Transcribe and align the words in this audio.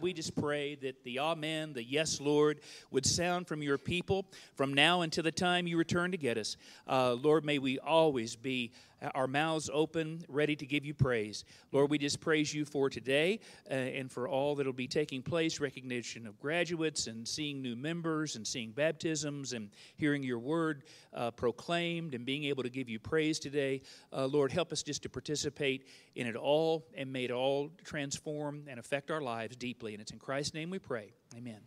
We 0.00 0.14
just 0.14 0.34
pray 0.34 0.76
that 0.76 1.04
the 1.04 1.18
Amen, 1.20 1.74
the 1.74 1.84
Yes, 1.84 2.22
Lord, 2.22 2.59
would 2.90 3.06
sound 3.06 3.46
from 3.46 3.62
your 3.62 3.78
people 3.78 4.26
from 4.54 4.74
now 4.74 5.02
until 5.02 5.24
the 5.24 5.32
time 5.32 5.66
you 5.66 5.76
return 5.76 6.10
to 6.10 6.16
get 6.16 6.36
us. 6.36 6.56
Uh, 6.86 7.14
Lord, 7.14 7.44
may 7.44 7.58
we 7.58 7.78
always 7.78 8.36
be 8.36 8.72
our 9.14 9.26
mouths 9.26 9.70
open, 9.72 10.24
ready 10.28 10.54
to 10.56 10.66
give 10.66 10.84
you 10.84 10.94
praise. 10.94 11.44
Lord, 11.72 11.90
we 11.90 11.98
just 11.98 12.20
praise 12.20 12.52
you 12.52 12.64
for 12.64 12.90
today 12.90 13.40
uh, 13.70 13.74
and 13.74 14.10
for 14.10 14.28
all 14.28 14.54
that 14.56 14.66
will 14.66 14.72
be 14.72 14.86
taking 14.86 15.22
place 15.22 15.60
recognition 15.60 16.26
of 16.26 16.38
graduates 16.38 17.06
and 17.06 17.26
seeing 17.26 17.62
new 17.62 17.76
members 17.76 18.36
and 18.36 18.46
seeing 18.46 18.72
baptisms 18.72 19.52
and 19.52 19.70
hearing 19.96 20.22
your 20.22 20.38
word 20.38 20.84
uh, 21.14 21.30
proclaimed 21.30 22.14
and 22.14 22.24
being 22.24 22.44
able 22.44 22.62
to 22.62 22.70
give 22.70 22.88
you 22.88 22.98
praise 22.98 23.38
today. 23.38 23.80
Uh, 24.12 24.26
Lord, 24.26 24.52
help 24.52 24.72
us 24.72 24.82
just 24.82 25.02
to 25.02 25.08
participate 25.08 25.86
in 26.14 26.26
it 26.26 26.36
all 26.36 26.86
and 26.94 27.12
may 27.12 27.24
it 27.24 27.30
all 27.30 27.70
transform 27.84 28.64
and 28.68 28.78
affect 28.78 29.10
our 29.10 29.20
lives 29.20 29.56
deeply. 29.56 29.94
And 29.94 30.00
it's 30.00 30.12
in 30.12 30.18
Christ's 30.18 30.54
name 30.54 30.70
we 30.70 30.78
pray. 30.78 31.12
Amen. 31.36 31.60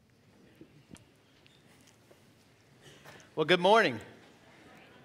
Well, 3.36 3.48
good 3.48 3.60
morning. 3.60 4.00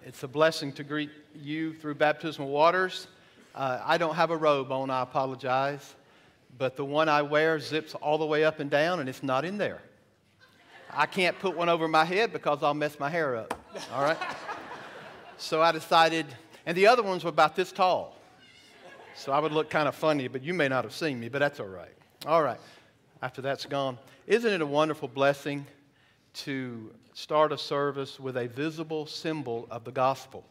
It's 0.05 0.21
a 0.21 0.27
blessing 0.27 0.71
to 0.73 0.83
greet 0.83 1.09
you 1.33 1.73
through 1.73 1.95
baptismal 1.95 2.47
waters. 2.47 3.07
Uh, 3.55 3.81
I 3.83 3.97
don't 3.97 4.13
have 4.13 4.29
a 4.29 4.37
robe 4.37 4.71
on, 4.71 4.91
I 4.91 5.01
apologize, 5.01 5.95
but 6.55 6.75
the 6.77 6.85
one 6.85 7.09
I 7.09 7.23
wear 7.23 7.59
zips 7.59 7.95
all 7.95 8.19
the 8.19 8.27
way 8.27 8.43
up 8.43 8.59
and 8.59 8.69
down, 8.69 8.99
and 8.99 9.09
it's 9.09 9.23
not 9.23 9.45
in 9.45 9.57
there. 9.57 9.81
I 10.91 11.07
can't 11.07 11.39
put 11.39 11.57
one 11.57 11.69
over 11.69 11.87
my 11.87 12.05
head 12.05 12.31
because 12.31 12.61
I'll 12.61 12.75
mess 12.75 12.99
my 12.99 13.09
hair 13.09 13.35
up, 13.35 13.59
all 13.95 14.03
right? 14.03 14.19
so 15.37 15.63
I 15.63 15.71
decided, 15.71 16.27
and 16.67 16.77
the 16.77 16.85
other 16.85 17.01
ones 17.01 17.23
were 17.23 17.31
about 17.31 17.55
this 17.55 17.71
tall. 17.71 18.15
So 19.15 19.31
I 19.31 19.39
would 19.39 19.53
look 19.53 19.71
kind 19.71 19.87
of 19.87 19.95
funny, 19.95 20.27
but 20.27 20.43
you 20.43 20.53
may 20.53 20.67
not 20.67 20.83
have 20.83 20.93
seen 20.93 21.19
me, 21.19 21.29
but 21.29 21.39
that's 21.39 21.59
all 21.59 21.65
right. 21.65 21.95
All 22.27 22.43
right, 22.43 22.59
after 23.23 23.41
that's 23.41 23.65
gone. 23.65 23.97
Isn't 24.27 24.53
it 24.53 24.61
a 24.61 24.67
wonderful 24.67 25.07
blessing 25.07 25.65
to 26.33 26.93
start 27.13 27.51
a 27.51 27.57
service 27.57 28.19
with 28.19 28.37
a 28.37 28.47
visible 28.47 29.05
symbol 29.05 29.67
of 29.69 29.83
the 29.83 29.91
gospel. 29.91 30.45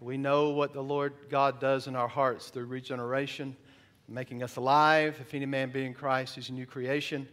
We 0.00 0.16
know 0.16 0.50
what 0.50 0.72
the 0.72 0.82
Lord 0.82 1.14
God 1.30 1.60
does 1.60 1.86
in 1.86 1.96
our 1.96 2.08
hearts 2.08 2.48
through 2.48 2.66
regeneration, 2.66 3.56
making 4.08 4.42
us 4.42 4.56
alive. 4.56 5.16
If 5.20 5.34
any 5.34 5.46
man 5.46 5.70
be 5.70 5.84
in 5.84 5.94
Christ, 5.94 6.34
he's 6.34 6.48
a 6.48 6.52
new 6.52 6.66
creation. 6.66 7.28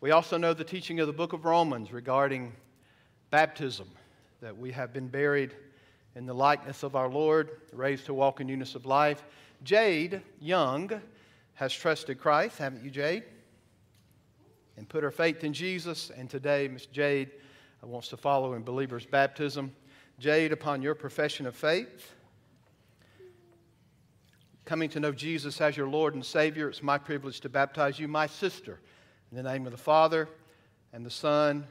We 0.00 0.10
also 0.10 0.36
know 0.36 0.54
the 0.54 0.64
teaching 0.64 1.00
of 1.00 1.06
the 1.06 1.12
book 1.12 1.32
of 1.32 1.44
Romans 1.44 1.92
regarding 1.92 2.52
baptism, 3.30 3.88
that 4.40 4.56
we 4.56 4.72
have 4.72 4.92
been 4.92 5.08
buried 5.08 5.54
in 6.14 6.26
the 6.26 6.34
likeness 6.34 6.82
of 6.82 6.96
our 6.96 7.08
Lord, 7.08 7.50
raised 7.72 8.06
to 8.06 8.14
walk 8.14 8.40
in 8.40 8.46
newness 8.46 8.74
of 8.74 8.86
life. 8.86 9.24
Jade 9.62 10.22
Young 10.40 11.00
has 11.54 11.72
trusted 11.72 12.18
Christ, 12.18 12.58
haven't 12.58 12.84
you, 12.84 12.90
Jade? 12.90 13.24
And 14.76 14.88
put 14.88 15.02
her 15.02 15.10
faith 15.10 15.44
in 15.44 15.52
Jesus. 15.52 16.10
And 16.14 16.28
today, 16.28 16.68
Miss 16.68 16.86
Jade 16.86 17.30
uh, 17.82 17.86
wants 17.86 18.08
to 18.08 18.16
follow 18.16 18.54
in 18.54 18.62
believer's 18.62 19.06
baptism. 19.06 19.72
Jade, 20.18 20.52
upon 20.52 20.82
your 20.82 20.94
profession 20.94 21.46
of 21.46 21.54
faith, 21.54 22.14
coming 24.64 24.88
to 24.90 25.00
know 25.00 25.12
Jesus 25.12 25.60
as 25.60 25.76
your 25.76 25.88
Lord 25.88 26.14
and 26.14 26.24
Savior, 26.24 26.68
it's 26.68 26.82
my 26.82 26.98
privilege 26.98 27.40
to 27.40 27.48
baptize 27.48 27.98
you, 27.98 28.08
my 28.08 28.26
sister, 28.26 28.80
in 29.30 29.36
the 29.36 29.42
name 29.42 29.66
of 29.66 29.72
the 29.72 29.78
Father 29.78 30.28
and 30.92 31.04
the 31.04 31.10
Son 31.10 31.66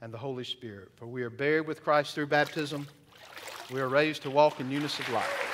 and 0.00 0.12
the 0.12 0.18
Holy 0.18 0.44
Spirit. 0.44 0.90
For 0.96 1.06
we 1.06 1.22
are 1.22 1.30
buried 1.30 1.66
with 1.66 1.82
Christ 1.82 2.14
through 2.14 2.26
baptism. 2.28 2.86
We 3.70 3.80
are 3.80 3.88
raised 3.88 4.22
to 4.22 4.30
walk 4.30 4.60
in 4.60 4.68
newness 4.68 4.98
of 4.98 5.08
life. 5.10 5.49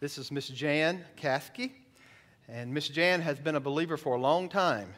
This 0.00 0.16
is 0.16 0.32
Miss 0.32 0.48
Jan 0.48 1.04
Kasky. 1.18 1.72
And 2.48 2.72
Miss 2.72 2.88
Jan 2.88 3.20
has 3.20 3.38
been 3.38 3.56
a 3.56 3.60
believer 3.60 3.98
for 3.98 4.16
a 4.16 4.18
long 4.18 4.48
time. 4.48 4.94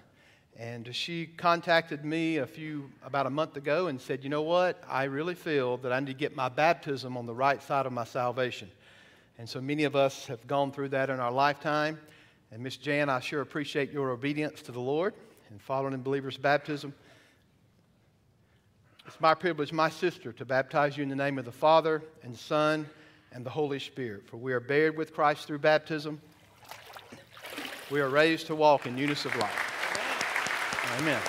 And 0.56 0.94
she 0.94 1.26
contacted 1.26 2.04
me 2.04 2.36
a 2.36 2.46
few, 2.46 2.88
about 3.04 3.26
a 3.26 3.30
month 3.30 3.56
ago 3.56 3.88
and 3.88 4.00
said, 4.00 4.22
You 4.22 4.30
know 4.30 4.42
what? 4.42 4.80
I 4.88 5.04
really 5.04 5.34
feel 5.34 5.76
that 5.78 5.92
I 5.92 5.98
need 5.98 6.06
to 6.06 6.14
get 6.14 6.36
my 6.36 6.48
baptism 6.48 7.16
on 7.16 7.26
the 7.26 7.34
right 7.34 7.60
side 7.60 7.84
of 7.84 7.92
my 7.92 8.04
salvation. 8.04 8.70
And 9.38 9.48
so 9.48 9.60
many 9.60 9.82
of 9.82 9.96
us 9.96 10.26
have 10.26 10.46
gone 10.46 10.70
through 10.70 10.90
that 10.90 11.10
in 11.10 11.18
our 11.18 11.32
lifetime. 11.32 11.98
And 12.52 12.62
Miss 12.62 12.76
Jan, 12.76 13.08
I 13.08 13.18
sure 13.18 13.40
appreciate 13.40 13.90
your 13.90 14.10
obedience 14.10 14.62
to 14.62 14.70
the 14.70 14.78
Lord 14.78 15.14
and 15.50 15.60
following 15.60 15.94
in 15.94 16.02
believer's 16.02 16.36
baptism. 16.36 16.94
It's 19.04 19.20
my 19.20 19.34
privilege, 19.34 19.72
my 19.72 19.90
sister, 19.90 20.32
to 20.34 20.44
baptize 20.44 20.96
you 20.96 21.02
in 21.02 21.08
the 21.08 21.16
name 21.16 21.40
of 21.40 21.44
the 21.44 21.50
Father 21.50 22.04
and 22.22 22.38
Son 22.38 22.86
and 23.34 23.44
the 23.44 23.50
Holy 23.50 23.78
Spirit. 23.78 24.26
For 24.28 24.36
we 24.36 24.52
are 24.52 24.60
buried 24.60 24.96
with 24.96 25.14
Christ 25.14 25.46
through 25.46 25.58
baptism. 25.58 26.20
We 27.90 28.00
are 28.00 28.08
raised 28.08 28.46
to 28.48 28.54
walk 28.54 28.86
in 28.86 28.96
newness 28.96 29.24
of 29.24 29.36
life. 29.36 30.98
Amen. 30.98 31.20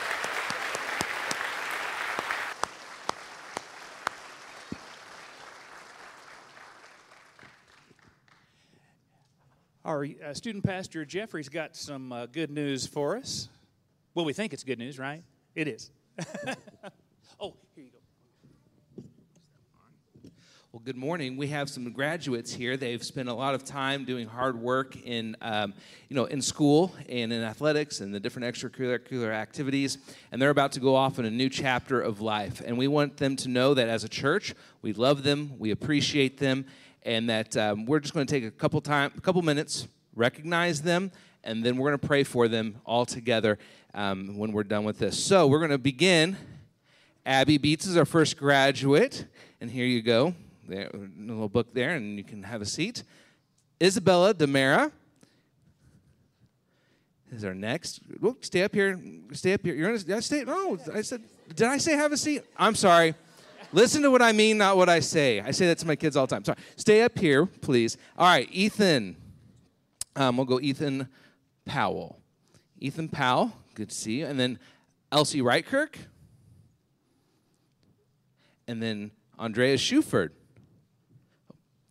Our 9.85 10.07
uh, 10.25 10.33
student 10.33 10.63
pastor 10.63 11.05
Jeffrey's 11.05 11.49
got 11.49 11.75
some 11.75 12.11
uh, 12.11 12.25
good 12.27 12.49
news 12.49 12.87
for 12.87 13.17
us. 13.17 13.49
Well, 14.15 14.25
we 14.25 14.33
think 14.33 14.53
it's 14.53 14.63
good 14.63 14.79
news, 14.79 14.97
right? 14.97 15.23
It 15.55 15.67
is. 15.67 15.91
oh, 17.39 17.53
here 17.75 17.83
you 17.83 17.91
go. 17.91 17.99
Well, 20.73 20.81
good 20.83 20.97
morning. 20.97 21.37
We 21.37 21.49
have 21.49 21.69
some 21.69 21.91
graduates 21.91 22.51
here. 22.51 22.77
They've 22.77 23.03
spent 23.03 23.29
a 23.29 23.33
lot 23.35 23.53
of 23.53 23.63
time 23.63 24.05
doing 24.05 24.27
hard 24.27 24.59
work 24.59 24.99
in, 25.05 25.37
um, 25.39 25.75
you 26.09 26.15
know, 26.15 26.25
in 26.25 26.41
school 26.41 26.91
and 27.07 27.31
in 27.31 27.43
athletics 27.43 27.99
and 27.99 28.11
the 28.11 28.19
different 28.19 28.51
extracurricular 28.51 29.31
activities, 29.31 29.99
and 30.31 30.41
they're 30.41 30.49
about 30.49 30.71
to 30.71 30.79
go 30.79 30.95
off 30.95 31.19
in 31.19 31.25
a 31.25 31.29
new 31.29 31.47
chapter 31.47 32.01
of 32.01 32.21
life. 32.21 32.59
And 32.65 32.75
we 32.75 32.87
want 32.87 33.17
them 33.17 33.35
to 33.35 33.49
know 33.49 33.75
that 33.75 33.87
as 33.87 34.03
a 34.03 34.09
church, 34.09 34.55
we 34.81 34.93
love 34.93 35.21
them, 35.21 35.51
we 35.59 35.69
appreciate 35.69 36.39
them, 36.39 36.65
and 37.03 37.29
that 37.29 37.55
um, 37.55 37.85
we're 37.85 37.99
just 37.99 38.15
going 38.15 38.25
to 38.25 38.33
take 38.33 38.43
a 38.43 38.49
couple 38.49 38.81
time, 38.81 39.11
a 39.15 39.21
couple 39.21 39.43
minutes, 39.43 39.87
recognize 40.15 40.81
them, 40.81 41.11
and 41.43 41.63
then 41.63 41.77
we're 41.77 41.91
going 41.91 41.99
to 41.99 42.07
pray 42.07 42.23
for 42.23 42.47
them 42.47 42.81
all 42.83 43.05
together 43.05 43.59
um, 43.93 44.39
when 44.39 44.51
we're 44.51 44.63
done 44.63 44.85
with 44.85 44.97
this. 44.97 45.23
So 45.23 45.45
we're 45.45 45.59
going 45.59 45.69
to 45.69 45.77
begin. 45.77 46.35
Abby 47.27 47.59
Beats 47.59 47.85
is 47.85 47.95
our 47.95 48.05
first 48.05 48.37
graduate, 48.37 49.27
and 49.61 49.69
here 49.69 49.85
you 49.85 50.01
go 50.01 50.33
there, 50.67 50.89
a 50.93 50.97
little 51.21 51.49
book 51.49 51.73
there, 51.73 51.91
and 51.91 52.17
you 52.17 52.23
can 52.23 52.43
have 52.43 52.61
a 52.61 52.65
seat. 52.65 53.03
Isabella 53.81 54.33
Demera 54.33 54.91
is 57.31 57.43
our 57.43 57.53
next. 57.53 57.99
Whoop, 58.19 58.45
stay 58.45 58.63
up 58.63 58.73
here. 58.73 58.99
Stay 59.31 59.53
up 59.53 59.61
here. 59.63 59.75
You're 59.75 59.97
gonna 59.97 60.21
stay. 60.21 60.43
No, 60.43 60.77
I 60.93 61.01
said. 61.01 61.23
Did 61.55 61.67
I 61.67 61.77
say 61.77 61.93
have 61.93 62.11
a 62.11 62.17
seat? 62.17 62.43
I'm 62.57 62.75
sorry. 62.75 63.15
Listen 63.73 64.03
to 64.03 64.11
what 64.11 64.21
I 64.21 64.31
mean, 64.31 64.59
not 64.59 64.77
what 64.77 64.87
I 64.87 64.99
say. 64.99 65.41
I 65.41 65.51
say 65.51 65.65
that 65.67 65.79
to 65.79 65.87
my 65.87 65.95
kids 65.95 66.15
all 66.15 66.27
the 66.27 66.35
time. 66.35 66.45
Sorry. 66.45 66.57
Stay 66.75 67.01
up 67.01 67.17
here, 67.17 67.47
please. 67.47 67.97
All 68.17 68.27
right, 68.27 68.47
Ethan. 68.51 69.15
Um, 70.15 70.37
we'll 70.37 70.45
go 70.45 70.59
Ethan 70.59 71.07
Powell. 71.65 72.19
Ethan 72.79 73.09
Powell, 73.09 73.51
good 73.73 73.89
to 73.89 73.95
see 73.95 74.19
you. 74.19 74.27
And 74.27 74.39
then 74.39 74.59
Elsie 75.11 75.41
Wrightkirk. 75.41 75.95
And 78.67 78.81
then 78.81 79.11
Andrea 79.39 79.75
Schuford. 79.75 80.29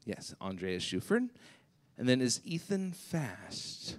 Yes, 0.05 0.35
Andreas 0.41 0.85
Schuford. 0.85 1.29
And 1.99 2.09
then 2.09 2.21
is 2.21 2.41
Ethan 2.45 2.93
Fast. 2.93 3.97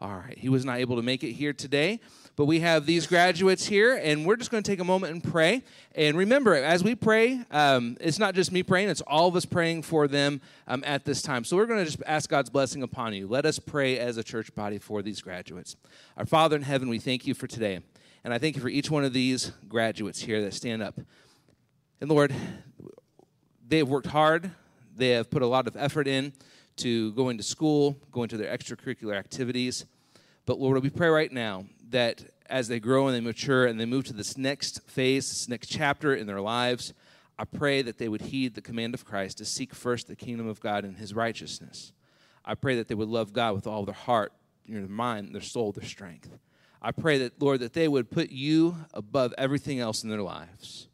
All 0.00 0.14
right, 0.14 0.38
he 0.38 0.48
was 0.48 0.64
not 0.64 0.78
able 0.78 0.94
to 0.94 1.02
make 1.02 1.24
it 1.24 1.32
here 1.32 1.52
today, 1.52 1.98
but 2.36 2.44
we 2.44 2.60
have 2.60 2.86
these 2.86 3.08
graduates 3.08 3.66
here, 3.66 3.96
and 3.96 4.24
we're 4.24 4.36
just 4.36 4.48
going 4.48 4.62
to 4.62 4.70
take 4.70 4.78
a 4.78 4.84
moment 4.84 5.12
and 5.12 5.24
pray. 5.24 5.64
And 5.96 6.16
remember, 6.16 6.54
as 6.54 6.84
we 6.84 6.94
pray, 6.94 7.42
um, 7.50 7.96
it's 8.00 8.20
not 8.20 8.36
just 8.36 8.52
me 8.52 8.62
praying, 8.62 8.90
it's 8.90 9.00
all 9.00 9.26
of 9.26 9.34
us 9.34 9.44
praying 9.44 9.82
for 9.82 10.06
them 10.06 10.40
um, 10.68 10.84
at 10.86 11.04
this 11.04 11.20
time. 11.20 11.42
So 11.42 11.56
we're 11.56 11.66
going 11.66 11.80
to 11.80 11.84
just 11.84 12.00
ask 12.06 12.30
God's 12.30 12.48
blessing 12.48 12.84
upon 12.84 13.12
you. 13.12 13.26
Let 13.26 13.44
us 13.44 13.58
pray 13.58 13.98
as 13.98 14.18
a 14.18 14.22
church 14.22 14.54
body 14.54 14.78
for 14.78 15.02
these 15.02 15.20
graduates. 15.20 15.74
Our 16.16 16.26
Father 16.26 16.54
in 16.54 16.62
heaven, 16.62 16.88
we 16.88 17.00
thank 17.00 17.26
you 17.26 17.34
for 17.34 17.48
today. 17.48 17.80
And 18.22 18.32
I 18.32 18.38
thank 18.38 18.54
you 18.54 18.62
for 18.62 18.68
each 18.68 18.88
one 18.88 19.04
of 19.04 19.12
these 19.12 19.50
graduates 19.68 20.20
here 20.20 20.40
that 20.42 20.54
stand 20.54 20.80
up. 20.80 21.00
And 22.00 22.08
Lord, 22.08 22.32
they 23.66 23.78
have 23.78 23.88
worked 23.88 24.08
hard 24.08 24.52
they 24.98 25.10
have 25.10 25.30
put 25.30 25.42
a 25.42 25.46
lot 25.46 25.66
of 25.66 25.76
effort 25.76 26.06
in 26.06 26.32
to 26.76 27.12
going 27.12 27.38
to 27.38 27.42
school, 27.42 27.96
going 28.12 28.28
to 28.28 28.36
their 28.36 28.56
extracurricular 28.56 29.16
activities. 29.16 29.86
But 30.46 30.58
Lord, 30.58 30.82
we 30.82 30.90
pray 30.90 31.08
right 31.08 31.32
now 31.32 31.64
that 31.90 32.24
as 32.46 32.68
they 32.68 32.80
grow 32.80 33.08
and 33.08 33.16
they 33.16 33.20
mature 33.20 33.66
and 33.66 33.78
they 33.78 33.84
move 33.84 34.04
to 34.06 34.12
this 34.12 34.38
next 34.38 34.82
phase, 34.88 35.28
this 35.28 35.48
next 35.48 35.68
chapter 35.68 36.14
in 36.14 36.26
their 36.26 36.40
lives, 36.40 36.94
I 37.38 37.44
pray 37.44 37.82
that 37.82 37.98
they 37.98 38.08
would 38.08 38.22
heed 38.22 38.54
the 38.54 38.60
command 38.60 38.94
of 38.94 39.04
Christ 39.04 39.38
to 39.38 39.44
seek 39.44 39.74
first 39.74 40.08
the 40.08 40.16
kingdom 40.16 40.48
of 40.48 40.60
God 40.60 40.84
and 40.84 40.96
his 40.96 41.14
righteousness. 41.14 41.92
I 42.44 42.54
pray 42.54 42.76
that 42.76 42.88
they 42.88 42.94
would 42.94 43.08
love 43.08 43.32
God 43.32 43.54
with 43.54 43.66
all 43.66 43.84
their 43.84 43.94
heart, 43.94 44.32
their 44.66 44.80
mind, 44.82 45.34
their 45.34 45.42
soul, 45.42 45.72
their 45.72 45.84
strength. 45.84 46.30
I 46.80 46.92
pray 46.92 47.18
that, 47.18 47.40
Lord, 47.40 47.60
that 47.60 47.74
they 47.74 47.88
would 47.88 48.10
put 48.10 48.30
you 48.30 48.76
above 48.94 49.34
everything 49.36 49.80
else 49.80 50.02
in 50.02 50.10
their 50.10 50.22
lives. 50.22 50.88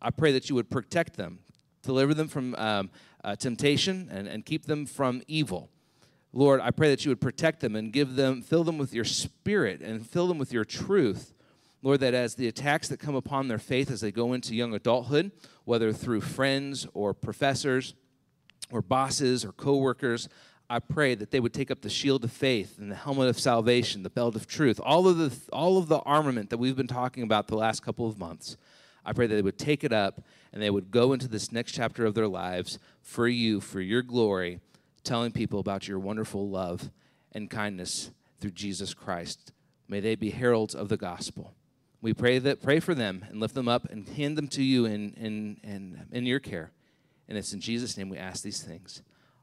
I 0.00 0.10
pray 0.10 0.32
that 0.32 0.48
you 0.48 0.54
would 0.54 0.70
protect 0.70 1.16
them, 1.16 1.38
deliver 1.82 2.14
them 2.14 2.28
from 2.28 2.54
um, 2.56 2.90
uh, 3.26 3.34
temptation, 3.36 4.08
and, 4.10 4.28
and 4.28 4.46
keep 4.46 4.64
them 4.64 4.86
from 4.86 5.20
evil. 5.26 5.68
Lord, 6.32 6.60
I 6.60 6.70
pray 6.70 6.90
that 6.90 7.04
you 7.04 7.10
would 7.10 7.20
protect 7.20 7.60
them 7.60 7.74
and 7.74 7.92
give 7.92 8.14
them, 8.14 8.40
fill 8.40 8.62
them 8.62 8.78
with 8.78 8.94
your 8.94 9.04
spirit 9.04 9.80
and 9.80 10.06
fill 10.06 10.28
them 10.28 10.38
with 10.38 10.52
your 10.52 10.64
truth. 10.64 11.34
Lord, 11.82 12.00
that 12.00 12.14
as 12.14 12.36
the 12.36 12.46
attacks 12.46 12.88
that 12.88 13.00
come 13.00 13.14
upon 13.14 13.48
their 13.48 13.58
faith 13.58 13.90
as 13.90 14.00
they 14.00 14.12
go 14.12 14.32
into 14.32 14.54
young 14.54 14.74
adulthood, 14.74 15.32
whether 15.64 15.92
through 15.92 16.20
friends 16.20 16.86
or 16.94 17.14
professors 17.14 17.94
or 18.70 18.80
bosses 18.80 19.44
or 19.44 19.52
coworkers, 19.52 20.28
I 20.68 20.78
pray 20.78 21.14
that 21.14 21.30
they 21.30 21.40
would 21.40 21.54
take 21.54 21.70
up 21.70 21.80
the 21.80 21.90
shield 21.90 22.24
of 22.24 22.32
faith 22.32 22.78
and 22.78 22.90
the 22.90 22.96
helmet 22.96 23.28
of 23.28 23.38
salvation, 23.38 24.02
the 24.02 24.10
belt 24.10 24.36
of 24.36 24.46
truth, 24.46 24.80
all 24.82 25.06
of 25.08 25.16
the 25.16 25.32
all 25.52 25.78
of 25.78 25.88
the 25.88 26.00
armament 26.00 26.50
that 26.50 26.58
we've 26.58 26.76
been 26.76 26.88
talking 26.88 27.22
about 27.22 27.46
the 27.46 27.56
last 27.56 27.82
couple 27.82 28.08
of 28.08 28.18
months. 28.18 28.56
I 29.04 29.12
pray 29.12 29.28
that 29.28 29.34
they 29.34 29.42
would 29.42 29.58
take 29.58 29.84
it 29.84 29.92
up 29.92 30.22
and 30.56 30.62
they 30.62 30.70
would 30.70 30.90
go 30.90 31.12
into 31.12 31.28
this 31.28 31.52
next 31.52 31.72
chapter 31.72 32.06
of 32.06 32.14
their 32.14 32.26
lives 32.26 32.78
for 33.02 33.28
you, 33.28 33.60
for 33.60 33.78
your 33.78 34.00
glory, 34.00 34.58
telling 35.04 35.30
people 35.30 35.60
about 35.60 35.86
your 35.86 35.98
wonderful 35.98 36.48
love 36.48 36.90
and 37.32 37.50
kindness 37.50 38.10
through 38.40 38.52
Jesus 38.52 38.94
Christ. 38.94 39.52
May 39.86 40.00
they 40.00 40.14
be 40.14 40.30
heralds 40.30 40.74
of 40.74 40.88
the 40.88 40.96
gospel. 40.96 41.52
We 42.00 42.14
pray 42.14 42.38
that 42.38 42.62
pray 42.62 42.80
for 42.80 42.94
them 42.94 43.26
and 43.28 43.38
lift 43.38 43.54
them 43.54 43.68
up 43.68 43.84
and 43.90 44.08
hand 44.08 44.38
them 44.38 44.48
to 44.48 44.62
you 44.62 44.86
in, 44.86 45.12
in, 45.18 45.60
in, 45.62 46.06
in 46.10 46.24
your 46.24 46.40
care. 46.40 46.72
And 47.28 47.36
it's 47.36 47.52
in 47.52 47.60
Jesus' 47.60 47.98
name 47.98 48.08
we 48.08 48.16
ask 48.16 48.42
these 48.42 48.62
things. 48.62 49.02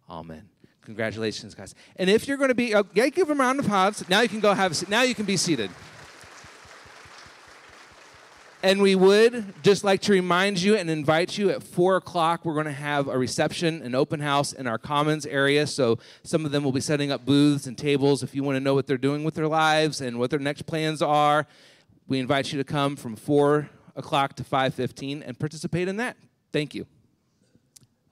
Amen. 0.09 0.49
Congratulations, 0.81 1.53
guys. 1.53 1.75
And 1.95 2.09
if 2.09 2.27
you're 2.27 2.37
going 2.37 2.49
to 2.49 2.55
be, 2.55 2.73
uh, 2.73 2.85
yeah, 2.95 3.07
give 3.09 3.27
them 3.27 3.39
a 3.39 3.43
round 3.43 3.59
of 3.59 3.65
applause. 3.65 4.03
Now 4.09 4.21
you 4.21 4.29
can 4.29 4.39
go 4.39 4.51
have. 4.55 4.89
Now 4.89 5.03
you 5.03 5.13
can 5.13 5.25
be 5.25 5.37
seated. 5.37 5.69
And 8.63 8.81
we 8.81 8.95
would 8.95 9.61
just 9.61 9.83
like 9.83 10.01
to 10.03 10.13
remind 10.13 10.61
you 10.61 10.77
and 10.77 10.89
invite 10.89 11.37
you 11.37 11.49
at 11.49 11.61
four 11.61 11.97
o'clock. 11.97 12.45
We're 12.45 12.53
going 12.53 12.65
to 12.65 12.71
have 12.71 13.09
a 13.09 13.17
reception, 13.17 13.81
an 13.81 13.93
open 13.93 14.21
house 14.21 14.53
in 14.53 14.67
our 14.67 14.77
commons 14.77 15.25
area. 15.25 15.67
So 15.67 15.99
some 16.23 16.45
of 16.45 16.53
them 16.53 16.63
will 16.63 16.71
be 16.71 16.79
setting 16.79 17.11
up 17.11 17.25
booths 17.25 17.67
and 17.67 17.77
tables. 17.77 18.23
If 18.23 18.33
you 18.33 18.41
want 18.41 18.55
to 18.55 18.61
know 18.61 18.73
what 18.73 18.87
they're 18.87 18.97
doing 18.97 19.25
with 19.25 19.35
their 19.35 19.49
lives 19.49 19.99
and 19.99 20.17
what 20.17 20.29
their 20.29 20.39
next 20.39 20.61
plans 20.61 21.01
are, 21.01 21.45
we 22.07 22.19
invite 22.19 22.53
you 22.53 22.57
to 22.57 22.63
come 22.63 22.95
from 22.95 23.17
four 23.17 23.69
o'clock 23.97 24.37
to 24.37 24.45
five 24.45 24.73
fifteen 24.73 25.21
and 25.23 25.37
participate 25.37 25.89
in 25.89 25.97
that. 25.97 26.15
Thank 26.53 26.73
you. 26.73 26.87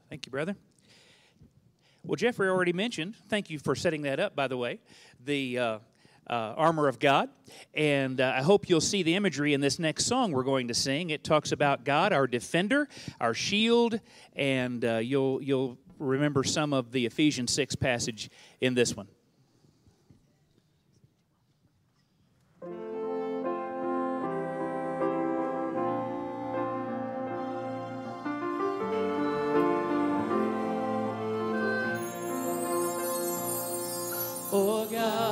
Thank 0.10 0.26
you, 0.26 0.32
brother. 0.32 0.58
Well, 2.04 2.18
Jeffrey 2.18 2.50
already 2.50 2.74
mentioned, 2.74 3.16
thank 3.30 3.50
you 3.50 3.58
for 3.58 3.74
setting 3.74 4.02
that 4.02 4.20
up, 4.20 4.36
by 4.36 4.50
the 4.50 4.58
way, 4.58 4.80
the 5.24 5.58
uh, 5.58 5.80
uh, 6.32 6.54
armor 6.56 6.88
of 6.88 6.98
God. 6.98 7.30
And 7.74 8.22
uh, 8.22 8.34
I 8.36 8.42
hope 8.42 8.70
you'll 8.70 8.82
see 8.82 9.04
the 9.04 9.16
imagery 9.16 9.54
in 9.54 9.62
this 9.62 9.78
next 9.78 10.06
song 10.06 10.32
we're 10.32 10.44
going 10.44 10.70
to 10.70 10.74
sing. 10.74 11.10
It 11.10 11.24
talks 11.24 11.52
about 11.52 11.84
God, 11.84 12.14
our 12.14 12.26
defender, 12.26 12.88
our 13.20 13.34
shield, 13.34 14.00
and 14.36 14.84
uh, 14.84 14.98
you'll, 14.98 15.44
you'll 15.44 15.78
remember 16.00 16.44
some 16.44 16.74
of 16.74 16.92
the 16.92 17.06
Ephesians 17.06 17.54
6 17.54 17.76
passage 17.76 18.30
in 18.62 18.74
this 18.74 18.96
one. 18.96 19.08
Oh 34.54 34.86
God, 34.86 35.31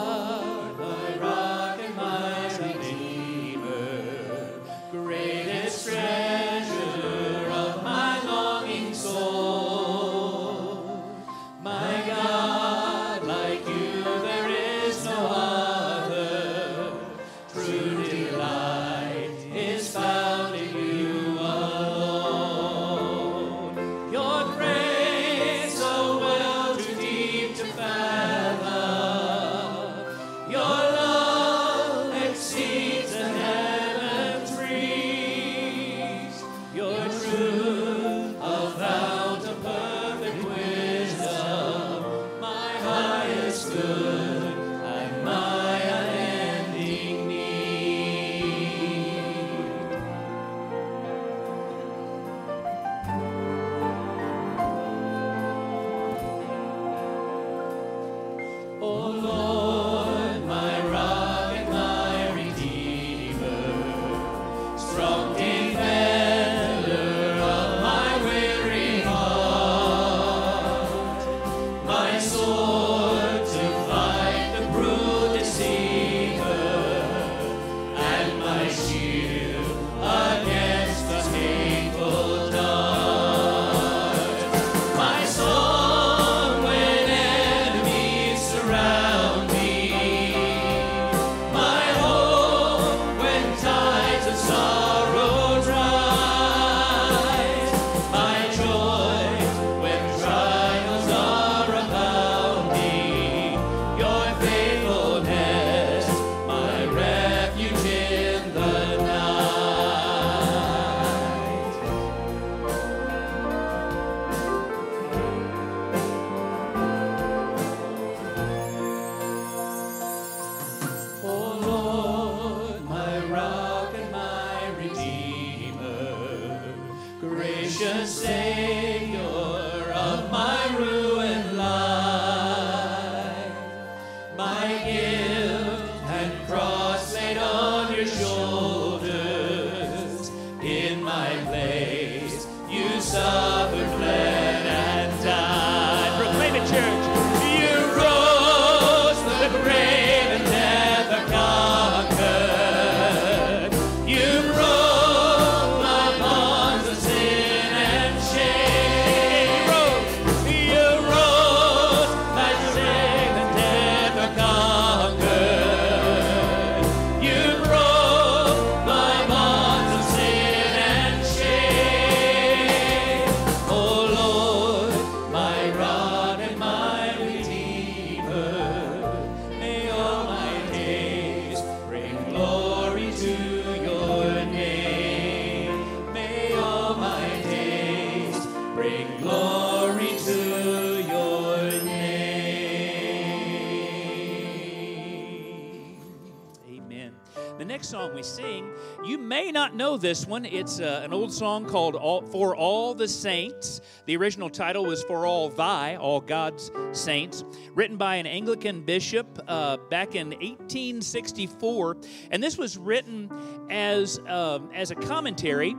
this 200.09 200.25
one. 200.25 200.43
It's 200.43 200.79
uh, 200.79 201.01
an 201.03 201.13
old 201.13 201.31
song 201.31 201.67
called 201.67 201.93
all, 201.93 202.23
For 202.23 202.55
All 202.55 202.95
the 202.95 203.07
Saints. 203.07 203.79
The 204.07 204.17
original 204.17 204.49
title 204.49 204.83
was 204.83 205.03
For 205.03 205.27
All 205.27 205.49
Thy, 205.49 205.97
All 205.97 206.19
God's 206.19 206.71
Saints, 206.93 207.43
written 207.75 207.95
by 207.95 208.15
an 208.15 208.25
Anglican 208.25 208.81
bishop 208.81 209.27
uh, 209.47 209.77
back 209.91 210.15
in 210.15 210.29
1864. 210.29 211.97
And 212.31 212.41
this 212.41 212.57
was 212.57 212.75
written 212.75 213.29
as, 213.69 214.17
um, 214.25 214.71
as 214.73 214.89
a 214.89 214.95
commentary 214.95 215.75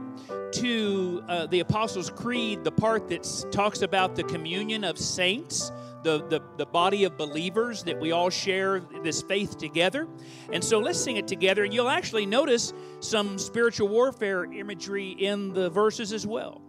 to 0.53 1.25
uh, 1.27 1.47
the 1.47 1.59
Apostles' 1.59 2.11
Creed, 2.11 2.63
the 2.63 2.71
part 2.71 3.09
that 3.09 3.27
talks 3.51 3.83
about 3.83 4.15
the 4.15 4.23
communion 4.23 4.85
of 4.85 4.97
saints 4.97 5.73
the, 6.03 6.27
the, 6.29 6.43
the 6.57 6.67
body 6.67 7.05
of 7.05 7.17
believers 7.17 7.83
that 7.85 7.99
we 7.99 8.13
all 8.13 8.31
share 8.31 8.81
this 9.03 9.23
faith 9.23 9.59
together. 9.59 10.09
And 10.53 10.63
so 10.63 10.79
let's 10.79 11.01
sing 11.01 11.17
it 11.17 11.29
together, 11.29 11.65
and 11.65 11.73
you'll 11.73 11.89
actually 11.89 12.27
notice 12.27 12.73
some 13.01 13.39
spiritual 13.39 13.89
warfare 13.89 14.45
imagery 14.45 15.11
in 15.11 15.53
the 15.53 15.71
verses 15.71 16.13
as 16.13 16.27
well. 16.27 16.63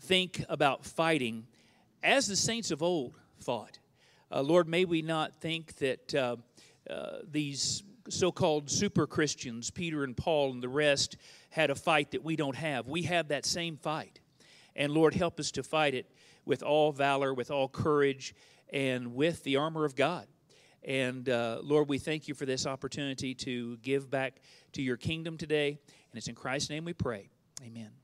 Think 0.00 0.44
about 0.48 0.84
fighting 0.84 1.46
as 2.02 2.26
the 2.26 2.36
saints 2.36 2.70
of 2.70 2.82
old 2.82 3.14
fought. 3.38 3.78
Uh, 4.30 4.42
Lord, 4.42 4.68
may 4.68 4.84
we 4.84 5.02
not 5.02 5.34
think 5.34 5.74
that 5.76 6.14
uh, 6.14 6.36
uh, 6.88 7.18
these 7.30 7.82
so 8.08 8.32
called 8.32 8.70
super 8.70 9.06
Christians, 9.06 9.70
Peter 9.70 10.04
and 10.04 10.16
Paul 10.16 10.52
and 10.52 10.62
the 10.62 10.68
rest, 10.68 11.16
had 11.50 11.70
a 11.70 11.74
fight 11.74 12.12
that 12.12 12.24
we 12.24 12.36
don't 12.36 12.56
have. 12.56 12.86
We 12.86 13.02
have 13.02 13.28
that 13.28 13.44
same 13.44 13.76
fight. 13.76 14.20
And 14.76 14.92
Lord, 14.92 15.14
help 15.14 15.40
us 15.40 15.50
to 15.52 15.62
fight 15.62 15.94
it 15.94 16.06
with 16.44 16.62
all 16.62 16.92
valor, 16.92 17.34
with 17.34 17.50
all 17.50 17.68
courage, 17.68 18.34
and 18.72 19.14
with 19.14 19.42
the 19.42 19.56
armor 19.56 19.84
of 19.84 19.94
God. 19.94 20.26
And 20.84 21.28
uh, 21.28 21.60
Lord, 21.62 21.88
we 21.88 21.98
thank 21.98 22.28
you 22.28 22.34
for 22.34 22.46
this 22.46 22.66
opportunity 22.66 23.34
to 23.34 23.76
give 23.78 24.10
back 24.10 24.40
to 24.72 24.82
your 24.82 24.96
kingdom 24.96 25.36
today. 25.36 25.70
And 26.10 26.16
it's 26.16 26.28
in 26.28 26.34
Christ's 26.34 26.70
name 26.70 26.84
we 26.84 26.94
pray. 26.94 27.28
Amen. 27.62 27.97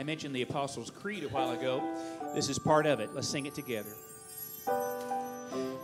I 0.00 0.02
mentioned 0.02 0.34
the 0.34 0.40
Apostles' 0.40 0.88
Creed 0.88 1.24
a 1.24 1.28
while 1.28 1.50
ago. 1.50 1.82
This 2.34 2.48
is 2.48 2.58
part 2.58 2.86
of 2.86 3.00
it. 3.00 3.14
Let's 3.14 3.28
sing 3.28 3.44
it 3.44 3.54
together. 3.54 3.90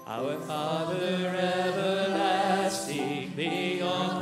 Our 0.07 0.41
Father 0.41 1.35
everlasting, 1.37 3.37
the 3.37 3.83
all 3.83 4.19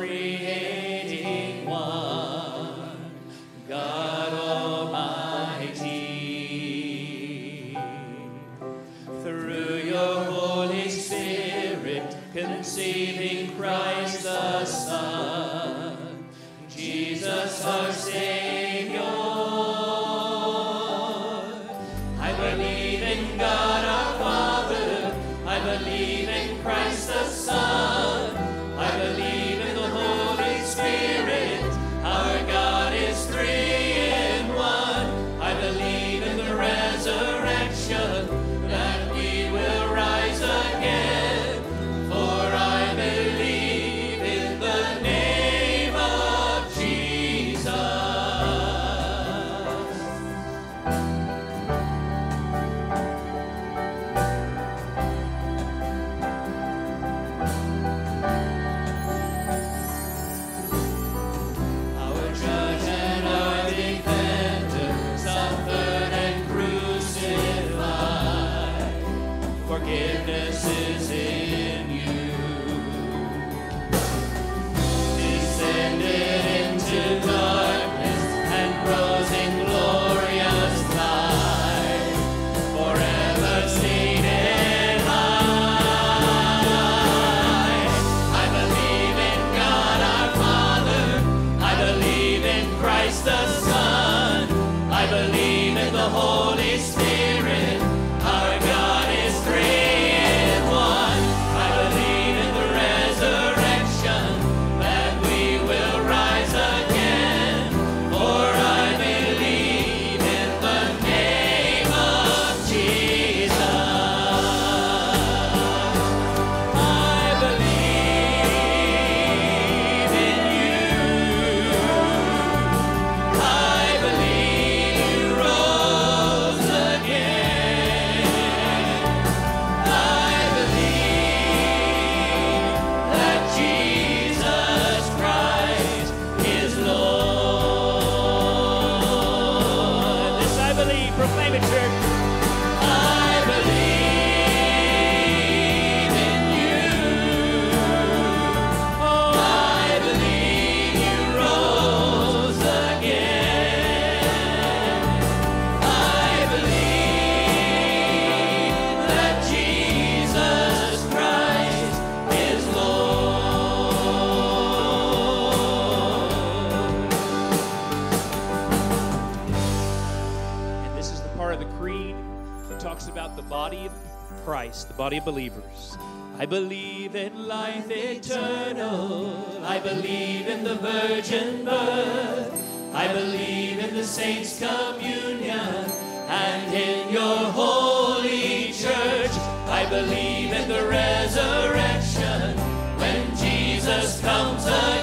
the 174.82 174.94
body 174.94 175.18
of 175.18 175.24
believers. 175.24 175.96
I 176.36 176.46
believe 176.46 177.14
in 177.14 177.46
life 177.46 177.88
eternal. 177.88 179.64
I 179.64 179.78
believe 179.78 180.48
in 180.48 180.64
the 180.64 180.74
virgin 180.74 181.64
birth. 181.64 182.52
I 182.92 183.12
believe 183.12 183.78
in 183.78 183.94
the 183.94 184.02
saints' 184.02 184.58
communion 184.58 185.84
and 186.28 186.74
in 186.74 187.12
your 187.12 187.38
holy 187.52 188.72
church. 188.72 189.34
I 189.70 189.86
believe 189.88 190.52
in 190.52 190.68
the 190.68 190.84
resurrection 190.88 192.56
when 192.98 193.36
Jesus 193.36 194.20
comes 194.22 194.66
again. 194.66 194.93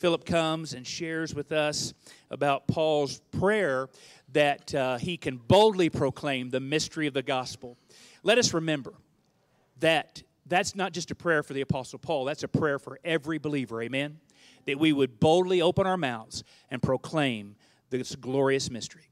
Phillip 0.00 0.24
comes 0.24 0.72
and 0.72 0.86
shares 0.86 1.34
with 1.34 1.52
us 1.52 1.92
about 2.30 2.66
Paul's 2.66 3.20
prayer 3.38 3.90
that 4.32 4.74
uh, 4.74 4.96
he 4.96 5.18
can 5.18 5.36
boldly 5.36 5.90
proclaim 5.90 6.48
the 6.48 6.58
mystery 6.58 7.06
of 7.06 7.12
the 7.12 7.22
gospel. 7.22 7.76
Let 8.22 8.38
us 8.38 8.54
remember 8.54 8.94
that 9.80 10.22
that's 10.46 10.74
not 10.74 10.92
just 10.92 11.10
a 11.10 11.14
prayer 11.14 11.42
for 11.42 11.52
the 11.52 11.60
Apostle 11.60 11.98
Paul, 11.98 12.24
that's 12.24 12.42
a 12.42 12.48
prayer 12.48 12.78
for 12.78 12.98
every 13.04 13.36
believer. 13.36 13.82
Amen? 13.82 14.18
That 14.64 14.78
we 14.78 14.94
would 14.94 15.20
boldly 15.20 15.60
open 15.60 15.86
our 15.86 15.98
mouths 15.98 16.44
and 16.70 16.82
proclaim 16.82 17.54
this 17.90 18.16
glorious 18.16 18.70
mystery. 18.70 19.09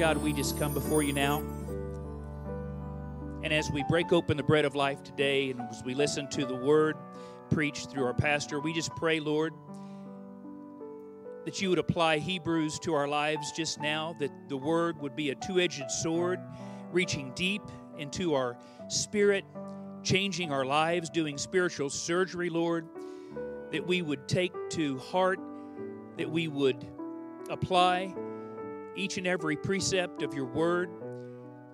God, 0.00 0.16
we 0.16 0.32
just 0.32 0.58
come 0.58 0.72
before 0.72 1.02
you 1.02 1.12
now. 1.12 1.42
And 3.42 3.52
as 3.52 3.70
we 3.70 3.84
break 3.86 4.14
open 4.14 4.38
the 4.38 4.42
bread 4.42 4.64
of 4.64 4.74
life 4.74 5.02
today, 5.02 5.50
and 5.50 5.60
as 5.60 5.82
we 5.84 5.92
listen 5.92 6.26
to 6.30 6.46
the 6.46 6.54
word 6.54 6.96
preached 7.50 7.90
through 7.90 8.06
our 8.06 8.14
pastor, 8.14 8.60
we 8.60 8.72
just 8.72 8.96
pray, 8.96 9.20
Lord, 9.20 9.52
that 11.44 11.60
you 11.60 11.68
would 11.68 11.78
apply 11.78 12.16
Hebrews 12.16 12.78
to 12.78 12.94
our 12.94 13.08
lives 13.08 13.52
just 13.52 13.78
now, 13.78 14.16
that 14.20 14.30
the 14.48 14.56
word 14.56 14.98
would 15.02 15.14
be 15.14 15.28
a 15.28 15.34
two 15.34 15.60
edged 15.60 15.90
sword 15.90 16.40
reaching 16.92 17.32
deep 17.34 17.62
into 17.98 18.32
our 18.32 18.56
spirit, 18.88 19.44
changing 20.02 20.50
our 20.50 20.64
lives, 20.64 21.10
doing 21.10 21.36
spiritual 21.36 21.90
surgery, 21.90 22.48
Lord, 22.48 22.88
that 23.70 23.86
we 23.86 24.00
would 24.00 24.26
take 24.26 24.54
to 24.70 24.96
heart, 24.96 25.40
that 26.16 26.30
we 26.30 26.48
would 26.48 26.86
apply 27.50 28.14
each 28.96 29.18
and 29.18 29.26
every 29.26 29.56
precept 29.56 30.22
of 30.22 30.34
your 30.34 30.46
word. 30.46 30.90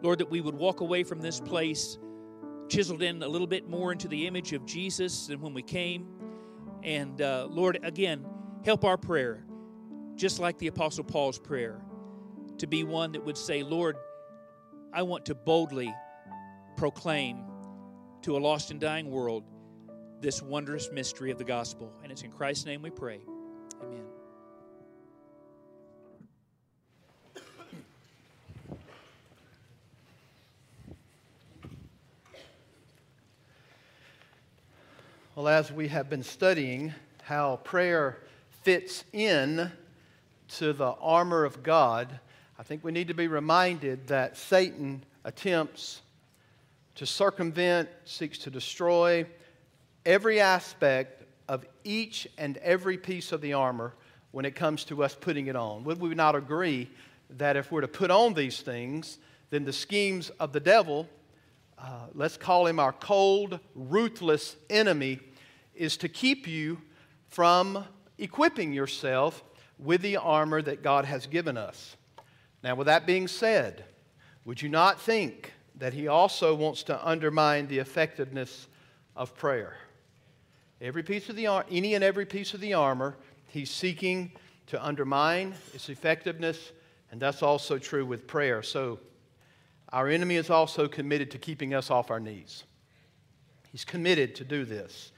Lord, 0.03 0.19
that 0.19 0.31
we 0.31 0.41
would 0.41 0.55
walk 0.55 0.81
away 0.81 1.03
from 1.03 1.21
this 1.21 1.41
place 1.41 1.99
chiseled 2.69 3.03
in 3.03 3.23
a 3.23 3.29
little 3.29 3.47
bit 3.47 3.69
more 3.69 3.93
into 3.93 4.09
the 4.09 4.27
image 4.27 4.53
of 4.53 4.67
Jesus 4.67 5.27
than 5.27 5.41
when 5.41 5.55
we 5.55 5.63
came. 5.63 6.07
And 6.83 7.21
uh, 7.21 7.47
Lord, 7.51 7.79
again, 7.83 8.25
help 8.65 8.85
our 8.85 8.97
prayer, 8.97 9.45
just 10.15 10.39
like 10.39 10.59
the 10.59 10.67
Apostle 10.67 11.05
Paul's 11.05 11.39
prayer, 11.39 11.81
to 12.59 12.67
be 12.67 12.85
one 12.85 13.13
that 13.13 13.25
would 13.25 13.39
say, 13.39 13.63
Lord, 13.63 13.97
I 14.93 15.03
want 15.03 15.27
to 15.27 15.35
boldly 15.35 15.95
proclaim 16.77 17.45
to 18.23 18.37
a 18.37 18.39
lost 18.39 18.71
and 18.71 18.81
dying 18.81 19.11
world 19.11 19.45
this 20.21 20.43
wondrous 20.43 20.91
mystery 20.93 21.31
of 21.31 21.39
the 21.39 21.45
gospel. 21.45 21.93
And 22.03 22.11
it's 22.11 22.23
in 22.23 22.31
Christ's 22.31 22.67
name 22.67 22.83
we 22.83 22.91
pray. 22.91 23.21
Amen. 23.83 24.16
Well, 35.37 35.49
as 35.49 35.71
we 35.71 35.89
have 35.89 36.09
been 36.09 36.23
studying 36.23 36.95
how 37.23 37.57
prayer 37.57 38.23
fits 38.63 39.05
in 39.13 39.71
to 40.57 40.73
the 40.73 40.93
armor 40.93 41.45
of 41.45 41.63
God, 41.63 42.21
I 42.59 42.63
think 42.63 42.83
we 42.83 42.91
need 42.91 43.09
to 43.09 43.15
be 43.15 43.29
reminded 43.29 44.07
that 44.07 44.39
Satan 44.39 45.05
attempts 45.25 46.01
to 46.95 47.05
circumvent, 47.05 47.91
seeks 48.07 48.39
to 48.39 48.51
destroy 48.51 49.27
every 50.07 50.41
aspect 50.41 51.25
of 51.51 51.67
each 51.85 52.27
and 52.39 52.57
every 52.57 52.97
piece 52.97 53.31
of 53.31 53.43
the 53.43 53.53
armor 53.53 53.93
when 54.31 54.47
it 54.47 54.55
comes 54.55 54.85
to 54.85 55.05
us 55.05 55.15
putting 55.15 55.49
it 55.49 55.57
on. 55.57 55.85
Would 55.85 56.01
we 56.01 56.15
not 56.15 56.35
agree 56.35 56.89
that 57.29 57.59
if 57.59 57.71
we're 57.71 57.83
to 57.83 57.89
put 57.89 58.11
on 58.11 58.33
these 58.33 58.63
things, 58.63 59.19
then 59.51 59.67
the 59.67 59.73
schemes 59.75 60.31
of 60.41 60.55
the 60.55 60.61
devil 60.61 61.07
uh, 61.79 62.07
let's 62.15 62.37
call 62.37 62.67
him 62.67 62.81
our 62.81 62.93
cold, 62.93 63.61
ruthless 63.75 64.57
enemy, 64.71 65.21
is 65.75 65.97
to 65.99 66.09
keep 66.09 66.47
you 66.47 66.81
from 67.29 67.85
equipping 68.19 68.73
yourself 68.73 69.45
with 69.79 70.01
the 70.01 70.17
armor 70.17 70.63
that 70.63 70.83
God 70.83 71.05
has 71.05 71.27
given 71.27 71.57
us. 71.57 71.97
Now, 72.63 72.75
with 72.75 72.87
that 72.87 73.07
being 73.07 73.29
said, 73.29 73.85
would 74.45 74.63
you 74.63 74.69
not 74.69 75.01
think 75.01 75.53
that 75.79 75.93
he 75.93 76.09
also 76.09 76.55
wants 76.55 76.83
to 76.85 77.07
undermine 77.07 77.69
the 77.69 77.79
effectiveness 77.79 78.69
of 79.15 79.35
prayer? 79.37 79.77
Every 80.81 81.03
piece 81.03 81.29
of 81.29 81.37
the 81.37 81.47
any 81.71 81.95
and 81.95 82.05
every 82.05 82.27
piece 82.27 82.55
of 82.55 82.61
the 82.61 82.75
armor, 82.75 83.17
he's 83.49 83.71
seeking 83.71 84.33
to 84.69 84.85
undermine 84.85 85.55
its 85.75 85.89
effectiveness, 85.89 86.73
and 87.11 87.21
that's 87.21 87.43
also 87.43 87.79
true 87.79 88.05
with 88.05 88.27
prayer. 88.27 88.63
So 88.63 88.99
our 89.93 90.09
enemy 90.09 90.37
is 90.37 90.51
also 90.51 90.89
committed 90.89 91.31
to 91.31 91.39
keeping 91.39 91.75
us 91.75 91.91
off 91.91 92.11
our 92.11 92.21
knees. 92.21 92.65
He's 93.71 93.85
committed 93.85 94.35
to 94.37 94.45
do 94.45 94.65
this. 94.65 95.13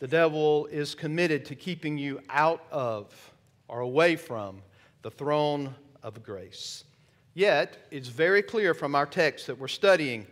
The 0.00 0.08
devil 0.08 0.66
is 0.66 0.94
committed 0.94 1.44
to 1.46 1.54
keeping 1.54 1.98
you 1.98 2.20
out 2.30 2.64
of 2.70 3.32
or 3.66 3.80
away 3.80 4.16
from 4.16 4.62
the 5.02 5.10
throne 5.10 5.74
of 6.02 6.22
grace. 6.22 6.84
Yet, 7.34 7.76
it's 7.90 8.08
very 8.08 8.42
clear 8.42 8.74
from 8.74 8.94
our 8.94 9.06
text 9.06 9.46
that 9.46 9.58
we're 9.58 9.68
studying 9.68 10.26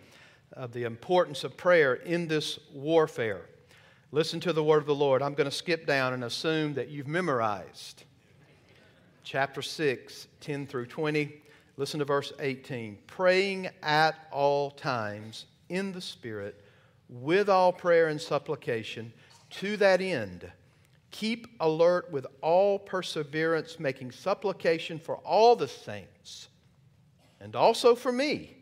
of 0.53 0.73
the 0.73 0.85
importance 0.85 1.45
of 1.45 1.57
prayer 1.57 1.95
in 1.95 2.29
this 2.29 2.59
warfare. 2.73 3.43
Listen 4.13 4.41
to 4.41 4.53
the 4.53 4.63
word 4.63 4.79
of 4.79 4.87
the 4.87 4.95
Lord. 4.95 5.21
I'm 5.21 5.35
going 5.35 5.51
to 5.51 5.57
skip 5.57 5.87
down 5.87 6.15
and 6.15 6.25
assume 6.25 6.75
that 6.75 6.89
you've 6.89 7.09
memorized 7.09 8.05
chapter 9.25 9.61
6, 9.61 10.29
10 10.41 10.67
through 10.67 10.87
20. 10.87 11.43
Listen 11.77 11.99
to 11.99 12.05
verse 12.07 12.33
18. 12.39 12.99
Praying 13.07 13.69
at 13.83 14.15
all 14.31 14.71
times 14.71 15.47
in 15.69 15.93
the 15.93 16.01
Spirit 16.01 16.63
with 17.09 17.49
all 17.49 17.73
prayer 17.73 18.09
and 18.09 18.21
supplication 18.21 19.13
to 19.51 19.77
that 19.77 20.01
end. 20.01 20.51
Keep 21.11 21.47
alert 21.61 22.11
with 22.11 22.27
all 22.43 22.79
perseverance, 22.79 23.79
making 23.79 24.11
supplication 24.11 24.99
for 24.99 25.17
all 25.19 25.55
the 25.55 25.69
saints, 25.69 26.49
and 27.41 27.55
also 27.55 27.95
for 27.95 28.13
me, 28.13 28.57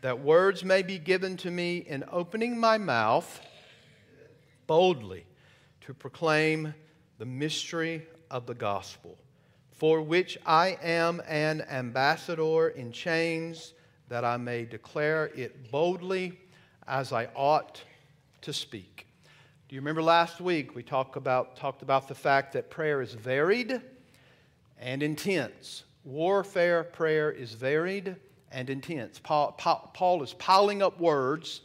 that 0.00 0.18
words 0.18 0.64
may 0.64 0.82
be 0.82 0.98
given 0.98 1.36
to 1.36 1.50
me 1.50 1.78
in 1.78 2.04
opening 2.10 2.58
my 2.58 2.78
mouth 2.78 3.40
boldly 4.66 5.26
to 5.82 5.92
proclaim 5.92 6.72
the 7.18 7.26
mystery 7.26 8.06
of 8.30 8.46
the 8.46 8.54
gospel 8.54 9.18
for 9.80 10.02
which 10.02 10.36
I 10.44 10.76
am 10.82 11.22
an 11.26 11.62
ambassador 11.62 12.68
in 12.68 12.92
chains, 12.92 13.72
that 14.10 14.26
I 14.26 14.36
may 14.36 14.66
declare 14.66 15.30
it 15.34 15.72
boldly 15.72 16.38
as 16.86 17.14
I 17.14 17.28
ought 17.34 17.82
to 18.42 18.52
speak. 18.52 19.06
Do 19.70 19.74
you 19.74 19.80
remember 19.80 20.02
last 20.02 20.38
week 20.38 20.74
we 20.74 20.82
talked 20.82 21.16
about, 21.16 21.56
talked 21.56 21.80
about 21.80 22.08
the 22.08 22.14
fact 22.14 22.52
that 22.52 22.68
prayer 22.68 23.00
is 23.00 23.14
varied 23.14 23.80
and 24.78 25.02
intense? 25.02 25.84
Warfare 26.04 26.84
prayer 26.84 27.32
is 27.32 27.54
varied 27.54 28.16
and 28.52 28.68
intense. 28.68 29.18
Paul, 29.18 29.52
Paul 29.94 30.22
is 30.22 30.34
piling 30.34 30.82
up 30.82 31.00
words 31.00 31.62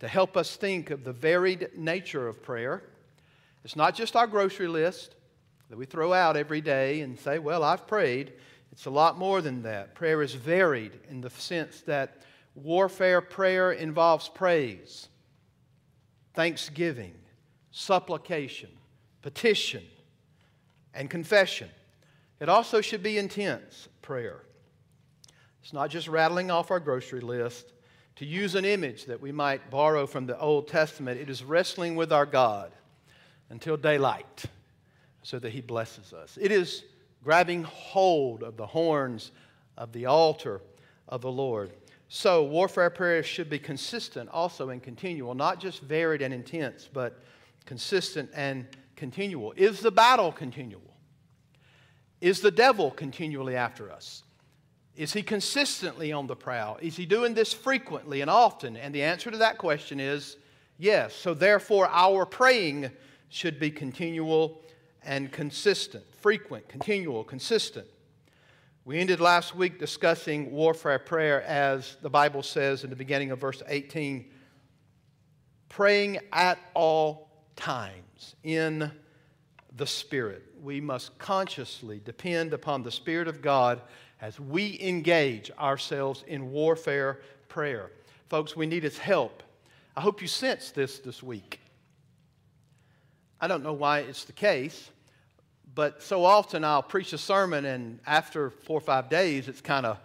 to 0.00 0.08
help 0.08 0.36
us 0.36 0.56
think 0.56 0.90
of 0.90 1.04
the 1.04 1.12
varied 1.12 1.68
nature 1.76 2.26
of 2.26 2.42
prayer. 2.42 2.82
It's 3.64 3.76
not 3.76 3.94
just 3.94 4.16
our 4.16 4.26
grocery 4.26 4.66
list 4.66 5.14
that 5.68 5.78
we 5.78 5.86
throw 5.86 6.12
out 6.12 6.36
every 6.36 6.60
day 6.60 7.00
and 7.00 7.18
say, 7.18 7.38
Well, 7.38 7.62
I've 7.62 7.86
prayed. 7.86 8.32
It's 8.72 8.86
a 8.86 8.90
lot 8.90 9.18
more 9.18 9.40
than 9.40 9.62
that. 9.62 9.94
Prayer 9.94 10.20
is 10.20 10.34
varied 10.34 10.98
in 11.08 11.20
the 11.20 11.30
sense 11.30 11.82
that 11.82 12.22
warfare 12.56 13.20
prayer 13.20 13.72
involves 13.72 14.28
praise, 14.28 15.08
thanksgiving, 16.34 17.14
supplication, 17.70 18.70
petition, 19.22 19.84
and 20.92 21.08
confession. 21.08 21.68
It 22.40 22.48
also 22.48 22.80
should 22.80 23.02
be 23.02 23.16
intense 23.16 23.88
prayer. 24.02 24.42
It's 25.62 25.72
not 25.72 25.90
just 25.90 26.08
rattling 26.08 26.50
off 26.50 26.70
our 26.70 26.80
grocery 26.80 27.20
list. 27.20 27.72
To 28.16 28.26
use 28.26 28.54
an 28.54 28.64
image 28.64 29.06
that 29.06 29.20
we 29.20 29.32
might 29.32 29.70
borrow 29.70 30.06
from 30.06 30.26
the 30.26 30.38
Old 30.38 30.68
Testament, 30.68 31.20
it 31.20 31.30
is 31.30 31.42
wrestling 31.42 31.96
with 31.96 32.12
our 32.12 32.26
God 32.26 32.72
until 33.50 33.76
daylight 33.76 34.46
so 35.24 35.38
that 35.40 35.50
he 35.50 35.60
blesses 35.60 36.12
us. 36.12 36.38
It 36.40 36.52
is 36.52 36.84
grabbing 37.24 37.64
hold 37.64 38.44
of 38.44 38.56
the 38.56 38.66
horns 38.66 39.32
of 39.76 39.90
the 39.92 40.06
altar 40.06 40.60
of 41.08 41.22
the 41.22 41.32
Lord. 41.32 41.72
So, 42.08 42.44
warfare 42.44 42.90
prayer 42.90 43.22
should 43.22 43.50
be 43.50 43.58
consistent 43.58 44.28
also 44.30 44.68
and 44.68 44.82
continual, 44.82 45.34
not 45.34 45.58
just 45.58 45.80
varied 45.80 46.22
and 46.22 46.32
intense, 46.32 46.88
but 46.92 47.20
consistent 47.64 48.30
and 48.34 48.66
continual. 48.94 49.52
Is 49.56 49.80
the 49.80 49.90
battle 49.90 50.30
continual? 50.30 50.82
Is 52.20 52.40
the 52.40 52.50
devil 52.50 52.90
continually 52.90 53.56
after 53.56 53.90
us? 53.90 54.22
Is 54.94 55.12
he 55.12 55.22
consistently 55.22 56.12
on 56.12 56.26
the 56.26 56.36
prowl? 56.36 56.78
Is 56.80 56.96
he 56.96 57.06
doing 57.06 57.34
this 57.34 57.52
frequently 57.52 58.20
and 58.20 58.30
often? 58.30 58.76
And 58.76 58.94
the 58.94 59.02
answer 59.02 59.30
to 59.30 59.38
that 59.38 59.58
question 59.58 59.98
is 59.98 60.36
yes. 60.78 61.14
So, 61.14 61.32
therefore, 61.32 61.88
our 61.90 62.26
praying 62.26 62.90
should 63.30 63.58
be 63.58 63.70
continual 63.70 64.60
and 65.04 65.30
consistent, 65.32 66.04
frequent, 66.20 66.68
continual, 66.68 67.24
consistent. 67.24 67.86
We 68.84 68.98
ended 68.98 69.20
last 69.20 69.54
week 69.54 69.78
discussing 69.78 70.50
warfare 70.50 70.98
prayer 70.98 71.42
as 71.42 71.96
the 72.02 72.10
Bible 72.10 72.42
says 72.42 72.84
in 72.84 72.90
the 72.90 72.96
beginning 72.96 73.30
of 73.30 73.40
verse 73.40 73.62
18 73.66 74.26
praying 75.74 76.18
at 76.32 76.56
all 76.74 77.28
times 77.56 78.36
in 78.44 78.92
the 79.76 79.86
Spirit. 79.86 80.44
We 80.62 80.80
must 80.80 81.18
consciously 81.18 82.00
depend 82.04 82.52
upon 82.52 82.84
the 82.84 82.92
Spirit 82.92 83.26
of 83.26 83.42
God 83.42 83.80
as 84.20 84.38
we 84.38 84.78
engage 84.80 85.50
ourselves 85.58 86.24
in 86.28 86.52
warfare 86.52 87.20
prayer. 87.48 87.90
Folks, 88.28 88.54
we 88.54 88.66
need 88.66 88.84
His 88.84 88.98
help. 88.98 89.42
I 89.96 90.00
hope 90.00 90.22
you 90.22 90.28
sense 90.28 90.70
this 90.70 91.00
this 91.00 91.22
week. 91.22 91.58
I 93.40 93.48
don't 93.48 93.64
know 93.64 93.72
why 93.72 94.00
it's 94.00 94.24
the 94.24 94.32
case, 94.32 94.90
but 95.74 96.02
so 96.02 96.24
often 96.24 96.64
I'll 96.64 96.82
preach 96.82 97.12
a 97.12 97.18
sermon, 97.18 97.64
and 97.64 97.98
after 98.06 98.50
four 98.50 98.78
or 98.78 98.80
five 98.80 99.08
days, 99.08 99.48
it's 99.48 99.60
kind 99.60 99.86
of 99.86 99.98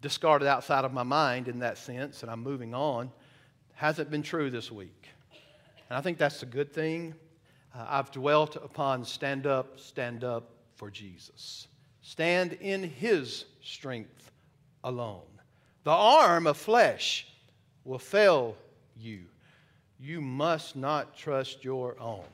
discarded 0.00 0.48
outside 0.48 0.84
of 0.84 0.92
my 0.92 1.02
mind 1.02 1.48
in 1.48 1.58
that 1.58 1.76
sense, 1.76 2.22
and 2.22 2.30
I'm 2.30 2.42
moving 2.42 2.74
on. 2.74 3.10
Hasn't 3.74 4.10
been 4.10 4.22
true 4.22 4.50
this 4.50 4.70
week. 4.72 5.08
And 5.88 5.98
I 5.98 6.00
think 6.00 6.18
that's 6.18 6.42
a 6.42 6.46
good 6.46 6.72
thing. 6.72 7.14
Uh, 7.74 7.86
I've 7.88 8.10
dwelt 8.10 8.56
upon 8.56 9.04
stand 9.04 9.46
up, 9.46 9.78
stand 9.78 10.24
up 10.24 10.50
for 10.76 10.90
Jesus. 10.90 11.68
Stand 12.00 12.54
in 12.54 12.82
his 12.82 13.44
strength 13.62 14.32
alone. 14.84 15.22
The 15.84 15.90
arm 15.90 16.46
of 16.46 16.56
flesh 16.56 17.26
will 17.84 17.98
fail 17.98 18.56
you. 18.96 19.24
You 19.98 20.20
must 20.20 20.76
not 20.76 21.16
trust 21.16 21.64
your 21.64 21.98
own. 22.00 22.24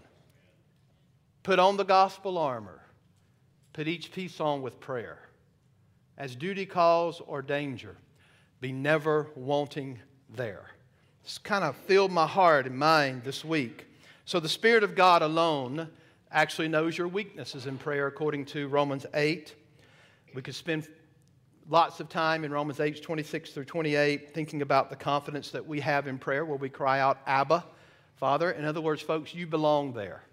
Put 1.47 1.61
on 1.61 1.77
the 1.77 1.85
gospel 1.85 2.39
armor. 2.39 2.81
Put 3.73 3.87
each 3.87 4.11
piece 4.11 4.41
on 4.41 4.63
with 4.63 4.81
prayer. 4.81 5.21
As 6.19 6.35
duty 6.35 6.67
calls 6.67 7.23
or 7.25 7.41
danger, 7.41 7.97
be 8.61 8.73
never 8.73 9.29
wanting 9.37 10.01
there. 10.29 10.65
This 11.23 11.39
kind 11.39 11.63
of 11.63 11.77
filled 11.77 12.11
my 12.11 12.27
heart 12.27 12.67
and 12.67 12.77
mind 12.77 13.23
this 13.23 13.45
week. 13.45 13.87
So 14.25 14.41
the 14.41 14.49
Spirit 14.49 14.83
of 14.83 14.97
God 14.97 15.23
alone 15.23 15.89
actually 16.33 16.67
knows 16.67 16.99
your 16.99 17.07
weaknesses 17.07 17.67
in 17.67 17.79
prayer, 17.79 18.09
according 18.09 18.47
to 18.47 18.67
Romans 18.67 19.07
8. 19.15 19.55
We 20.35 20.43
could 20.43 20.57
spend 20.57 20.89
lots 21.69 22.01
of 22.01 22.09
time 22.09 22.45
in 22.45 22.51
Romans 22.51 22.81
8, 22.81 23.01
26 23.01 23.53
through 23.53 23.67
28, 23.67 24.35
thinking 24.35 24.63
about 24.63 24.91
the 24.91 24.97
confidence 24.97 25.53
that 25.53 25.65
we 25.65 25.79
have 25.79 26.09
in 26.09 26.19
prayer, 26.19 26.45
where 26.45 26.59
we 26.59 26.71
cry 26.71 26.99
out, 26.99 27.19
Abba, 27.25 27.65
Father. 28.17 28.51
In 28.51 28.65
other 28.65 28.81
words, 28.81 29.01
folks, 29.01 29.33
you 29.33 29.47
belong 29.47 29.93
there. 29.93 30.25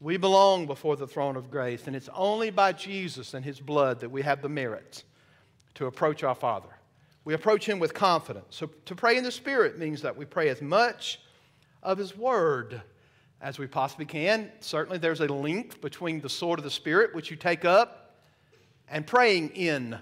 We 0.00 0.16
belong 0.16 0.66
before 0.66 0.96
the 0.96 1.06
throne 1.06 1.36
of 1.36 1.50
grace, 1.50 1.86
and 1.86 1.94
it's 1.94 2.08
only 2.14 2.50
by 2.50 2.72
Jesus 2.72 3.34
and 3.34 3.44
his 3.44 3.60
blood 3.60 4.00
that 4.00 4.10
we 4.10 4.22
have 4.22 4.40
the 4.40 4.48
merit 4.48 5.04
to 5.74 5.86
approach 5.86 6.24
our 6.24 6.34
Father. 6.34 6.70
We 7.24 7.34
approach 7.34 7.66
him 7.66 7.78
with 7.78 7.92
confidence. 7.92 8.46
So 8.56 8.70
to 8.86 8.94
pray 8.94 9.18
in 9.18 9.24
the 9.24 9.30
Spirit 9.30 9.78
means 9.78 10.00
that 10.02 10.16
we 10.16 10.24
pray 10.24 10.48
as 10.48 10.62
much 10.62 11.20
of 11.82 11.98
his 11.98 12.16
word 12.16 12.80
as 13.42 13.58
we 13.58 13.66
possibly 13.66 14.06
can. 14.06 14.50
Certainly, 14.60 14.98
there's 14.98 15.20
a 15.20 15.26
link 15.26 15.82
between 15.82 16.20
the 16.20 16.30
sword 16.30 16.58
of 16.58 16.64
the 16.64 16.70
Spirit, 16.70 17.14
which 17.14 17.30
you 17.30 17.36
take 17.36 17.66
up, 17.66 18.16
and 18.88 19.06
praying 19.06 19.50
in 19.50 19.98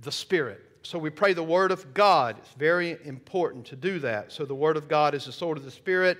the 0.00 0.12
Spirit. 0.12 0.64
So 0.82 0.98
we 0.98 1.10
pray 1.10 1.34
the 1.34 1.42
Word 1.42 1.72
of 1.72 1.92
God. 1.92 2.38
It's 2.38 2.54
very 2.54 2.96
important 3.04 3.66
to 3.66 3.76
do 3.76 3.98
that. 3.98 4.32
So 4.32 4.46
the 4.46 4.54
Word 4.54 4.78
of 4.78 4.88
God 4.88 5.14
is 5.14 5.26
the 5.26 5.32
sword 5.32 5.58
of 5.58 5.64
the 5.64 5.70
Spirit. 5.70 6.18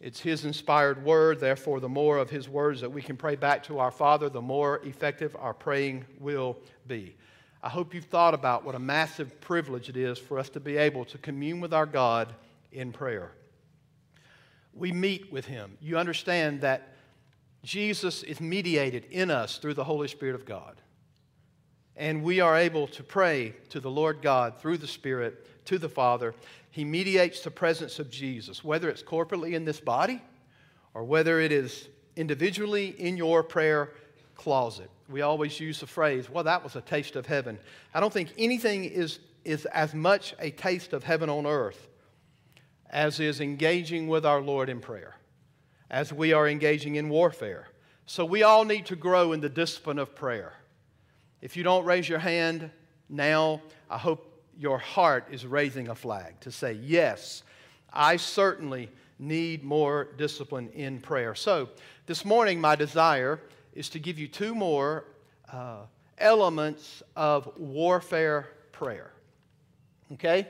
It's 0.00 0.20
His 0.20 0.44
inspired 0.44 1.04
word. 1.04 1.40
Therefore, 1.40 1.80
the 1.80 1.88
more 1.88 2.18
of 2.18 2.30
His 2.30 2.48
words 2.48 2.80
that 2.80 2.90
we 2.90 3.02
can 3.02 3.16
pray 3.16 3.36
back 3.36 3.64
to 3.64 3.78
our 3.78 3.90
Father, 3.90 4.28
the 4.28 4.40
more 4.40 4.80
effective 4.84 5.36
our 5.38 5.54
praying 5.54 6.04
will 6.20 6.56
be. 6.86 7.16
I 7.62 7.68
hope 7.68 7.92
you've 7.92 8.04
thought 8.04 8.34
about 8.34 8.64
what 8.64 8.76
a 8.76 8.78
massive 8.78 9.40
privilege 9.40 9.88
it 9.88 9.96
is 9.96 10.18
for 10.18 10.38
us 10.38 10.48
to 10.50 10.60
be 10.60 10.76
able 10.76 11.04
to 11.06 11.18
commune 11.18 11.60
with 11.60 11.74
our 11.74 11.86
God 11.86 12.32
in 12.70 12.92
prayer. 12.92 13.32
We 14.72 14.92
meet 14.92 15.32
with 15.32 15.46
Him. 15.46 15.76
You 15.80 15.98
understand 15.98 16.60
that 16.60 16.94
Jesus 17.64 18.22
is 18.22 18.40
mediated 18.40 19.06
in 19.10 19.30
us 19.30 19.58
through 19.58 19.74
the 19.74 19.84
Holy 19.84 20.06
Spirit 20.06 20.36
of 20.36 20.44
God. 20.46 20.80
And 21.96 22.22
we 22.22 22.38
are 22.38 22.56
able 22.56 22.86
to 22.88 23.02
pray 23.02 23.54
to 23.70 23.80
the 23.80 23.90
Lord 23.90 24.22
God 24.22 24.60
through 24.60 24.78
the 24.78 24.86
Spirit 24.86 25.64
to 25.66 25.78
the 25.78 25.88
Father. 25.88 26.34
He 26.78 26.84
mediates 26.84 27.40
the 27.40 27.50
presence 27.50 27.98
of 27.98 28.08
Jesus, 28.08 28.62
whether 28.62 28.88
it's 28.88 29.02
corporately 29.02 29.54
in 29.54 29.64
this 29.64 29.80
body 29.80 30.22
or 30.94 31.02
whether 31.02 31.40
it 31.40 31.50
is 31.50 31.88
individually 32.14 32.94
in 33.00 33.16
your 33.16 33.42
prayer 33.42 33.90
closet. 34.36 34.88
We 35.08 35.22
always 35.22 35.58
use 35.58 35.80
the 35.80 35.88
phrase, 35.88 36.30
well, 36.30 36.44
that 36.44 36.62
was 36.62 36.76
a 36.76 36.80
taste 36.80 37.16
of 37.16 37.26
heaven. 37.26 37.58
I 37.92 37.98
don't 37.98 38.12
think 38.12 38.32
anything 38.38 38.84
is, 38.84 39.18
is 39.44 39.64
as 39.64 39.92
much 39.92 40.36
a 40.38 40.52
taste 40.52 40.92
of 40.92 41.02
heaven 41.02 41.28
on 41.28 41.46
earth 41.46 41.88
as 42.90 43.18
is 43.18 43.40
engaging 43.40 44.06
with 44.06 44.24
our 44.24 44.40
Lord 44.40 44.68
in 44.68 44.78
prayer, 44.78 45.16
as 45.90 46.12
we 46.12 46.32
are 46.32 46.46
engaging 46.46 46.94
in 46.94 47.08
warfare. 47.08 47.66
So 48.06 48.24
we 48.24 48.44
all 48.44 48.64
need 48.64 48.86
to 48.86 48.94
grow 48.94 49.32
in 49.32 49.40
the 49.40 49.48
discipline 49.48 49.98
of 49.98 50.14
prayer. 50.14 50.52
If 51.42 51.56
you 51.56 51.64
don't 51.64 51.84
raise 51.84 52.08
your 52.08 52.20
hand 52.20 52.70
now, 53.08 53.62
I 53.90 53.98
hope 53.98 54.27
your 54.58 54.78
heart 54.78 55.28
is 55.30 55.46
raising 55.46 55.88
a 55.88 55.94
flag 55.94 56.38
to 56.40 56.50
say, 56.50 56.72
Yes, 56.72 57.42
I 57.92 58.16
certainly 58.16 58.90
need 59.18 59.64
more 59.64 60.08
discipline 60.16 60.68
in 60.70 61.00
prayer. 61.00 61.34
So, 61.34 61.70
this 62.06 62.24
morning, 62.24 62.60
my 62.60 62.76
desire 62.76 63.40
is 63.72 63.88
to 63.90 63.98
give 63.98 64.18
you 64.18 64.28
two 64.28 64.54
more 64.54 65.04
uh, 65.52 65.82
elements 66.18 67.02
of 67.16 67.50
warfare 67.56 68.48
prayer. 68.72 69.12
Okay? 70.14 70.48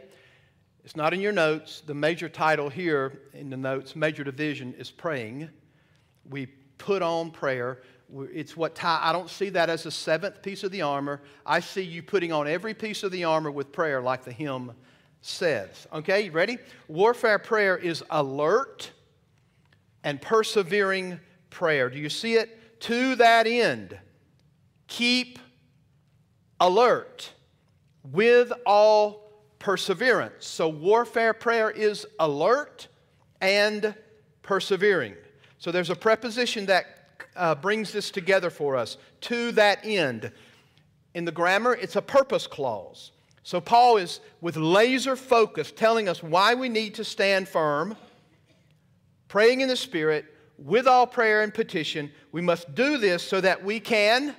It's 0.85 0.97
not 0.97 1.13
in 1.13 1.21
your 1.21 1.33
notes. 1.33 1.83
The 1.85 1.95
major 1.95 2.29
title 2.29 2.69
here 2.69 3.21
in 3.35 3.51
the 3.51 3.57
notes, 3.57 3.95
major 3.95 4.25
division, 4.25 4.75
is 4.79 4.91
praying. 4.91 5.51
We 6.29 6.47
put 6.79 7.03
on 7.03 7.31
prayer. 7.31 7.83
It's 8.11 8.57
what 8.57 8.75
tie, 8.75 9.01
I 9.03 9.13
don't 9.13 9.29
see 9.29 9.51
that 9.51 9.69
as 9.69 9.85
a 9.85 9.91
seventh 9.91 10.43
piece 10.43 10.65
of 10.65 10.73
the 10.73 10.83
armor. 10.83 11.21
I 11.45 11.61
see 11.61 11.83
you 11.83 12.03
putting 12.03 12.33
on 12.33 12.49
every 12.49 12.73
piece 12.75 13.03
of 13.03 13.13
the 13.13 13.25
armor 13.25 13.51
with 13.51 13.71
prayer, 13.71 14.01
like 14.01 14.25
the 14.25 14.33
hymn 14.33 14.73
says. 15.21 15.87
Okay, 15.93 16.23
you 16.23 16.33
ready? 16.33 16.59
Warfare 16.89 17.39
prayer 17.39 17.77
is 17.77 18.03
alert 18.11 18.93
and 20.05 20.21
persevering 20.23 21.21
prayer. 21.51 21.91
Do 21.91 21.99
you 21.99 22.09
see 22.09 22.35
it? 22.35 22.81
To 22.83 23.15
that 23.17 23.47
end, 23.47 23.99
keep 24.87 25.39
alert 26.61 27.33
with 28.05 28.53
all 28.65 29.29
perseverance. 29.59 30.47
So, 30.47 30.69
warfare 30.69 31.35
prayer 31.35 31.71
is 31.71 32.07
alert 32.19 32.89
and 33.41 33.95
persevering. 34.43 35.15
So, 35.59 35.73
there's 35.73 35.91
a 35.91 35.97
preposition 35.97 36.67
that 36.67 36.98
uh, 37.39 37.55
brings 37.55 37.93
this 37.93 38.11
together 38.11 38.51
for 38.51 38.77
us 38.77 38.99
to 39.23 39.53
that 39.53 39.81
end. 39.85 40.31
In 41.15 41.25
the 41.25 41.33
grammar, 41.33 41.75
it's 41.75 41.97
a 41.97 42.03
purpose 42.03 42.47
clause. 42.47 43.13
So, 43.43 43.61
Paul 43.61 43.97
is 43.97 44.21
with 44.43 44.57
laser 44.57 45.17
focus 45.17 45.73
telling 45.73 46.09
us 46.09 46.23
why 46.23 46.55
we 46.55 46.69
need 46.69 46.95
to 46.97 47.05
stand 47.05 47.49
firm, 47.49 47.97
praying 49.29 49.63
in 49.63 49.69
the 49.69 49.77
Spirit, 49.77 50.27
with 50.59 50.87
all 50.87 51.07
prayer 51.07 51.43
and 51.43 51.55
petition. 51.55 52.11
We 52.33 52.43
must 52.43 52.75
do 52.75 52.99
this 52.99 53.23
so 53.23 53.41
that 53.41 53.65
we 53.65 53.81
can 53.81 54.35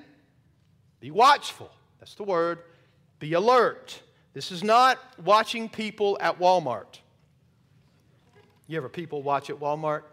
be 1.00 1.10
watchful. 1.10 1.72
That's 2.00 2.14
the 2.16 2.24
word. 2.24 2.60
Be 3.20 3.34
alert. 3.34 4.02
This 4.34 4.52
is 4.52 4.64
not 4.64 5.00
watching 5.24 5.70
people 5.70 6.18
at 6.22 6.40
Walmart. 6.40 7.00
You 8.68 8.78
ever 8.78 8.90
people 8.90 9.24
watch 9.24 9.50
at 9.50 9.56
Walmart? 9.60 10.04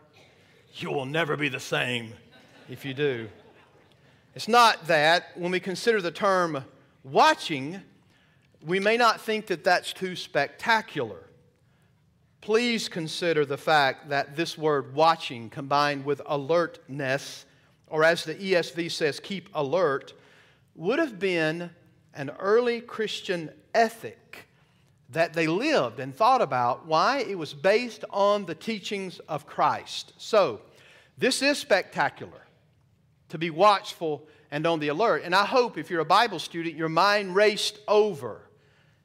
You 0.76 0.90
will 0.90 1.04
never 1.04 1.36
be 1.36 1.48
the 1.48 1.60
same 1.60 2.12
if 2.68 2.84
you 2.84 2.94
do. 2.94 3.28
It's 4.34 4.48
not 4.48 4.86
that. 4.88 5.30
When 5.36 5.52
we 5.52 5.60
consider 5.60 6.00
the 6.00 6.10
term 6.10 6.64
watching, 7.04 7.80
we 8.64 8.80
may 8.80 8.96
not 8.96 9.20
think 9.20 9.46
that 9.46 9.64
that's 9.64 9.92
too 9.92 10.16
spectacular. 10.16 11.22
Please 12.40 12.88
consider 12.88 13.44
the 13.44 13.56
fact 13.56 14.08
that 14.08 14.36
this 14.36 14.58
word 14.58 14.94
watching 14.94 15.48
combined 15.48 16.04
with 16.04 16.20
alertness, 16.26 17.46
or 17.88 18.04
as 18.04 18.24
the 18.24 18.34
ESV 18.34 18.90
says, 18.90 19.20
keep 19.20 19.48
alert, 19.54 20.12
would 20.74 20.98
have 20.98 21.18
been 21.18 21.70
an 22.14 22.30
early 22.38 22.80
Christian 22.80 23.50
ethic 23.74 24.48
that 25.10 25.32
they 25.32 25.46
lived 25.46 26.00
and 26.00 26.14
thought 26.14 26.42
about. 26.42 26.86
Why? 26.86 27.18
It 27.20 27.38
was 27.38 27.54
based 27.54 28.04
on 28.10 28.44
the 28.44 28.54
teachings 28.54 29.18
of 29.28 29.46
Christ. 29.46 30.12
So, 30.18 30.60
this 31.18 31.40
is 31.42 31.58
spectacular 31.58 32.45
to 33.28 33.38
be 33.38 33.50
watchful 33.50 34.26
and 34.50 34.66
on 34.66 34.80
the 34.80 34.88
alert. 34.88 35.22
And 35.24 35.34
I 35.34 35.44
hope 35.44 35.78
if 35.78 35.90
you're 35.90 36.00
a 36.00 36.04
Bible 36.04 36.38
student, 36.38 36.76
your 36.76 36.88
mind 36.88 37.34
raced 37.34 37.78
over. 37.88 38.42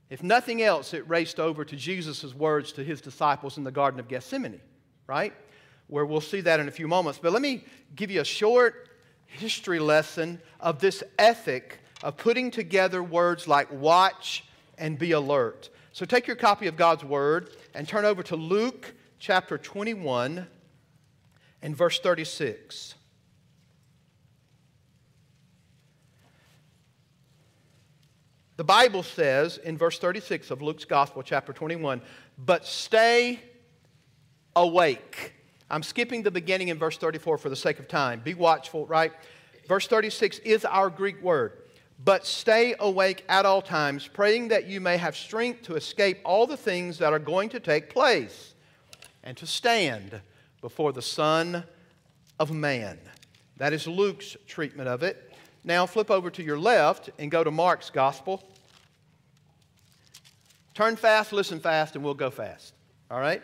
If 0.10 0.22
nothing 0.22 0.62
else, 0.62 0.94
it 0.94 1.08
raced 1.10 1.40
over 1.40 1.64
to 1.66 1.76
Jesus' 1.76 2.36
words 2.36 2.74
to 2.74 2.84
his 2.84 3.02
disciples 3.02 3.58
in 3.58 3.64
the 3.64 3.72
Garden 3.72 4.00
of 4.00 4.08
Gethsemane, 4.08 4.60
right? 5.08 5.34
Where 5.88 6.06
we'll 6.06 6.22
see 6.22 6.42
that 6.42 6.60
in 6.60 6.68
a 6.68 6.72
few 6.72 6.88
moments. 6.88 7.20
But 7.22 7.32
let 7.32 7.42
me 7.42 7.64
give 7.96 8.12
you 8.12 8.22
a 8.22 8.26
short 8.26 8.90
history 9.26 9.80
lesson 9.80 10.42
of 10.60 10.80
this 10.80 11.04
ethic 11.18 11.80
of 12.04 12.18
putting 12.18 12.52
together 12.52 13.02
words 13.02 13.48
like 13.48 13.72
watch 13.72 14.44
and 14.78 14.98
be 14.98 15.14
alert. 15.14 15.70
So 15.94 16.06
take 16.06 16.28
your 16.28 16.36
copy 16.36 16.68
of 16.68 16.76
God's 16.76 17.04
Word 17.04 17.52
and 17.74 17.88
turn 17.88 18.06
over 18.06 18.24
to 18.24 18.36
Luke 18.36 18.94
chapter 19.20 19.58
21 19.58 20.48
and 21.62 21.76
verse 21.76 22.00
36. 22.00 22.96
The 28.62 28.66
Bible 28.66 29.02
says 29.02 29.58
in 29.58 29.76
verse 29.76 29.98
36 29.98 30.52
of 30.52 30.62
Luke's 30.62 30.86
Gospel, 30.86 31.24
chapter 31.24 31.52
21, 31.52 32.00
but 32.38 32.64
stay 32.64 33.40
awake. 34.56 35.34
I'm 35.68 35.82
skipping 35.82 36.22
the 36.22 36.30
beginning 36.30 36.68
in 36.68 36.78
verse 36.78 36.96
34 36.96 37.40
for 37.40 37.50
the 37.50 37.56
sake 37.56 37.80
of 37.80 37.88
time. 37.88 38.20
Be 38.20 38.36
watchful, 38.36 38.86
right? 38.86 39.14
Verse 39.68 39.88
36 39.88 40.38
is 40.46 40.64
our 40.64 40.92
Greek 40.92 41.20
word. 41.24 41.54
But 42.06 42.24
stay 42.28 42.76
awake 42.80 43.26
at 43.28 43.48
all 43.48 43.64
times, 43.64 44.08
praying 44.08 44.50
that 44.50 44.68
you 44.68 44.80
may 44.80 44.98
have 44.98 45.18
strength 45.18 45.64
to 45.64 45.76
escape 45.76 46.20
all 46.24 46.46
the 46.46 46.56
things 46.56 47.00
that 47.00 47.14
are 47.14 47.18
going 47.18 47.50
to 47.50 47.60
take 47.60 47.90
place 47.90 48.54
and 49.24 49.36
to 49.38 49.48
stand 49.48 50.22
before 50.62 50.94
the 50.94 51.02
Son 51.02 51.64
of 52.40 52.52
Man. 52.52 53.00
That 53.58 53.74
is 53.74 53.88
Luke's 53.88 54.38
treatment 54.46 54.88
of 54.88 55.02
it. 55.02 55.34
Now 55.64 55.88
flip 55.88 56.12
over 56.12 56.30
to 56.30 56.44
your 56.44 56.60
left 56.60 57.10
and 57.18 57.32
go 57.32 57.44
to 57.44 57.50
Mark's 57.50 57.90
gospel. 57.90 58.44
Turn 60.82 60.96
fast, 60.96 61.32
listen 61.32 61.60
fast, 61.60 61.94
and 61.94 62.04
we'll 62.04 62.16
go 62.16 62.32
fast. 62.32 62.74
All 63.12 63.20
right? 63.20 63.44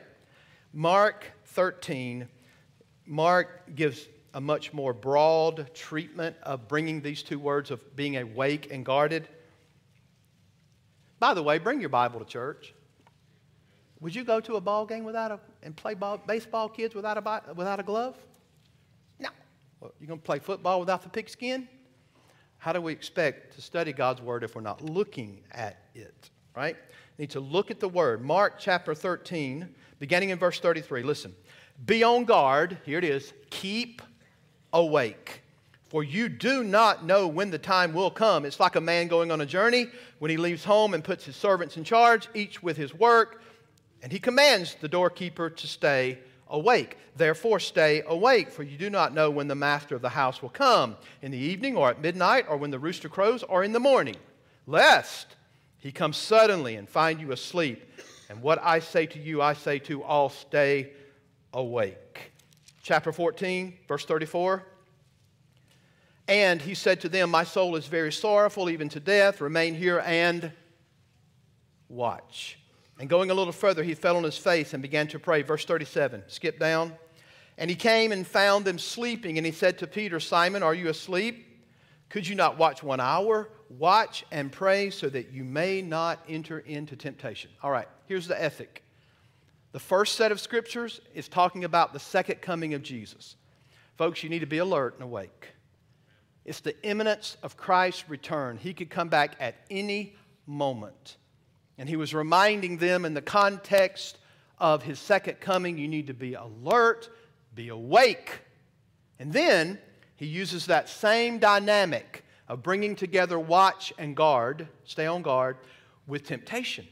Mark 0.73 1.23
13. 1.45 2.27
Mark 3.05 3.75
gives 3.75 4.07
a 4.33 4.41
much 4.41 4.73
more 4.73 4.91
broad 4.91 5.71
treatment 5.75 6.35
of 6.41 6.67
bringing 6.67 6.99
these 6.99 7.21
two 7.21 7.37
words 7.37 7.69
of 7.69 7.95
being 7.95 8.17
awake 8.17 8.69
and 8.71 8.83
guarded. 8.83 9.27
By 11.19 11.35
the 11.35 11.43
way, 11.43 11.59
bring 11.59 11.79
your 11.79 11.89
Bible 11.89 12.19
to 12.19 12.25
church. 12.25 12.73
Would 13.99 14.15
you 14.15 14.23
go 14.23 14.39
to 14.39 14.55
a 14.55 14.61
ball 14.61 14.87
game 14.87 15.03
without 15.03 15.29
a 15.29 15.39
and 15.61 15.75
play 15.75 15.93
ball, 15.93 16.17
baseball, 16.17 16.67
kids, 16.67 16.95
without 16.95 17.19
a 17.19 17.53
without 17.53 17.79
a 17.79 17.83
glove? 17.83 18.17
No. 19.19 19.29
Well, 19.79 19.93
you 19.99 20.07
going 20.07 20.19
to 20.19 20.25
play 20.25 20.39
football 20.39 20.79
without 20.79 21.03
the 21.03 21.09
pigskin? 21.09 21.69
How 22.57 22.73
do 22.73 22.81
we 22.81 22.93
expect 22.93 23.53
to 23.57 23.61
study 23.61 23.93
God's 23.93 24.23
word 24.23 24.43
if 24.43 24.55
we're 24.55 24.61
not 24.61 24.81
looking 24.81 25.43
at 25.51 25.83
it? 25.93 26.31
Right? 26.55 26.77
Need 27.17 27.31
to 27.31 27.39
look 27.39 27.71
at 27.71 27.79
the 27.79 27.89
word. 27.89 28.23
Mark 28.23 28.59
chapter 28.59 28.93
13, 28.93 29.67
beginning 29.99 30.29
in 30.29 30.37
verse 30.37 30.59
33. 30.59 31.03
Listen. 31.03 31.33
Be 31.85 32.03
on 32.03 32.25
guard. 32.25 32.77
Here 32.85 32.97
it 32.97 33.03
is. 33.03 33.33
Keep 33.49 34.01
awake. 34.73 35.43
For 35.89 36.03
you 36.03 36.27
do 36.27 36.63
not 36.63 37.05
know 37.05 37.27
when 37.27 37.49
the 37.49 37.57
time 37.57 37.93
will 37.93 38.11
come. 38.11 38.45
It's 38.45 38.59
like 38.59 38.75
a 38.75 38.81
man 38.81 39.07
going 39.07 39.31
on 39.31 39.41
a 39.41 39.45
journey 39.45 39.87
when 40.19 40.29
he 40.29 40.37
leaves 40.37 40.63
home 40.63 40.93
and 40.93 41.03
puts 41.03 41.23
his 41.23 41.35
servants 41.35 41.77
in 41.77 41.83
charge, 41.83 42.27
each 42.33 42.61
with 42.61 42.75
his 42.75 42.93
work, 42.93 43.41
and 44.03 44.11
he 44.11 44.19
commands 44.19 44.75
the 44.81 44.87
doorkeeper 44.87 45.49
to 45.49 45.67
stay 45.67 46.19
awake. 46.49 46.97
Therefore, 47.15 47.59
stay 47.59 48.03
awake, 48.05 48.49
for 48.49 48.63
you 48.63 48.77
do 48.77 48.89
not 48.89 49.13
know 49.13 49.29
when 49.29 49.47
the 49.47 49.55
master 49.55 49.95
of 49.95 50.01
the 50.01 50.09
house 50.09 50.41
will 50.41 50.49
come 50.49 50.97
in 51.21 51.31
the 51.31 51.37
evening, 51.37 51.77
or 51.77 51.89
at 51.89 52.01
midnight, 52.01 52.45
or 52.49 52.57
when 52.57 52.71
the 52.71 52.79
rooster 52.79 53.07
crows, 53.07 53.43
or 53.43 53.63
in 53.63 53.71
the 53.71 53.79
morning, 53.79 54.17
lest 54.65 55.36
he 55.79 55.91
comes 55.91 56.17
suddenly 56.17 56.75
and 56.75 56.89
find 56.89 57.19
you 57.19 57.31
asleep. 57.31 57.83
And 58.29 58.41
what 58.41 58.59
I 58.61 58.79
say 58.79 59.05
to 59.07 59.19
you, 59.19 59.41
I 59.41 59.53
say 59.53 59.79
to 59.79 60.03
all 60.03 60.29
stay 60.29 60.91
awake. 61.53 62.31
Chapter 62.81 63.11
14, 63.11 63.73
verse 63.87 64.05
34. 64.05 64.63
And 66.27 66.61
he 66.61 66.73
said 66.73 67.01
to 67.01 67.09
them, 67.09 67.29
My 67.29 67.43
soul 67.43 67.75
is 67.75 67.87
very 67.87 68.11
sorrowful, 68.11 68.69
even 68.69 68.89
to 68.89 68.99
death. 68.99 69.39
Remain 69.39 69.75
here 69.75 70.03
and 70.05 70.51
watch. 71.87 72.59
And 72.99 73.07
going 73.07 73.29
a 73.29 73.33
little 73.33 73.53
further, 73.53 73.83
he 73.83 73.93
fell 73.93 74.17
on 74.17 74.23
his 74.23 74.37
face 74.37 74.73
and 74.73 74.81
began 74.81 75.07
to 75.09 75.19
pray. 75.19 75.41
Verse 75.41 75.63
37, 75.63 76.23
skip 76.27 76.59
down. 76.59 76.93
And 77.57 77.69
he 77.69 77.75
came 77.75 78.11
and 78.11 78.25
found 78.25 78.65
them 78.65 78.77
sleeping. 78.77 79.37
And 79.37 79.45
he 79.45 79.51
said 79.51 79.77
to 79.79 79.87
Peter, 79.87 80.19
Simon, 80.19 80.63
are 80.63 80.73
you 80.73 80.89
asleep? 80.89 81.45
Could 82.09 82.27
you 82.27 82.35
not 82.35 82.57
watch 82.57 82.83
one 82.83 82.99
hour? 82.99 83.49
Watch 83.69 84.25
and 84.31 84.51
pray 84.51 84.89
so 84.89 85.09
that 85.09 85.31
you 85.31 85.43
may 85.43 85.81
not 85.81 86.23
enter 86.27 86.59
into 86.59 86.95
temptation. 86.95 87.51
All 87.61 87.71
right, 87.71 87.87
here's 88.07 88.27
the 88.27 88.41
ethic. 88.41 88.83
The 89.73 89.79
first 89.79 90.15
set 90.15 90.31
of 90.31 90.39
scriptures 90.39 91.01
is 91.13 91.27
talking 91.27 91.63
about 91.63 91.93
the 91.93 91.99
second 91.99 92.41
coming 92.41 92.73
of 92.73 92.81
Jesus. 92.81 93.35
Folks, 93.97 94.23
you 94.23 94.29
need 94.29 94.39
to 94.39 94.45
be 94.45 94.59
alert 94.59 94.95
and 94.95 95.03
awake. 95.03 95.49
It's 96.45 96.61
the 96.61 96.81
imminence 96.83 97.35
of 97.43 97.57
Christ's 97.57 98.09
return. 98.09 98.57
He 98.57 98.73
could 98.73 98.89
come 98.89 99.09
back 99.09 99.35
at 99.39 99.55
any 99.69 100.15
moment. 100.45 101.17
And 101.77 101.89
he 101.89 101.97
was 101.97 102.13
reminding 102.13 102.77
them 102.77 103.05
in 103.05 103.13
the 103.13 103.21
context 103.21 104.17
of 104.57 104.81
his 104.81 104.97
second 104.97 105.39
coming, 105.39 105.77
you 105.77 105.87
need 105.87 106.07
to 106.07 106.13
be 106.13 106.33
alert, 106.33 107.09
be 107.53 107.69
awake. 107.69 108.39
And 109.19 109.31
then 109.33 109.77
he 110.15 110.25
uses 110.25 110.65
that 110.67 110.89
same 110.89 111.37
dynamic 111.37 112.23
of 112.47 112.63
bringing 112.63 112.95
together 112.95 113.39
watch 113.39 113.93
and 113.97 114.15
guard, 114.15 114.67
stay 114.85 115.05
on 115.05 115.21
guard, 115.21 115.57
with 116.07 116.23
temptation. 116.23 116.87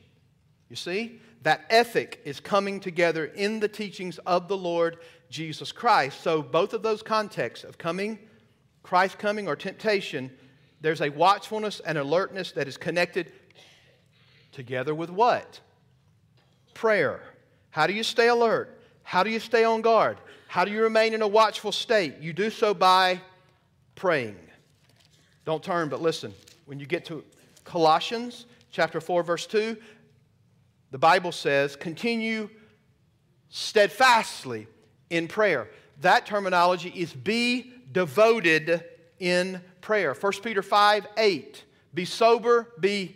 You 0.69 0.75
see? 0.75 1.19
That 1.43 1.65
ethic 1.69 2.21
is 2.25 2.39
coming 2.39 2.79
together 2.79 3.25
in 3.25 3.59
the 3.59 3.67
teachings 3.67 4.17
of 4.25 4.47
the 4.47 4.57
Lord 4.57 4.97
Jesus 5.29 5.71
Christ. 5.71 6.21
So, 6.21 6.41
both 6.41 6.73
of 6.73 6.81
those 6.81 7.03
contexts 7.03 7.63
of 7.63 7.77
coming, 7.77 8.17
Christ 8.81 9.19
coming, 9.19 9.47
or 9.47 9.55
temptation, 9.55 10.31
there's 10.81 11.01
a 11.01 11.09
watchfulness 11.09 11.81
and 11.81 11.97
alertness 11.97 12.51
that 12.53 12.67
is 12.67 12.77
connected 12.77 13.31
together 14.51 14.95
with 14.95 15.09
what? 15.09 15.59
Prayer. 16.73 17.21
How 17.69 17.85
do 17.87 17.93
you 17.93 18.03
stay 18.03 18.27
alert? 18.27 18.81
How 19.03 19.21
do 19.21 19.29
you 19.29 19.39
stay 19.39 19.63
on 19.63 19.81
guard? 19.81 20.17
How 20.47 20.65
do 20.65 20.71
you 20.71 20.81
remain 20.81 21.13
in 21.13 21.21
a 21.21 21.27
watchful 21.27 21.71
state? 21.71 22.17
You 22.21 22.33
do 22.33 22.49
so 22.49 22.73
by 22.73 23.21
praying. 23.93 24.37
Don't 25.45 25.63
turn, 25.63 25.89
but 25.89 26.01
listen. 26.01 26.33
When 26.65 26.79
you 26.79 26.85
get 26.85 27.05
to 27.05 27.23
Colossians 27.63 28.45
chapter 28.71 28.99
4, 28.99 29.23
verse 29.23 29.45
2, 29.45 29.77
the 30.91 30.97
Bible 30.97 31.31
says, 31.31 31.75
continue 31.75 32.49
steadfastly 33.49 34.67
in 35.09 35.27
prayer. 35.27 35.69
That 36.01 36.25
terminology 36.25 36.89
is 36.89 37.13
be 37.13 37.71
devoted 37.91 38.83
in 39.19 39.61
prayer. 39.81 40.13
1 40.13 40.33
Peter 40.43 40.61
5 40.61 41.07
8. 41.17 41.63
Be 41.93 42.05
sober, 42.05 42.73
be 42.79 43.15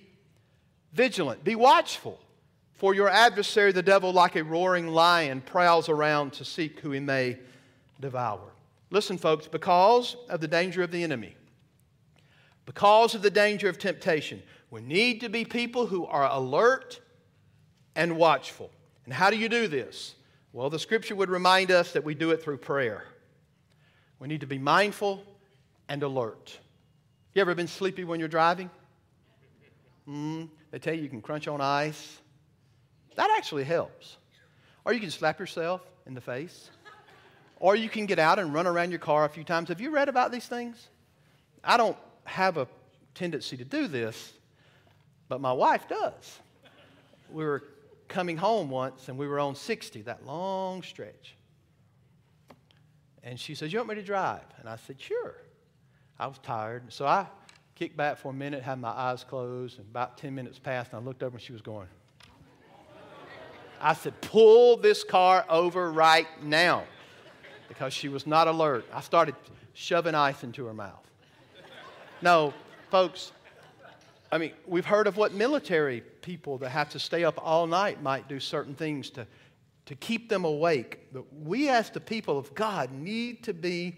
vigilant, 0.94 1.44
be 1.44 1.56
watchful. 1.56 2.20
For 2.76 2.94
your 2.94 3.10
adversary, 3.10 3.74
the 3.74 3.84
devil, 3.84 4.14
like 4.14 4.38
a 4.38 4.44
roaring 4.44 4.88
lion, 4.88 5.42
prowls 5.42 5.90
around 5.90 6.32
to 6.34 6.46
seek 6.46 6.80
who 6.80 6.92
he 6.92 7.02
may 7.02 7.38
devour. 8.00 8.54
Listen, 8.90 9.18
folks, 9.18 9.48
because 9.48 10.16
of 10.30 10.40
the 10.40 10.48
danger 10.48 10.82
of 10.82 10.90
the 10.90 11.04
enemy, 11.04 11.36
because 12.70 13.16
of 13.16 13.24
the 13.24 13.32
danger 13.32 13.68
of 13.68 13.80
temptation, 13.80 14.44
we 14.70 14.80
need 14.80 15.22
to 15.22 15.28
be 15.28 15.44
people 15.44 15.88
who 15.88 16.06
are 16.06 16.30
alert 16.30 17.00
and 17.96 18.16
watchful. 18.16 18.70
And 19.06 19.14
how 19.14 19.32
do 19.32 19.38
you 19.38 19.50
do 19.50 19.68
this? 19.68 20.14
Well, 20.54 20.70
the 20.70 20.78
scripture 20.78 21.16
would 21.16 21.32
remind 21.32 21.72
us 21.72 21.94
that 21.94 22.04
we 22.04 22.14
do 22.14 22.30
it 22.30 22.44
through 22.44 22.58
prayer. 22.58 23.06
We 24.20 24.28
need 24.28 24.42
to 24.42 24.46
be 24.46 24.60
mindful 24.60 25.24
and 25.88 26.04
alert. 26.04 26.60
You 27.34 27.42
ever 27.42 27.56
been 27.56 27.66
sleepy 27.66 28.04
when 28.04 28.20
you're 28.20 28.30
driving? 28.30 28.70
Mm, 30.08 30.48
they 30.70 30.78
tell 30.78 30.94
you 30.94 31.02
you 31.02 31.10
can 31.10 31.24
crunch 31.24 31.48
on 31.48 31.62
ice. 31.62 32.20
That 33.16 33.32
actually 33.36 33.64
helps. 33.64 34.18
Or 34.86 34.94
you 34.94 35.00
can 35.00 35.10
slap 35.10 35.40
yourself 35.40 35.82
in 36.06 36.14
the 36.14 36.22
face. 36.22 36.70
Or 37.60 37.76
you 37.76 37.90
can 37.90 38.06
get 38.06 38.20
out 38.20 38.38
and 38.38 38.54
run 38.54 38.68
around 38.68 38.92
your 38.92 39.00
car 39.00 39.26
a 39.26 39.30
few 39.30 39.44
times. 39.44 39.70
Have 39.70 39.82
you 39.82 39.90
read 39.90 40.08
about 40.08 40.32
these 40.32 40.46
things? 40.46 40.90
I 41.64 41.76
don't 41.76 41.98
have 42.30 42.58
a 42.58 42.68
tendency 43.16 43.58
to 43.58 43.66
do 43.66 43.88
this, 43.88 44.34
but 45.28 45.42
my 45.42 45.52
wife 45.52 45.88
does. 45.88 46.40
We 47.32 47.44
were 47.44 47.64
coming 48.08 48.38
home 48.38 48.70
once 48.70 49.10
and 49.10 49.18
we 49.18 49.28
were 49.28 49.40
on 49.40 49.56
60, 49.56 50.04
that 50.04 50.26
long 50.26 50.82
stretch. 50.82 51.36
And 53.24 53.40
she 53.40 53.54
said, 53.56 53.72
You 53.72 53.80
want 53.80 53.90
me 53.90 53.96
to 53.96 54.04
drive? 54.04 54.46
And 54.60 54.70
I 54.70 54.78
said, 54.78 55.00
Sure. 55.00 55.36
I 56.20 56.28
was 56.28 56.38
tired. 56.40 56.92
So 56.92 57.06
I 57.06 57.28
kicked 57.76 57.96
back 57.96 58.18
for 58.18 58.30
a 58.30 58.34
minute, 58.34 58.62
had 58.64 58.80
my 58.80 58.90
eyes 58.90 59.24
closed, 59.24 59.80
and 59.80 59.88
about 59.88 60.18
10 60.18 60.36
minutes 60.36 60.60
passed, 60.60 60.92
and 60.92 61.02
I 61.02 61.06
looked 61.06 61.24
over 61.24 61.38
and 61.38 61.42
she 61.42 61.54
was 61.54 61.62
going, 61.62 61.88
I 63.82 63.94
said, 63.94 64.20
pull 64.20 64.76
this 64.76 65.06
car 65.06 65.46
over 65.50 65.92
right 65.92 66.28
now 66.44 66.84
because 67.70 67.94
she 67.94 68.10
was 68.10 68.28
not 68.28 68.50
alert. 68.50 68.86
I 68.94 69.00
started 69.00 69.36
shoving 69.74 70.16
ice 70.16 70.44
into 70.44 70.66
her 70.66 70.74
mouth. 70.74 71.09
No, 72.22 72.54
folks, 72.90 73.32
I 74.32 74.38
mean, 74.38 74.52
we've 74.68 74.86
heard 74.86 75.08
of 75.08 75.18
what 75.18 75.34
military 75.34 76.02
people 76.22 76.58
that 76.60 76.70
have 76.70 76.90
to 76.90 77.00
stay 77.00 77.24
up 77.24 77.40
all 77.42 77.66
night 77.66 78.02
might 78.02 78.28
do 78.28 78.40
certain 78.40 78.76
things 78.76 79.10
to, 79.12 79.26
to 79.86 79.96
keep 79.96 80.30
them 80.30 80.46
awake. 80.46 81.12
But 81.14 81.24
we, 81.34 81.70
as 81.70 81.90
the 81.90 82.00
people 82.00 82.38
of 82.38 82.54
God, 82.54 82.92
need 82.92 83.44
to 83.44 83.54
be 83.54 83.98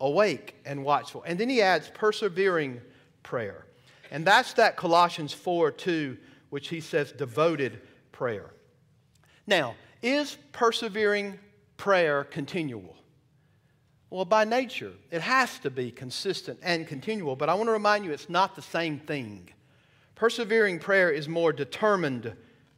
awake 0.00 0.56
and 0.64 0.84
watchful. 0.84 1.24
And 1.26 1.38
then 1.38 1.48
he 1.48 1.60
adds 1.60 1.90
persevering 1.92 2.80
prayer. 3.22 3.66
And 4.10 4.24
that's 4.24 4.52
that 4.54 4.76
Colossians 4.76 5.32
4 5.32 5.72
2, 5.72 6.16
which 6.50 6.68
he 6.68 6.80
says 6.80 7.12
devoted 7.12 7.80
prayer. 8.12 8.50
Now, 9.46 9.74
is 10.02 10.36
persevering 10.52 11.38
prayer 11.76 12.24
continual? 12.24 12.96
Well, 14.10 14.24
by 14.24 14.44
nature, 14.44 14.92
it 15.10 15.20
has 15.20 15.58
to 15.60 15.70
be 15.70 15.90
consistent 15.90 16.60
and 16.62 16.86
continual, 16.86 17.34
but 17.34 17.48
I 17.48 17.54
want 17.54 17.66
to 17.68 17.72
remind 17.72 18.04
you 18.04 18.12
it's 18.12 18.30
not 18.30 18.54
the 18.54 18.62
same 18.62 19.00
thing. 19.00 19.48
Persevering 20.14 20.78
prayer 20.78 21.10
is 21.10 21.28
more 21.28 21.52
determined 21.52 22.32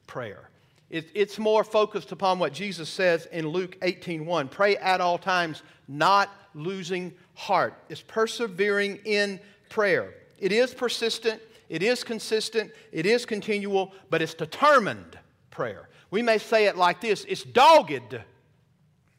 prayer. 0.07 0.51
it's 0.91 1.39
more 1.39 1.65
focused 1.65 2.13
upon 2.13 2.39
what 2.39 2.55
Jesus 2.55 2.89
says 2.89 3.27
in 3.27 3.47
Luke 3.47 3.77
18:1. 3.83 4.49
Pray 4.49 4.79
at 4.79 5.03
all 5.03 5.19
times, 5.19 5.63
not 5.87 6.31
losing 6.55 7.13
heart. 7.35 7.75
It's 7.91 8.01
persevering 8.01 9.01
in 9.05 9.39
prayer. 9.69 10.15
It 10.39 10.51
is 10.51 10.73
persistent, 10.73 11.43
it 11.69 11.83
is 11.83 12.03
consistent, 12.03 12.73
it 12.91 13.05
is 13.05 13.27
continual, 13.27 13.93
but 14.09 14.23
it's 14.23 14.33
determined 14.33 15.19
prayer. 15.51 15.91
We 16.11 16.23
may 16.23 16.39
say 16.39 16.67
it 16.67 16.77
like 16.79 17.03
this 17.03 17.25
it's 17.29 17.43
dogged 17.43 18.19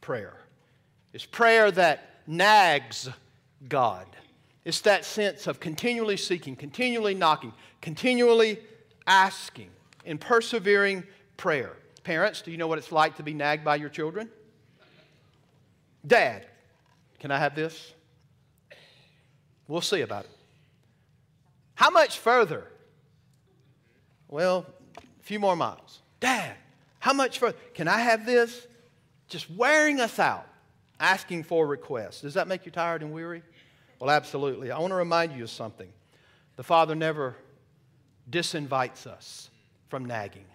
prayer. 0.01 0.39
It's 1.14 1.26
prayer 1.26 1.72
that 1.72 2.22
nags 2.28 3.10
God. 3.68 4.05
It's 4.66 4.82
that 4.82 5.05
sense 5.05 5.47
of 5.47 5.60
continually 5.60 6.18
seeking, 6.18 6.55
continually 6.55 7.16
knocking, 7.16 7.53
continually 7.82 8.60
asking 9.07 9.70
in 10.05 10.18
persevering 10.18 11.03
prayer. 11.38 11.76
Parents, 12.03 12.41
do 12.41 12.51
you 12.51 12.57
know 12.57 12.68
what 12.68 12.78
it's 12.78 12.91
like 12.91 13.18
to 13.18 13.24
be 13.24 13.34
nagged 13.34 13.64
by 13.64 13.76
your 13.76 13.89
children? 13.89 14.30
Dad, 16.05 16.45
can 17.20 17.32
I 17.32 17.39
have 17.39 17.55
this? 17.55 17.93
We'll 19.68 19.82
see 19.82 20.01
about 20.01 20.26
it. 20.26 20.32
How 21.76 21.89
much 21.89 22.20
further? 22.20 22.66
Well, 24.28 24.66
a 24.97 25.24
few 25.24 25.39
more 25.39 25.55
miles. 25.55 26.01
Dad, 26.20 26.55
how 26.99 27.14
much 27.14 27.39
further? 27.39 27.57
Can 27.74 27.88
I 27.88 27.99
have 27.99 28.26
this? 28.26 28.68
Just 29.28 29.49
wearing 29.51 29.99
us 29.99 30.20
out, 30.20 30.47
asking 31.00 31.43
for 31.43 31.66
requests. 31.66 32.22
Does 32.22 32.34
that 32.34 32.47
make 32.47 32.66
you 32.66 32.72
tired 32.72 33.02
and 33.02 33.14
weary? 33.14 33.41
Well, 34.00 34.10
absolutely. 34.10 34.72
I 34.72 34.80
want 34.80 34.91
to 34.91 34.95
remind 34.95 35.34
you 35.34 35.43
of 35.43 35.50
something. 35.50 35.89
The 36.56 36.64
Father 36.64 36.95
never 36.95 37.36
disinvites 38.30 39.08
us 39.08 39.50
from 39.89 40.06
nagging. 40.06 40.45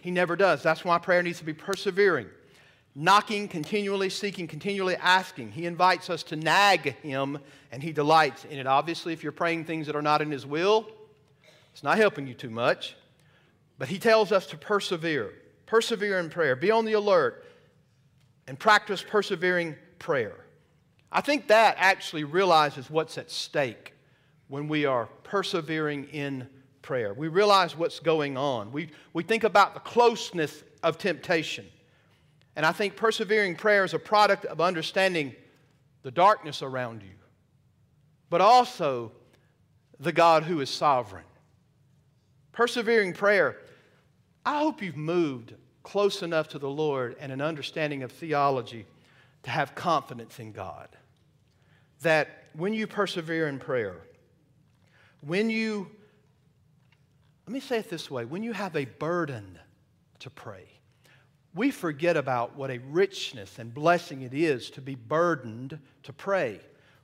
He 0.00 0.10
never 0.10 0.36
does. 0.36 0.62
That's 0.62 0.84
why 0.84 0.98
prayer 0.98 1.22
needs 1.22 1.38
to 1.38 1.44
be 1.44 1.54
persevering, 1.54 2.28
knocking, 2.94 3.48
continually 3.48 4.08
seeking, 4.08 4.46
continually 4.46 4.96
asking. 4.96 5.52
He 5.52 5.66
invites 5.66 6.10
us 6.10 6.22
to 6.24 6.36
nag 6.36 6.96
Him, 7.02 7.38
and 7.72 7.82
He 7.82 7.92
delights 7.92 8.44
in 8.44 8.58
it. 8.58 8.66
Obviously, 8.66 9.12
if 9.12 9.22
you're 9.22 9.32
praying 9.32 9.64
things 9.64 9.86
that 9.86 9.96
are 9.96 10.02
not 10.02 10.22
in 10.22 10.30
His 10.30 10.46
will, 10.46 10.86
it's 11.72 11.82
not 11.82 11.96
helping 11.96 12.26
you 12.26 12.34
too 12.34 12.50
much. 12.50 12.94
But 13.78 13.88
He 13.88 13.98
tells 13.98 14.32
us 14.32 14.46
to 14.48 14.56
persevere. 14.56 15.32
Persevere 15.66 16.20
in 16.20 16.30
prayer. 16.30 16.54
Be 16.56 16.70
on 16.70 16.84
the 16.84 16.92
alert 16.92 17.44
and 18.46 18.58
practice 18.58 19.04
persevering 19.06 19.76
prayer. 19.98 20.36
I 21.10 21.20
think 21.20 21.48
that 21.48 21.76
actually 21.78 22.24
realizes 22.24 22.90
what's 22.90 23.18
at 23.18 23.30
stake 23.30 23.94
when 24.48 24.68
we 24.68 24.84
are 24.84 25.06
persevering 25.24 26.04
in 26.10 26.48
prayer. 26.82 27.14
We 27.14 27.28
realize 27.28 27.76
what's 27.76 27.98
going 28.00 28.36
on. 28.36 28.70
We, 28.70 28.90
we 29.12 29.22
think 29.22 29.44
about 29.44 29.74
the 29.74 29.80
closeness 29.80 30.62
of 30.82 30.98
temptation. 30.98 31.66
And 32.54 32.64
I 32.64 32.72
think 32.72 32.96
persevering 32.96 33.56
prayer 33.56 33.84
is 33.84 33.92
a 33.92 33.98
product 33.98 34.44
of 34.44 34.60
understanding 34.60 35.34
the 36.02 36.10
darkness 36.10 36.62
around 36.62 37.02
you, 37.02 37.16
but 38.30 38.40
also 38.40 39.12
the 39.98 40.12
God 40.12 40.44
who 40.44 40.60
is 40.60 40.70
sovereign. 40.70 41.24
Persevering 42.52 43.12
prayer, 43.12 43.56
I 44.44 44.60
hope 44.60 44.80
you've 44.80 44.96
moved 44.96 45.54
close 45.86 46.22
enough 46.22 46.48
to 46.48 46.58
the 46.58 46.68
Lord 46.68 47.14
and 47.20 47.30
an 47.30 47.40
understanding 47.40 48.02
of 48.02 48.10
theology 48.10 48.84
to 49.44 49.50
have 49.50 49.76
confidence 49.76 50.40
in 50.40 50.50
God. 50.50 50.88
That 52.02 52.28
when 52.54 52.74
you 52.74 52.88
persevere 52.88 53.46
in 53.46 53.60
prayer, 53.60 53.94
when 55.20 55.48
you 55.48 55.88
let 57.46 57.52
me 57.52 57.60
say 57.60 57.78
it 57.78 57.88
this 57.88 58.10
way 58.10 58.24
when 58.24 58.42
you 58.42 58.52
have 58.52 58.74
a 58.74 58.84
burden 58.84 59.60
to 60.18 60.28
pray, 60.28 60.64
we 61.54 61.70
forget 61.70 62.16
about 62.16 62.56
what 62.56 62.72
a 62.72 62.78
richness 62.78 63.60
and 63.60 63.72
blessing 63.72 64.22
it 64.22 64.34
is 64.34 64.70
to 64.70 64.80
be 64.80 64.96
burdened 64.96 65.78
to 66.02 66.12
pray, 66.12 66.60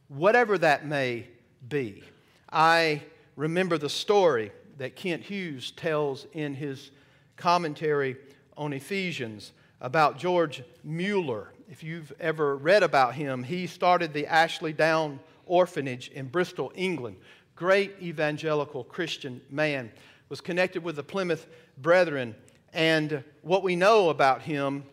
whatever 0.09 0.59
that 0.59 0.85
may 0.85 1.28
be. 1.68 2.03
I 2.51 3.03
remember 3.37 3.78
the 3.78 3.89
story 3.89 4.51
that 4.78 4.97
Kent 4.97 5.22
Hughes 5.22 5.70
tells 5.70 6.26
in 6.33 6.55
his 6.55 6.91
commentary 7.37 8.16
on 8.57 8.72
Ephesians 8.72 9.53
about 9.80 10.18
George 10.18 10.62
Mueller. 10.84 11.53
If 11.68 11.82
you've 11.82 12.12
ever 12.20 12.57
read 12.57 12.82
about 12.82 13.14
him, 13.14 13.42
he 13.42 13.66
started 13.66 14.12
the 14.12 14.26
Ashley 14.26 14.72
Down 14.72 15.20
Orphanage 15.46 16.09
in 16.09 16.26
Bristol, 16.26 16.72
England. 16.74 17.16
Great 17.57 17.94
evangelical 18.00 18.84
Christian 18.84 19.40
man 19.50 19.90
was 20.28 20.40
connected 20.40 20.82
with 20.82 20.96
the 20.96 21.03
Plymouth 21.03 21.46
Brethren. 21.78 22.34
And 22.72 23.22
what 23.42 23.62
we 23.62 23.76
know 23.76 24.09
about 24.09 24.42
him 24.42 24.84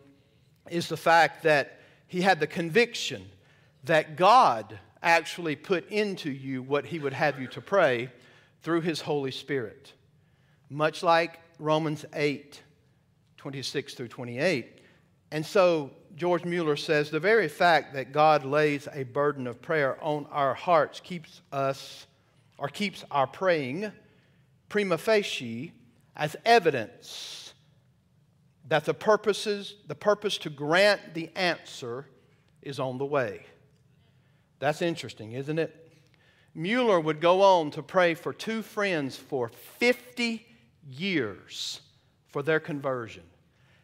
is 0.68 0.88
the 0.88 0.96
fact 0.96 1.42
that 1.44 1.80
he 2.06 2.20
had 2.20 2.40
the 2.40 2.46
conviction 2.46 3.24
that 3.84 4.16
God 4.16 4.78
actually 5.02 5.56
put 5.56 5.88
into 5.88 6.30
you 6.30 6.62
what 6.62 6.86
he 6.86 6.98
would 6.98 7.12
have 7.12 7.40
you 7.40 7.46
to 7.48 7.60
pray 7.60 8.10
through 8.62 8.82
his 8.82 9.00
Holy 9.00 9.30
Spirit. 9.30 9.92
Much 10.68 11.02
like 11.02 11.40
Romans 11.58 12.04
8, 12.12 12.60
26 13.40 13.94
through 13.94 14.08
28. 14.08 14.82
And 15.30 15.46
so 15.46 15.90
George 16.14 16.44
Mueller 16.44 16.76
says 16.76 17.08
the 17.08 17.18
very 17.18 17.48
fact 17.48 17.94
that 17.94 18.12
God 18.12 18.44
lays 18.44 18.86
a 18.92 19.04
burden 19.04 19.46
of 19.46 19.62
prayer 19.62 19.96
on 20.04 20.26
our 20.30 20.52
hearts 20.52 21.00
keeps 21.00 21.40
us 21.50 22.06
or 22.58 22.68
keeps 22.68 23.02
our 23.10 23.26
praying 23.26 23.90
prima 24.68 24.98
facie 24.98 25.72
as 26.16 26.36
evidence 26.44 27.54
that 28.68 28.84
the 28.84 28.92
purposes, 28.92 29.76
the 29.86 29.94
purpose 29.94 30.36
to 30.36 30.50
grant 30.50 31.14
the 31.14 31.30
answer 31.34 32.04
is 32.60 32.78
on 32.78 32.98
the 32.98 33.06
way. 33.06 33.46
That's 34.58 34.82
interesting, 34.82 35.32
isn't 35.32 35.58
it? 35.58 35.90
Mueller 36.54 37.00
would 37.00 37.22
go 37.22 37.40
on 37.40 37.70
to 37.70 37.82
pray 37.82 38.12
for 38.12 38.34
two 38.34 38.60
friends 38.60 39.16
for 39.16 39.48
50 39.78 40.46
years 40.90 41.80
for 42.28 42.42
their 42.42 42.60
conversion. 42.60 43.24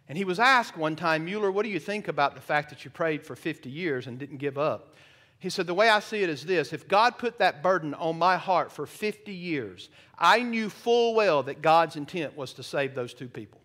And 0.08 0.16
he 0.16 0.24
was 0.24 0.38
asked 0.38 0.76
one 0.76 0.94
time, 0.94 1.24
Mueller, 1.24 1.50
what 1.50 1.64
do 1.64 1.68
you 1.68 1.80
think 1.80 2.08
about 2.08 2.34
the 2.34 2.40
fact 2.40 2.70
that 2.70 2.84
you 2.84 2.90
prayed 2.90 3.24
for 3.24 3.34
50 3.34 3.68
years 3.68 4.06
and 4.06 4.18
didn't 4.18 4.38
give 4.38 4.56
up? 4.56 4.94
He 5.38 5.50
said, 5.50 5.66
The 5.66 5.74
way 5.74 5.88
I 5.88 6.00
see 6.00 6.22
it 6.22 6.30
is 6.30 6.44
this 6.44 6.72
if 6.72 6.88
God 6.88 7.18
put 7.18 7.38
that 7.38 7.62
burden 7.62 7.94
on 7.94 8.18
my 8.18 8.36
heart 8.36 8.72
for 8.72 8.86
50 8.86 9.32
years, 9.32 9.90
I 10.18 10.42
knew 10.42 10.70
full 10.70 11.14
well 11.14 11.42
that 11.44 11.60
God's 11.60 11.96
intent 11.96 12.36
was 12.36 12.52
to 12.54 12.62
save 12.62 12.94
those 12.94 13.14
two 13.14 13.28
people. 13.28 13.60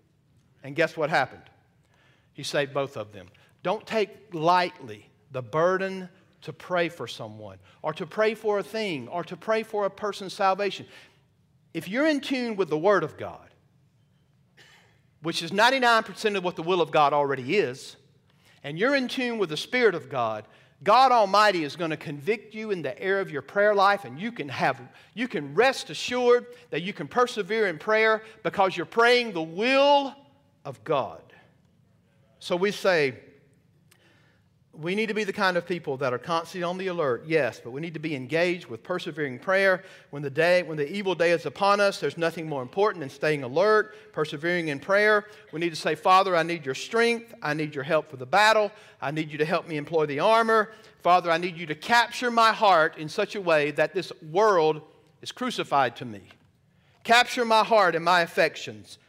And 0.64 0.76
guess 0.76 0.98
what 0.98 1.10
happened? 1.10 1.44
He 2.34 2.44
saved 2.44 2.74
both 2.74 2.98
of 2.98 3.12
them. 3.12 3.28
Don't 3.64 3.86
take 3.86 4.34
lightly 4.34 5.10
the 5.32 5.42
burden 5.42 6.10
to 6.42 6.52
pray 6.52 6.90
for 6.90 7.08
someone, 7.08 7.60
or 7.84 7.94
to 7.94 8.06
pray 8.08 8.34
for 8.34 8.58
a 8.58 8.64
thing, 8.64 9.08
or 9.08 9.24
to 9.24 9.38
pray 9.38 9.62
for 9.62 9.86
a 9.86 9.90
person's 9.90 10.34
salvation. 10.34 10.88
If 11.74 11.88
you're 11.88 12.08
in 12.08 12.20
tune 12.20 12.56
with 12.56 12.70
the 12.70 12.78
Word 12.78 13.04
of 13.04 13.16
God, 13.16 13.51
which 15.22 15.44
is 15.44 15.52
99% 15.52 16.36
of 16.36 16.44
what 16.44 16.56
the 16.56 16.64
will 16.64 16.82
of 16.82 16.92
God 16.92 17.14
already 17.14 17.58
is, 17.58 17.96
and 18.64 18.78
you're 18.78 18.96
in 18.96 19.08
tune 19.08 19.38
with 19.38 19.50
the 19.50 19.58
Spirit 19.58 19.96
of 19.96 20.10
God, 20.10 20.46
God 20.84 21.12
Almighty 21.12 21.64
is 21.64 21.76
going 21.76 21.92
to 21.92 21.98
convict 21.98 22.56
you 22.56 22.72
in 22.72 22.82
the 22.82 23.00
area 23.00 23.22
of 23.22 23.32
your 23.32 23.44
prayer 23.44 23.76
life, 23.76 24.04
and 24.04 24.20
you 24.20 24.32
can 24.32 24.50
have 24.50 24.82
you 25.14 25.28
can 25.28 25.54
rest 25.54 25.90
assured 25.92 26.48
that 26.72 26.82
you 26.82 26.92
can 26.92 27.08
persevere 27.08 27.68
in 27.68 27.78
prayer 27.78 28.24
because 28.42 28.76
you're 28.76 28.86
praying 28.86 29.34
the 29.34 29.42
will 29.42 30.16
of 30.66 30.84
God. 30.84 31.22
So 32.40 32.56
we 32.56 32.72
say, 32.72 33.20
we 34.74 34.96
need 34.96 35.08
to 35.08 35.14
be 35.14 35.26
the 35.26 35.34
kind 35.34 35.58
of 35.58 35.68
people 35.68 35.98
that 35.98 36.14
are 36.14 36.18
constantly 36.18 36.64
on 36.64 36.78
the 36.78 36.88
alert, 36.88 37.24
yes, 37.28 37.60
but 37.62 37.72
we 37.72 37.82
need 37.82 37.94
to 37.94 38.00
be 38.00 38.16
engaged 38.16 38.68
with 38.68 38.84
persevering 38.84 39.38
prayer. 39.38 39.84
When 40.12 40.24
the 40.24 40.30
day, 40.30 40.64
when 40.64 40.78
the 40.78 40.90
evil 40.90 41.14
day 41.14 41.32
is 41.32 41.46
upon 41.46 41.82
us, 41.82 42.00
there's 42.00 42.18
nothing 42.18 42.48
more 42.48 42.62
important 42.62 43.02
than 43.02 43.10
staying 43.10 43.44
alert, 43.44 43.96
persevering 44.14 44.70
in 44.70 44.80
prayer. 44.80 45.26
We 45.52 45.60
need 45.60 45.72
to 45.72 45.76
say, 45.76 45.96
Father, 45.96 46.38
I 46.38 46.44
need 46.44 46.66
your 46.66 46.76
strength. 46.76 47.34
I 47.42 47.54
need 47.54 47.76
your 47.76 47.84
help 47.84 48.10
for 48.10 48.16
the 48.16 48.26
battle. 48.26 48.72
I 49.02 49.12
need 49.12 49.30
you 49.30 49.38
to 49.40 49.46
help 49.46 49.68
me 49.68 49.76
employ 49.76 50.06
the 50.06 50.22
armor. 50.22 50.72
Father, 51.02 51.30
I 51.30 51.38
need 51.38 51.58
you 51.58 51.66
to 51.66 51.76
capture 51.76 52.32
my 52.32 52.54
heart 52.54 52.98
in 52.98 53.10
such 53.10 53.36
a 53.36 53.42
way 53.42 53.72
that 53.72 53.94
this 53.94 54.14
world 54.32 54.82
is 55.22 55.34
crucified 55.34 55.98
to 55.98 56.06
me. 56.06 56.22
Capture 57.04 57.44
my 57.44 57.64
heart 57.66 57.96
and 57.96 58.06
my 58.06 58.22
affections. 58.22 59.00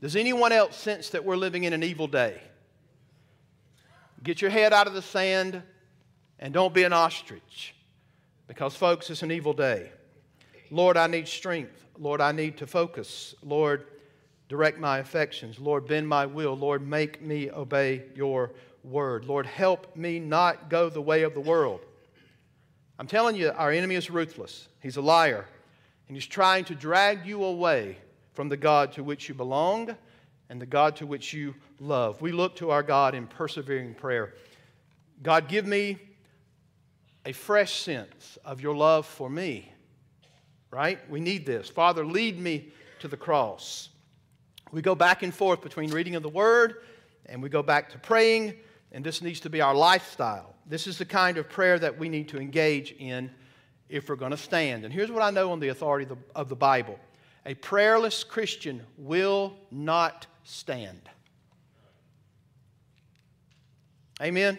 Does 0.00 0.14
anyone 0.14 0.52
else 0.52 0.76
sense 0.76 1.10
that 1.10 1.24
we're 1.24 1.36
living 1.36 1.64
in 1.64 1.72
an 1.72 1.82
evil 1.82 2.06
day? 2.06 2.40
Get 4.22 4.40
your 4.40 4.50
head 4.50 4.72
out 4.72 4.86
of 4.86 4.94
the 4.94 5.02
sand 5.02 5.62
and 6.38 6.54
don't 6.54 6.72
be 6.72 6.84
an 6.84 6.92
ostrich 6.92 7.74
because, 8.46 8.76
folks, 8.76 9.10
it's 9.10 9.22
an 9.22 9.32
evil 9.32 9.52
day. 9.52 9.90
Lord, 10.70 10.96
I 10.96 11.06
need 11.06 11.26
strength. 11.26 11.84
Lord, 11.98 12.20
I 12.20 12.32
need 12.32 12.56
to 12.58 12.66
focus. 12.66 13.34
Lord, 13.42 13.86
direct 14.48 14.78
my 14.78 14.98
affections. 14.98 15.58
Lord, 15.58 15.86
bend 15.86 16.08
my 16.08 16.26
will. 16.26 16.56
Lord, 16.56 16.86
make 16.86 17.20
me 17.20 17.50
obey 17.50 18.04
your 18.14 18.52
word. 18.84 19.24
Lord, 19.24 19.46
help 19.46 19.96
me 19.96 20.18
not 20.18 20.68
go 20.70 20.88
the 20.88 21.02
way 21.02 21.22
of 21.22 21.34
the 21.34 21.40
world. 21.40 21.80
I'm 22.98 23.06
telling 23.06 23.34
you, 23.34 23.50
our 23.50 23.70
enemy 23.70 23.96
is 23.96 24.10
ruthless. 24.10 24.68
He's 24.80 24.96
a 24.96 25.02
liar. 25.02 25.46
And 26.06 26.16
he's 26.16 26.26
trying 26.26 26.64
to 26.66 26.74
drag 26.74 27.26
you 27.26 27.42
away 27.42 27.98
from 28.34 28.48
the 28.48 28.56
God 28.56 28.92
to 28.92 29.02
which 29.02 29.28
you 29.28 29.34
belong 29.34 29.96
and 30.52 30.60
the 30.60 30.66
God 30.66 30.96
to 30.96 31.06
which 31.06 31.32
you 31.32 31.54
love. 31.80 32.20
We 32.20 32.30
look 32.30 32.56
to 32.56 32.72
our 32.72 32.82
God 32.82 33.14
in 33.14 33.26
persevering 33.26 33.94
prayer. 33.94 34.34
God, 35.22 35.48
give 35.48 35.66
me 35.66 35.96
a 37.24 37.32
fresh 37.32 37.80
sense 37.80 38.36
of 38.44 38.60
your 38.60 38.76
love 38.76 39.06
for 39.06 39.30
me. 39.30 39.72
Right? 40.70 40.98
We 41.08 41.20
need 41.20 41.46
this. 41.46 41.70
Father, 41.70 42.04
lead 42.04 42.38
me 42.38 42.68
to 43.00 43.08
the 43.08 43.16
cross. 43.16 43.88
We 44.72 44.82
go 44.82 44.94
back 44.94 45.22
and 45.22 45.34
forth 45.34 45.62
between 45.62 45.90
reading 45.90 46.16
of 46.16 46.22
the 46.22 46.28
Word 46.28 46.82
and 47.24 47.42
we 47.42 47.48
go 47.48 47.62
back 47.62 47.88
to 47.92 47.98
praying, 47.98 48.52
and 48.92 49.02
this 49.02 49.22
needs 49.22 49.40
to 49.40 49.48
be 49.48 49.62
our 49.62 49.74
lifestyle. 49.74 50.54
This 50.66 50.86
is 50.86 50.98
the 50.98 51.06
kind 51.06 51.38
of 51.38 51.48
prayer 51.48 51.78
that 51.78 51.98
we 51.98 52.10
need 52.10 52.28
to 52.28 52.38
engage 52.38 52.94
in 52.98 53.30
if 53.88 54.06
we're 54.06 54.16
going 54.16 54.32
to 54.32 54.36
stand. 54.36 54.84
And 54.84 54.92
here's 54.92 55.10
what 55.10 55.22
I 55.22 55.30
know 55.30 55.50
on 55.50 55.60
the 55.60 55.68
authority 55.68 56.02
of 56.02 56.10
the, 56.10 56.38
of 56.38 56.50
the 56.50 56.56
Bible 56.56 56.98
a 57.46 57.54
prayerless 57.54 58.22
Christian 58.22 58.82
will 58.98 59.54
not 59.70 60.26
stand. 60.44 61.08
Amen? 64.20 64.58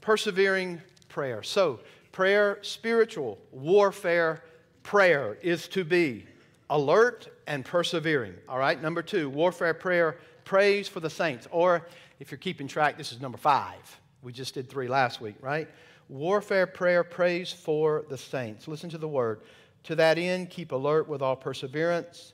Persevering 0.00 0.80
prayer. 1.08 1.42
So, 1.42 1.80
prayer, 2.12 2.58
spiritual 2.62 3.38
warfare 3.50 4.42
prayer 4.82 5.36
is 5.42 5.68
to 5.68 5.84
be 5.84 6.26
alert 6.70 7.28
and 7.46 7.64
persevering. 7.64 8.34
All 8.48 8.58
right, 8.58 8.80
number 8.80 9.02
two, 9.02 9.28
warfare 9.30 9.74
prayer 9.74 10.16
praise 10.44 10.88
for 10.88 11.00
the 11.00 11.10
saints. 11.10 11.46
Or 11.50 11.86
if 12.20 12.30
you're 12.30 12.38
keeping 12.38 12.68
track, 12.68 12.96
this 12.96 13.12
is 13.12 13.20
number 13.20 13.38
five. 13.38 14.00
We 14.22 14.32
just 14.32 14.54
did 14.54 14.68
three 14.68 14.88
last 14.88 15.20
week, 15.20 15.36
right? 15.40 15.68
Warfare 16.08 16.66
prayer 16.66 17.04
praise 17.04 17.52
for 17.52 18.04
the 18.08 18.18
saints. 18.18 18.66
Listen 18.66 18.90
to 18.90 18.98
the 18.98 19.08
word. 19.08 19.40
To 19.84 19.94
that 19.96 20.18
end, 20.18 20.50
keep 20.50 20.72
alert 20.72 21.08
with 21.08 21.22
all 21.22 21.36
perseverance. 21.36 22.32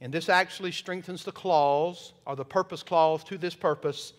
And 0.00 0.12
this 0.12 0.28
actually 0.28 0.72
strengthens 0.72 1.24
the 1.24 1.32
clause, 1.32 2.12
or 2.26 2.36
the 2.36 2.44
purpose 2.44 2.82
clause 2.82 3.24
to 3.24 3.38
this 3.38 3.54
purpose, 3.54 4.12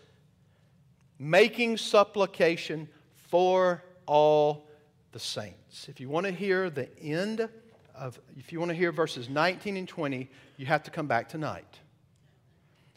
making 1.18 1.76
supplication 1.76 2.88
for 3.14 3.82
all 4.06 4.66
the 5.12 5.18
saints. 5.18 5.88
If 5.88 6.00
you 6.00 6.08
want 6.08 6.26
to 6.26 6.32
hear 6.32 6.70
the 6.70 6.88
end 7.00 7.48
of, 7.94 8.18
if 8.36 8.52
you 8.52 8.58
want 8.58 8.70
to 8.70 8.76
hear 8.76 8.90
verses 8.92 9.28
19 9.28 9.76
and 9.76 9.88
20, 9.88 10.28
you 10.56 10.66
have 10.66 10.82
to 10.84 10.90
come 10.90 11.06
back 11.06 11.28
tonight. 11.28 11.78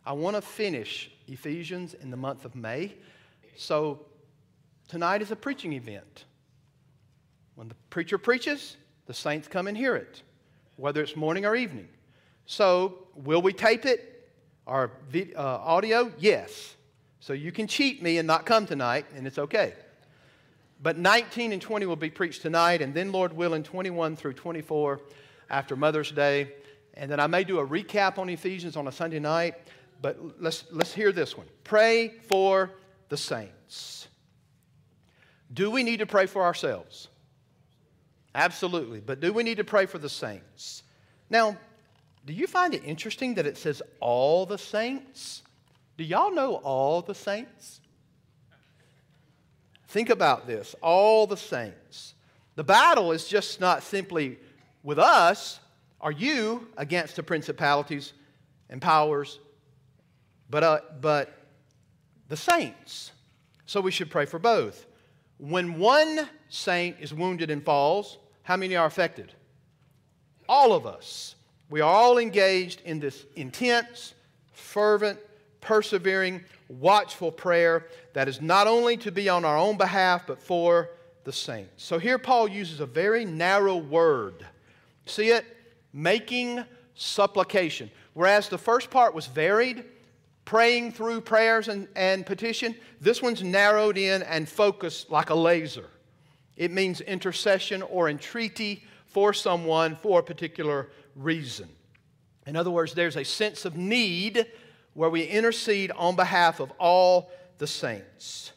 I 0.05 0.13
want 0.13 0.35
to 0.35 0.41
finish 0.41 1.11
Ephesians 1.27 1.93
in 1.93 2.09
the 2.09 2.17
month 2.17 2.45
of 2.45 2.55
May. 2.55 2.93
So 3.55 4.05
tonight 4.87 5.21
is 5.21 5.31
a 5.31 5.35
preaching 5.35 5.73
event. 5.73 6.25
When 7.55 7.67
the 7.67 7.75
preacher 7.91 8.17
preaches, 8.17 8.77
the 9.05 9.13
saints 9.13 9.47
come 9.47 9.67
and 9.67 9.77
hear 9.77 9.95
it, 9.95 10.23
whether 10.77 11.01
it's 11.01 11.15
morning 11.15 11.45
or 11.45 11.55
evening. 11.55 11.87
So, 12.45 13.07
will 13.15 13.41
we 13.41 13.53
tape 13.53 13.85
it? 13.85 14.29
Our 14.67 14.91
uh, 15.15 15.39
audio? 15.39 16.11
Yes. 16.19 16.75
So 17.19 17.33
you 17.33 17.51
can 17.51 17.67
cheat 17.67 18.01
me 18.01 18.17
and 18.17 18.27
not 18.27 18.45
come 18.45 18.65
tonight, 18.65 19.05
and 19.15 19.27
it's 19.27 19.37
okay. 19.37 19.73
But 20.81 20.97
19 20.97 21.51
and 21.51 21.61
20 21.61 21.85
will 21.85 21.95
be 21.95 22.09
preached 22.09 22.41
tonight, 22.41 22.81
and 22.81 22.93
then, 22.93 23.11
Lord 23.11 23.33
willing, 23.33 23.63
21 23.63 24.15
through 24.15 24.33
24 24.33 24.99
after 25.49 25.75
Mother's 25.75 26.11
Day. 26.11 26.53
And 26.95 27.09
then 27.09 27.19
I 27.19 27.27
may 27.27 27.43
do 27.43 27.59
a 27.59 27.67
recap 27.67 28.17
on 28.17 28.29
Ephesians 28.29 28.75
on 28.75 28.87
a 28.87 28.91
Sunday 28.91 29.19
night, 29.19 29.55
but 30.01 30.17
let's, 30.41 30.65
let's 30.71 30.93
hear 30.93 31.11
this 31.11 31.37
one. 31.37 31.47
Pray 31.63 32.09
for 32.27 32.71
the 33.09 33.17
saints. 33.17 34.07
Do 35.53 35.69
we 35.69 35.83
need 35.83 35.97
to 35.97 36.05
pray 36.05 36.25
for 36.25 36.43
ourselves? 36.43 37.07
Absolutely. 38.33 38.99
But 38.99 39.19
do 39.19 39.33
we 39.33 39.43
need 39.43 39.57
to 39.57 39.63
pray 39.63 39.85
for 39.85 39.99
the 39.99 40.09
saints? 40.09 40.83
Now, 41.29 41.57
do 42.25 42.33
you 42.33 42.47
find 42.47 42.73
it 42.73 42.83
interesting 42.85 43.35
that 43.35 43.45
it 43.45 43.57
says 43.57 43.81
all 43.99 44.45
the 44.45 44.57
saints? 44.57 45.41
Do 45.97 46.03
y'all 46.03 46.33
know 46.33 46.55
all 46.55 47.01
the 47.01 47.15
saints? 47.15 47.81
Think 49.87 50.09
about 50.09 50.47
this 50.47 50.75
all 50.81 51.27
the 51.27 51.37
saints. 51.37 52.13
The 52.55 52.63
battle 52.63 53.11
is 53.11 53.27
just 53.27 53.59
not 53.59 53.83
simply 53.83 54.37
with 54.83 54.99
us 54.99 55.59
or 55.99 56.11
you 56.11 56.67
against 56.77 57.15
the 57.15 57.23
principalities 57.23 58.13
and 58.69 58.81
powers, 58.81 59.39
but, 60.49 60.63
uh, 60.63 60.79
but 60.99 61.33
the 62.27 62.37
saints. 62.37 63.11
So 63.65 63.81
we 63.81 63.91
should 63.91 64.09
pray 64.09 64.25
for 64.25 64.39
both. 64.39 64.85
When 65.37 65.79
one 65.79 66.27
saint 66.49 66.97
is 66.99 67.13
wounded 67.13 67.49
and 67.49 67.63
falls, 67.63 68.17
how 68.43 68.57
many 68.57 68.75
are 68.75 68.85
affected? 68.85 69.33
All 70.47 70.73
of 70.73 70.85
us. 70.85 71.35
We 71.71 71.79
are 71.79 71.89
all 71.89 72.17
engaged 72.17 72.81
in 72.81 72.99
this 72.99 73.25
intense, 73.37 74.13
fervent, 74.51 75.17
persevering, 75.61 76.43
watchful 76.67 77.31
prayer 77.31 77.87
that 78.11 78.27
is 78.27 78.41
not 78.41 78.67
only 78.67 78.97
to 78.97 79.11
be 79.11 79.29
on 79.29 79.45
our 79.45 79.57
own 79.57 79.77
behalf, 79.77 80.27
but 80.27 80.41
for 80.41 80.89
the 81.23 81.31
saints. 81.31 81.85
So 81.85 81.97
here 81.97 82.17
Paul 82.17 82.49
uses 82.49 82.81
a 82.81 82.85
very 82.85 83.23
narrow 83.23 83.77
word. 83.77 84.45
See 85.05 85.29
it? 85.29 85.45
Making 85.93 86.65
supplication. 86.93 87.89
Whereas 88.15 88.49
the 88.49 88.57
first 88.57 88.89
part 88.89 89.13
was 89.13 89.27
varied, 89.27 89.85
praying 90.43 90.91
through 90.91 91.21
prayers 91.21 91.69
and, 91.69 91.87
and 91.95 92.25
petition, 92.25 92.75
this 92.99 93.21
one's 93.21 93.43
narrowed 93.43 93.97
in 93.97 94.23
and 94.23 94.49
focused 94.49 95.09
like 95.09 95.29
a 95.29 95.35
laser. 95.35 95.85
It 96.57 96.71
means 96.71 96.99
intercession 96.99 97.81
or 97.81 98.09
entreaty 98.09 98.83
for 99.05 99.31
someone 99.31 99.95
for 99.95 100.19
a 100.19 100.23
particular 100.23 100.89
reason. 101.15 101.69
In 102.45 102.55
other 102.55 102.71
words, 102.71 102.93
there's 102.93 103.17
a 103.17 103.23
sense 103.23 103.65
of 103.65 103.75
need 103.77 104.45
where 104.93 105.09
we 105.09 105.23
intercede 105.23 105.91
on 105.91 106.15
behalf 106.15 106.59
of 106.59 106.71
all 106.79 107.31
the 107.57 107.67
saints. 107.67 108.51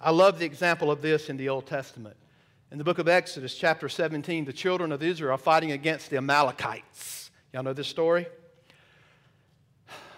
I 0.00 0.10
love 0.10 0.38
the 0.38 0.44
example 0.44 0.90
of 0.90 1.02
this 1.02 1.28
in 1.28 1.36
the 1.36 1.48
Old 1.48 1.66
Testament. 1.66 2.16
In 2.70 2.78
the 2.78 2.84
book 2.84 2.98
of 2.98 3.08
Exodus, 3.08 3.54
chapter 3.54 3.88
17, 3.88 4.44
the 4.44 4.52
children 4.52 4.90
of 4.90 5.02
Israel 5.02 5.34
are 5.34 5.38
fighting 5.38 5.72
against 5.72 6.10
the 6.10 6.16
Amalekites. 6.16 7.30
Y'all 7.52 7.62
know 7.62 7.72
this 7.72 7.88
story? 7.88 8.26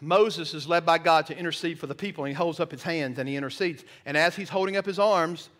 Moses 0.00 0.54
is 0.54 0.66
led 0.66 0.86
by 0.86 0.98
God 0.98 1.26
to 1.26 1.38
intercede 1.38 1.78
for 1.78 1.86
the 1.86 1.94
people, 1.94 2.24
and 2.24 2.30
he 2.30 2.34
holds 2.34 2.60
up 2.60 2.70
his 2.70 2.82
hands 2.82 3.18
and 3.18 3.28
he 3.28 3.36
intercedes. 3.36 3.84
And 4.04 4.16
as 4.16 4.36
he's 4.36 4.48
holding 4.48 4.76
up 4.76 4.86
his 4.86 4.98
arms, 4.98 5.50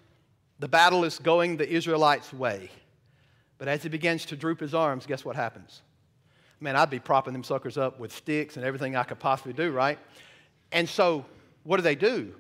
the 0.58 0.68
battle 0.68 1.04
is 1.04 1.18
going 1.18 1.56
the 1.56 1.68
Israelites' 1.68 2.32
way. 2.32 2.70
But 3.58 3.68
as 3.68 3.82
he 3.82 3.88
begins 3.88 4.24
to 4.26 4.36
droop 4.36 4.60
his 4.60 4.74
arms, 4.74 5.06
guess 5.06 5.24
what 5.24 5.36
happens? 5.36 5.82
Man, 6.60 6.76
I'd 6.76 6.90
be 6.90 6.98
propping 6.98 7.32
them 7.32 7.44
suckers 7.44 7.76
up 7.76 7.98
with 7.98 8.12
sticks 8.12 8.56
and 8.56 8.64
everything 8.64 8.96
I 8.96 9.02
could 9.02 9.18
possibly 9.18 9.52
do, 9.52 9.70
right? 9.70 9.98
And 10.72 10.88
so, 10.88 11.24
what 11.64 11.76
do 11.76 11.82
they 11.82 11.94
do? 11.94 12.34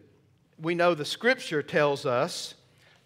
We 0.60 0.74
know 0.74 0.94
the 0.94 1.04
scripture 1.04 1.62
tells 1.62 2.06
us 2.06 2.54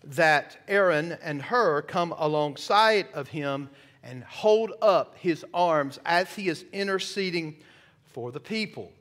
that 0.04 0.58
Aaron 0.68 1.18
and 1.22 1.42
Hur 1.42 1.82
come 1.82 2.14
alongside 2.16 3.08
of 3.12 3.28
him 3.28 3.68
and 4.02 4.24
hold 4.24 4.72
up 4.80 5.16
his 5.18 5.44
arms 5.52 5.98
as 6.06 6.34
he 6.34 6.48
is 6.48 6.64
interceding 6.72 7.56
for 8.04 8.32
the 8.32 8.40
people. 8.40 8.92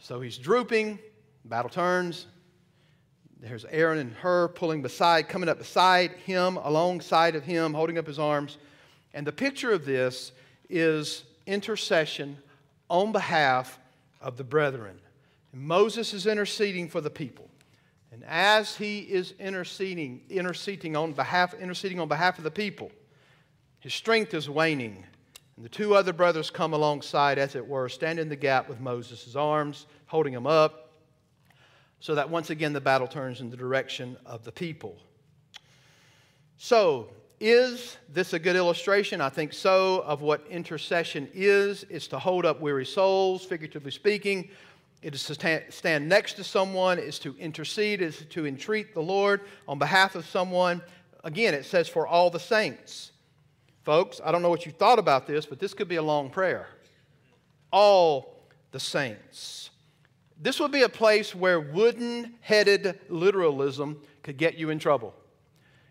So 0.00 0.20
he's 0.20 0.38
drooping, 0.38 0.98
battle 1.44 1.70
turns. 1.70 2.26
There's 3.40 3.64
Aaron 3.66 3.98
and 3.98 4.12
Hur 4.12 4.48
pulling 4.48 4.82
beside, 4.82 5.28
coming 5.28 5.48
up 5.48 5.58
beside 5.58 6.12
him, 6.12 6.56
alongside 6.56 7.36
of 7.36 7.44
him, 7.44 7.74
holding 7.74 7.98
up 7.98 8.06
his 8.06 8.18
arms. 8.18 8.58
And 9.12 9.26
the 9.26 9.32
picture 9.32 9.70
of 9.70 9.84
this 9.84 10.32
is 10.68 11.24
intercession 11.46 12.38
on 12.88 13.12
behalf 13.12 13.78
of 14.20 14.36
the 14.36 14.44
brethren. 14.44 14.98
And 15.52 15.62
Moses 15.62 16.12
is 16.14 16.26
interceding 16.26 16.88
for 16.88 17.00
the 17.00 17.10
people. 17.10 17.48
And 18.12 18.24
as 18.28 18.76
he 18.76 19.00
is 19.00 19.34
interceding, 19.38 20.22
interceding 20.30 20.96
on 20.96 21.12
behalf, 21.12 21.54
interceding 21.54 21.98
on 21.98 22.08
behalf 22.08 22.38
of 22.38 22.44
the 22.44 22.50
people, 22.50 22.92
his 23.80 23.92
strength 23.92 24.34
is 24.34 24.48
waning. 24.48 25.04
And 25.56 25.64
the 25.64 25.68
two 25.68 25.94
other 25.94 26.12
brothers 26.12 26.50
come 26.50 26.72
alongside, 26.72 27.38
as 27.38 27.54
it 27.54 27.66
were, 27.66 27.88
stand 27.88 28.18
in 28.18 28.28
the 28.28 28.36
gap 28.36 28.68
with 28.68 28.80
Moses' 28.80 29.36
arms, 29.36 29.86
holding 30.06 30.32
him 30.32 30.46
up, 30.46 30.92
so 32.00 32.14
that 32.14 32.28
once 32.28 32.50
again 32.50 32.72
the 32.72 32.80
battle 32.80 33.06
turns 33.06 33.40
in 33.40 33.50
the 33.50 33.56
direction 33.56 34.16
of 34.26 34.44
the 34.44 34.52
people. 34.52 34.96
So, 36.56 37.08
is 37.40 37.96
this 38.12 38.32
a 38.32 38.38
good 38.38 38.56
illustration? 38.56 39.20
I 39.20 39.28
think 39.28 39.52
so, 39.52 40.00
of 40.06 40.22
what 40.22 40.46
intercession 40.48 41.28
is. 41.34 41.84
It's 41.90 42.06
to 42.08 42.18
hold 42.18 42.46
up 42.46 42.60
weary 42.60 42.86
souls, 42.86 43.44
figuratively 43.44 43.90
speaking. 43.90 44.48
It 45.02 45.14
is 45.14 45.24
to 45.24 45.62
stand 45.68 46.08
next 46.08 46.34
to 46.34 46.44
someone, 46.44 46.98
it's 46.98 47.18
to 47.20 47.36
intercede, 47.38 48.00
it's 48.00 48.24
to 48.24 48.46
entreat 48.46 48.94
the 48.94 49.02
Lord 49.02 49.42
on 49.68 49.78
behalf 49.78 50.14
of 50.14 50.24
someone. 50.24 50.80
Again, 51.24 51.52
it 51.52 51.66
says 51.66 51.88
for 51.88 52.06
all 52.06 52.30
the 52.30 52.40
saints. 52.40 53.12
Folks, 53.82 54.20
I 54.24 54.32
don't 54.32 54.40
know 54.40 54.48
what 54.48 54.64
you 54.64 54.72
thought 54.72 54.98
about 54.98 55.26
this, 55.26 55.44
but 55.44 55.58
this 55.58 55.74
could 55.74 55.88
be 55.88 55.96
a 55.96 56.02
long 56.02 56.30
prayer. 56.30 56.68
All 57.70 58.46
the 58.70 58.80
saints. 58.80 59.68
This 60.40 60.58
would 60.58 60.72
be 60.72 60.82
a 60.82 60.88
place 60.88 61.34
where 61.34 61.60
wooden 61.60 62.34
headed 62.40 62.98
literalism 63.10 64.00
could 64.22 64.38
get 64.38 64.54
you 64.54 64.70
in 64.70 64.78
trouble. 64.78 65.14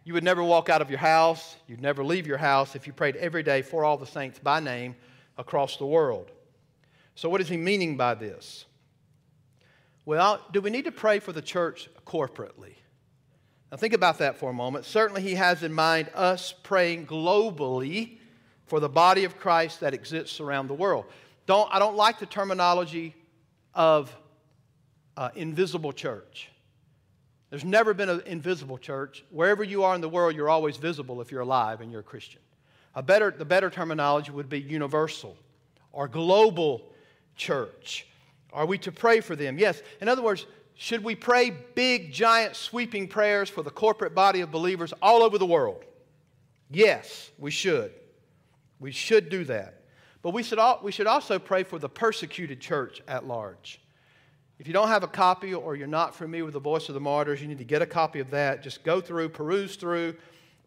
You 0.04 0.14
would 0.14 0.24
never 0.24 0.44
walk 0.44 0.70
out 0.70 0.82
of 0.82 0.90
your 0.90 1.00
house, 1.00 1.56
you'd 1.68 1.82
never 1.82 2.04
leave 2.04 2.28
your 2.28 2.38
house 2.38 2.76
if 2.76 2.88
you 2.88 2.94
prayed 2.94 3.16
every 3.16 3.44
day 3.44 3.62
for 3.62 3.86
all 3.86 3.98
the 3.98 4.06
saints 4.06 4.40
by 4.40 4.60
name 4.60 4.96
across 5.38 5.78
the 5.78 5.86
world. 5.86 6.32
So, 7.16 7.30
what 7.30 7.42
is 7.42 7.48
he 7.48 7.58
meaning 7.58 7.96
by 7.96 8.16
this? 8.16 8.66
Well, 10.06 10.46
do 10.52 10.60
we 10.60 10.70
need 10.70 10.86
to 10.86 10.92
pray 10.92 11.20
for 11.20 11.32
the 11.32 11.42
church 11.42 11.90
corporately? 12.06 12.74
Now, 13.72 13.78
think 13.78 13.94
about 13.94 14.18
that 14.18 14.38
for 14.38 14.50
a 14.50 14.54
moment. 14.54 14.86
Certainly, 14.86 15.22
he 15.22 15.36
has 15.36 15.64
in 15.64 15.72
mind 15.72 16.10
us 16.14 16.54
praying 16.64 17.08
globally 17.08 18.18
for 18.66 18.80
the 18.80 18.90
body 18.90 19.24
of 19.24 19.38
Christ 19.38 19.80
that 19.80 19.94
exists 19.94 20.40
around 20.40 20.68
the 20.68 20.74
world. 20.74 21.06
Don't, 21.46 21.74
I 21.74 21.80
don't 21.80 21.96
like 21.96 22.20
the 22.20 22.26
terminology 22.26 23.16
of 23.74 24.16
uh, 25.16 25.30
invisible 25.36 25.94
church. 25.94 26.50
There's 27.54 27.64
never 27.64 27.94
been 27.94 28.10
an 28.10 28.24
invisible 28.26 28.80
church. 28.80 29.24
Wherever 29.30 29.64
you 29.64 29.84
are 29.84 29.94
in 29.94 30.02
the 30.02 30.10
world, 30.10 30.36
you're 30.36 30.50
always 30.50 30.78
visible 30.78 31.22
if 31.22 31.32
you're 31.32 31.42
alive 31.42 31.82
and 31.82 31.92
you're 31.92 32.02
a 32.02 32.04
Christian. 32.04 32.42
A 32.96 33.04
better, 33.04 33.30
the 33.30 33.46
better 33.46 33.70
terminology 33.70 34.32
would 34.32 34.50
be 34.50 34.60
universal 34.60 35.38
or 35.92 36.08
global 36.08 36.90
church. 37.36 38.08
Are 38.52 38.66
we 38.66 38.80
to 38.80 38.92
pray 38.92 39.20
for 39.20 39.36
them? 39.36 39.60
Yes. 39.60 39.84
In 40.02 40.10
other 40.10 40.24
words, 40.24 40.48
should 40.74 41.04
we 41.04 41.14
pray 41.14 41.52
big, 41.76 42.12
giant, 42.12 42.56
sweeping 42.56 43.08
prayers 43.08 43.52
for 43.52 43.62
the 43.62 43.70
corporate 43.70 44.16
body 44.16 44.42
of 44.42 44.50
believers 44.50 44.92
all 45.00 45.22
over 45.22 45.38
the 45.38 45.46
world? 45.46 45.86
Yes, 46.72 47.30
we 47.38 47.52
should. 47.52 47.92
We 48.80 48.92
should 48.92 49.30
do 49.30 49.44
that. 49.44 49.84
But 50.24 50.32
we 50.32 50.42
should, 50.42 50.58
we 50.82 50.92
should 50.92 51.06
also 51.06 51.38
pray 51.38 51.62
for 51.62 51.78
the 51.78 51.88
persecuted 51.88 52.60
church 52.60 53.04
at 53.08 53.28
large. 53.28 53.80
If 54.60 54.68
you 54.68 54.74
don't 54.74 54.88
have 54.88 55.04
a 55.04 55.08
copy 55.08 55.54
or 55.54 55.76
you're 55.76 55.88
not 55.88 56.16
familiar 56.16 56.46
with 56.46 56.54
the 56.54 56.60
Voice 56.60 56.88
of 56.88 56.96
the 56.96 57.02
Martyrs, 57.02 57.42
you 57.42 57.48
need 57.48 57.58
to 57.58 57.64
get 57.64 57.82
a 57.82 57.86
copy 57.86 58.20
of 58.20 58.30
that. 58.32 58.62
Just 58.62 58.84
go 58.84 59.02
through, 59.02 59.30
peruse 59.30 59.76
through, 59.76 60.16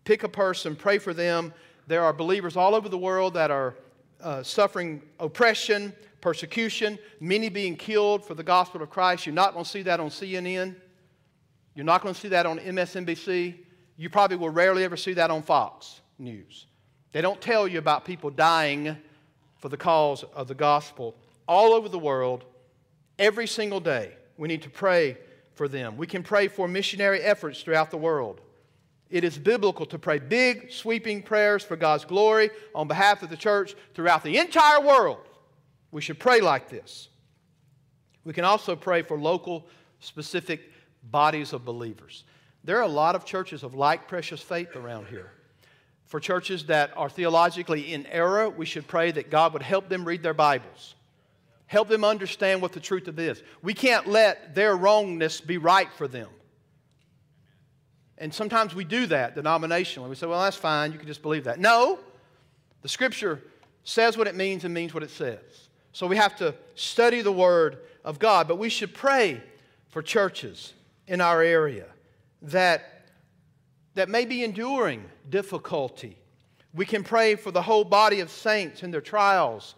pick 0.05 0.23
a 0.23 0.29
person, 0.29 0.75
pray 0.75 0.99
for 0.99 1.15
them. 1.15 1.55
There 1.87 2.03
are 2.03 2.13
believers 2.13 2.57
all 2.57 2.75
over 2.75 2.89
the 2.89 2.99
world 2.99 3.35
that 3.35 3.51
are 3.51 3.77
uh, 4.21 4.43
suffering 4.43 5.03
oppression, 5.21 5.95
persecution, 6.21 6.99
many 7.21 7.49
being 7.49 7.77
killed 7.77 8.25
for 8.25 8.35
the 8.35 8.43
gospel 8.43 8.83
of 8.83 8.91
Christ. 8.91 9.25
You're 9.25 9.35
not 9.35 9.53
going 9.53 9.65
to 9.65 9.71
see 9.71 9.83
that 9.83 10.01
on 10.01 10.09
CNN. 10.09 10.75
You're 11.75 11.85
not 11.85 12.03
going 12.03 12.15
to 12.15 12.21
see 12.21 12.29
that 12.29 12.47
on 12.47 12.59
MSNBC. 12.59 13.55
You 13.97 14.11
probably 14.11 14.37
will 14.37 14.51
rarely 14.51 14.83
ever 14.83 14.97
see 14.97 15.13
that 15.15 15.31
on 15.31 15.43
Fox 15.43 16.01
News. 16.19 16.67
They 17.13 17.21
don't 17.21 17.41
tell 17.41 17.69
you 17.69 17.79
about 17.79 18.05
people 18.05 18.31
dying 18.31 18.97
for 19.59 19.69
the 19.69 19.77
cause 19.77 20.25
of 20.35 20.49
the 20.49 20.55
gospel 20.55 21.15
all 21.47 21.73
over 21.73 21.89
the 21.89 21.99
world 21.99 22.45
every 23.19 23.47
single 23.47 23.81
day. 23.81 24.13
We 24.37 24.49
need 24.49 24.63
to 24.63 24.71
pray 24.71 25.19
for 25.55 25.69
them. 25.69 25.97
We 25.97 26.07
can 26.07 26.23
pray 26.23 26.49
for 26.49 26.69
missionary 26.69 27.23
efforts 27.23 27.63
throughout 27.63 27.91
the 27.91 27.97
world. 27.97 28.41
It 29.09 29.25
is 29.25 29.39
biblical 29.39 29.87
to 29.87 29.99
pray 29.99 30.19
big, 30.19 30.73
sweeping 30.73 31.23
prayers 31.23 31.63
for 31.63 31.77
God's 31.77 32.05
glory 32.05 32.51
on 32.75 32.89
behalf 32.89 33.23
of 33.23 33.31
the 33.31 33.37
church 33.37 33.75
throughout 33.95 34.25
the 34.25 34.37
entire 34.39 34.81
world. 34.81 35.19
We 35.93 36.03
should 36.03 36.19
pray 36.19 36.41
like 36.41 36.69
this. 36.69 37.09
We 38.25 38.33
can 38.33 38.45
also 38.45 38.75
pray 38.75 39.03
for 39.03 39.17
local, 39.17 39.67
specific 40.01 40.73
bodies 41.05 41.53
of 41.53 41.65
believers. 41.65 42.25
There 42.65 42.77
are 42.79 42.83
a 42.83 42.89
lot 42.89 43.15
of 43.15 43.25
churches 43.25 43.63
of 43.63 43.75
like 43.75 44.09
precious 44.09 44.43
faith 44.43 44.75
around 44.75 45.07
here. 45.07 45.31
For 46.07 46.19
churches 46.19 46.65
that 46.65 46.91
are 46.97 47.09
theologically 47.09 47.93
in 47.93 48.07
error, 48.07 48.51
we 48.51 48.67
should 48.67 48.89
pray 48.89 49.13
that 49.13 49.31
God 49.31 49.53
would 49.53 49.63
help 49.63 49.89
them 49.89 50.05
read 50.05 50.25
their 50.25 50.35
Bibles, 50.35 50.96
help 51.67 51.89
them 51.89 52.05
understand 52.05 52.63
what 52.63 52.73
the 52.73 52.81
truth 52.81 53.09
of 53.09 53.17
this. 53.17 53.43
We 53.63 53.75
can't 53.75 54.07
let 54.07 54.55
their 54.55 54.77
wrongness 54.77 55.41
be 55.41 55.59
right 55.59 55.89
for 55.93 56.09
them. 56.09 56.29
And 58.19 58.33
sometimes 58.33 58.75
we 58.75 58.85
do 58.85 59.07
that 59.07 59.37
denominationally. 59.37 60.09
We 60.09 60.15
say, 60.15 60.27
well, 60.27 60.43
that's 60.43 60.57
fine, 60.57 60.93
you 60.93 60.99
can 60.99 61.07
just 61.07 61.23
believe 61.23 61.45
that. 61.45 61.59
No, 61.59 61.99
the 62.83 62.89
scripture 62.89 63.43
says 63.85 64.17
what 64.17 64.27
it 64.27 64.35
means 64.35 64.65
and 64.65 64.73
means 64.73 64.95
what 64.95 65.03
it 65.03 65.11
says. 65.11 65.69
So 65.93 66.07
we 66.07 66.17
have 66.17 66.37
to 66.37 66.55
study 66.75 67.21
the 67.21 67.33
Word 67.33 67.79
of 68.05 68.19
God, 68.19 68.49
but 68.49 68.57
we 68.57 68.69
should 68.69 68.95
pray 68.95 69.43
for 69.89 70.03
churches 70.03 70.75
in 71.07 71.21
our 71.21 71.43
area 71.43 71.87
that, 72.43 73.07
that 73.95 74.09
may 74.09 74.25
be 74.25 74.45
enduring 74.45 75.05
difficulty. 75.31 76.17
We 76.75 76.85
can 76.85 77.03
pray 77.03 77.35
for 77.35 77.51
the 77.51 77.63
whole 77.63 77.85
body 77.85 78.21
of 78.21 78.31
saints 78.31 78.83
in 78.83 78.91
their 78.91 79.01
trials, 79.01 79.75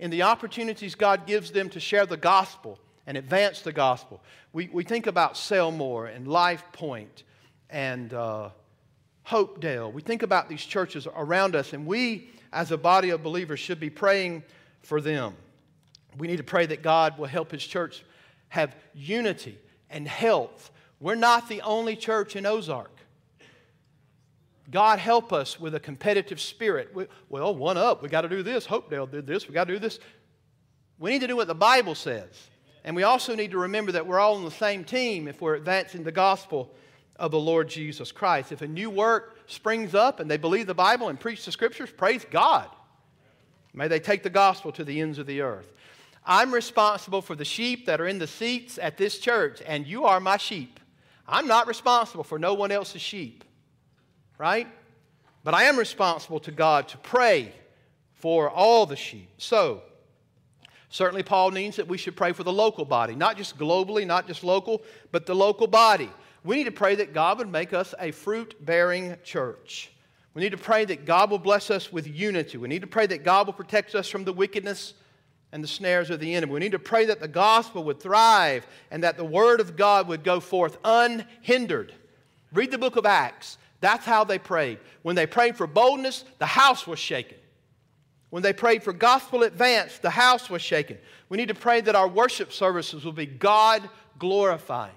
in 0.00 0.10
the 0.10 0.22
opportunities 0.22 0.94
God 0.94 1.26
gives 1.26 1.52
them 1.52 1.68
to 1.68 1.78
share 1.78 2.06
the 2.06 2.16
gospel 2.16 2.78
and 3.06 3.18
advance 3.18 3.60
the 3.60 3.72
gospel. 3.72 4.20
We, 4.52 4.68
we 4.72 4.82
think 4.82 5.06
about 5.06 5.34
Selmore 5.34 6.14
and 6.14 6.26
Life 6.26 6.64
Point 6.72 7.22
and 7.68 8.12
uh, 8.14 8.48
Hopedale. 9.26 9.92
We 9.92 10.00
think 10.00 10.22
about 10.22 10.48
these 10.48 10.62
churches 10.62 11.06
around 11.14 11.54
us, 11.54 11.74
and 11.74 11.86
we, 11.86 12.30
as 12.50 12.72
a 12.72 12.78
body 12.78 13.10
of 13.10 13.22
believers, 13.22 13.60
should 13.60 13.78
be 13.78 13.90
praying 13.90 14.42
for 14.80 15.02
them. 15.02 15.34
We 16.16 16.26
need 16.26 16.38
to 16.38 16.44
pray 16.44 16.64
that 16.66 16.82
God 16.82 17.18
will 17.18 17.26
help 17.26 17.52
His 17.52 17.64
church 17.64 18.02
have 18.48 18.74
unity 18.94 19.58
and 19.90 20.08
health. 20.08 20.70
We're 20.98 21.14
not 21.14 21.46
the 21.48 21.60
only 21.60 21.94
church 21.94 22.36
in 22.36 22.46
Ozark. 22.46 22.90
God 24.70 24.98
help 24.98 25.32
us 25.32 25.58
with 25.58 25.74
a 25.74 25.80
competitive 25.80 26.40
spirit. 26.40 26.94
We, 26.94 27.06
well, 27.28 27.54
one 27.54 27.76
up. 27.76 28.02
We 28.02 28.08
got 28.08 28.22
to 28.22 28.28
do 28.28 28.42
this. 28.42 28.66
Hopedale 28.66 29.10
did 29.10 29.26
this. 29.26 29.48
We 29.48 29.54
got 29.54 29.66
to 29.66 29.72
do 29.72 29.78
this. 29.78 29.98
We 30.98 31.10
need 31.10 31.20
to 31.20 31.26
do 31.26 31.36
what 31.36 31.48
the 31.48 31.54
Bible 31.54 31.94
says. 31.94 32.28
And 32.84 32.94
we 32.94 33.02
also 33.02 33.34
need 33.34 33.50
to 33.50 33.58
remember 33.58 33.92
that 33.92 34.06
we're 34.06 34.20
all 34.20 34.36
on 34.36 34.44
the 34.44 34.50
same 34.50 34.84
team 34.84 35.28
if 35.28 35.40
we're 35.40 35.54
advancing 35.54 36.02
the 36.02 36.12
gospel 36.12 36.74
of 37.16 37.30
the 37.30 37.38
Lord 37.38 37.68
Jesus 37.68 38.12
Christ. 38.12 38.52
If 38.52 38.62
a 38.62 38.68
new 38.68 38.90
work 38.90 39.38
springs 39.46 39.94
up 39.94 40.20
and 40.20 40.30
they 40.30 40.36
believe 40.36 40.66
the 40.66 40.74
Bible 40.74 41.08
and 41.08 41.18
preach 41.18 41.44
the 41.44 41.52
scriptures, 41.52 41.90
praise 41.90 42.24
God. 42.30 42.68
May 43.74 43.88
they 43.88 44.00
take 44.00 44.22
the 44.22 44.30
gospel 44.30 44.72
to 44.72 44.84
the 44.84 45.00
ends 45.00 45.18
of 45.18 45.26
the 45.26 45.42
earth. 45.42 45.72
I'm 46.24 46.52
responsible 46.52 47.22
for 47.22 47.34
the 47.34 47.44
sheep 47.44 47.86
that 47.86 48.00
are 48.00 48.06
in 48.06 48.18
the 48.18 48.26
seats 48.26 48.78
at 48.78 48.96
this 48.96 49.18
church, 49.18 49.62
and 49.66 49.86
you 49.86 50.04
are 50.04 50.20
my 50.20 50.36
sheep. 50.36 50.80
I'm 51.26 51.46
not 51.46 51.66
responsible 51.66 52.24
for 52.24 52.38
no 52.38 52.54
one 52.54 52.72
else's 52.72 53.00
sheep, 53.00 53.44
right? 54.40 54.66
But 55.44 55.52
I 55.52 55.64
am 55.64 55.78
responsible 55.78 56.40
to 56.40 56.50
God 56.50 56.88
to 56.88 56.98
pray 56.98 57.52
for 58.14 58.48
all 58.48 58.86
the 58.86 58.96
sheep. 58.96 59.28
So, 59.36 59.82
certainly, 60.88 61.22
Paul 61.22 61.50
means 61.50 61.76
that 61.76 61.86
we 61.86 61.98
should 61.98 62.16
pray 62.16 62.32
for 62.32 62.42
the 62.42 62.52
local 62.52 62.86
body, 62.86 63.14
not 63.14 63.36
just 63.36 63.58
globally, 63.58 64.06
not 64.06 64.26
just 64.26 64.42
local, 64.42 64.82
but 65.12 65.26
the 65.26 65.34
local 65.34 65.66
body. 65.66 66.10
We 66.42 66.56
need 66.56 66.64
to 66.64 66.72
pray 66.72 66.94
that 66.94 67.12
God 67.12 67.36
would 67.36 67.52
make 67.52 67.74
us 67.74 67.94
a 67.98 68.12
fruit 68.12 68.56
bearing 68.64 69.14
church. 69.22 69.92
We 70.32 70.40
need 70.40 70.52
to 70.52 70.58
pray 70.58 70.86
that 70.86 71.04
God 71.04 71.30
will 71.30 71.38
bless 71.38 71.70
us 71.70 71.92
with 71.92 72.06
unity. 72.06 72.56
We 72.56 72.68
need 72.68 72.80
to 72.80 72.86
pray 72.86 73.06
that 73.08 73.22
God 73.24 73.46
will 73.46 73.52
protect 73.52 73.94
us 73.94 74.08
from 74.08 74.24
the 74.24 74.32
wickedness 74.32 74.94
and 75.52 75.62
the 75.62 75.68
snares 75.68 76.08
of 76.08 76.18
the 76.18 76.34
enemy. 76.34 76.54
We 76.54 76.60
need 76.60 76.72
to 76.72 76.78
pray 76.78 77.04
that 77.06 77.20
the 77.20 77.28
gospel 77.28 77.84
would 77.84 78.00
thrive 78.00 78.66
and 78.90 79.04
that 79.04 79.18
the 79.18 79.24
word 79.24 79.60
of 79.60 79.76
God 79.76 80.08
would 80.08 80.24
go 80.24 80.40
forth 80.40 80.78
unhindered. 80.82 81.92
Read 82.54 82.70
the 82.70 82.78
book 82.78 82.96
of 82.96 83.04
Acts. 83.04 83.58
That's 83.80 84.04
how 84.04 84.24
they 84.24 84.38
prayed. 84.38 84.78
When 85.02 85.16
they 85.16 85.26
prayed 85.26 85.56
for 85.56 85.66
boldness, 85.66 86.24
the 86.38 86.46
house 86.46 86.86
was 86.86 86.98
shaken. 86.98 87.38
When 88.30 88.42
they 88.42 88.52
prayed 88.52 88.82
for 88.82 88.92
gospel 88.92 89.42
advance, 89.42 89.98
the 89.98 90.10
house 90.10 90.48
was 90.48 90.62
shaken. 90.62 90.98
We 91.28 91.36
need 91.36 91.48
to 91.48 91.54
pray 91.54 91.80
that 91.80 91.96
our 91.96 92.08
worship 92.08 92.52
services 92.52 93.04
will 93.04 93.12
be 93.12 93.26
God 93.26 93.88
glorifying. 94.18 94.94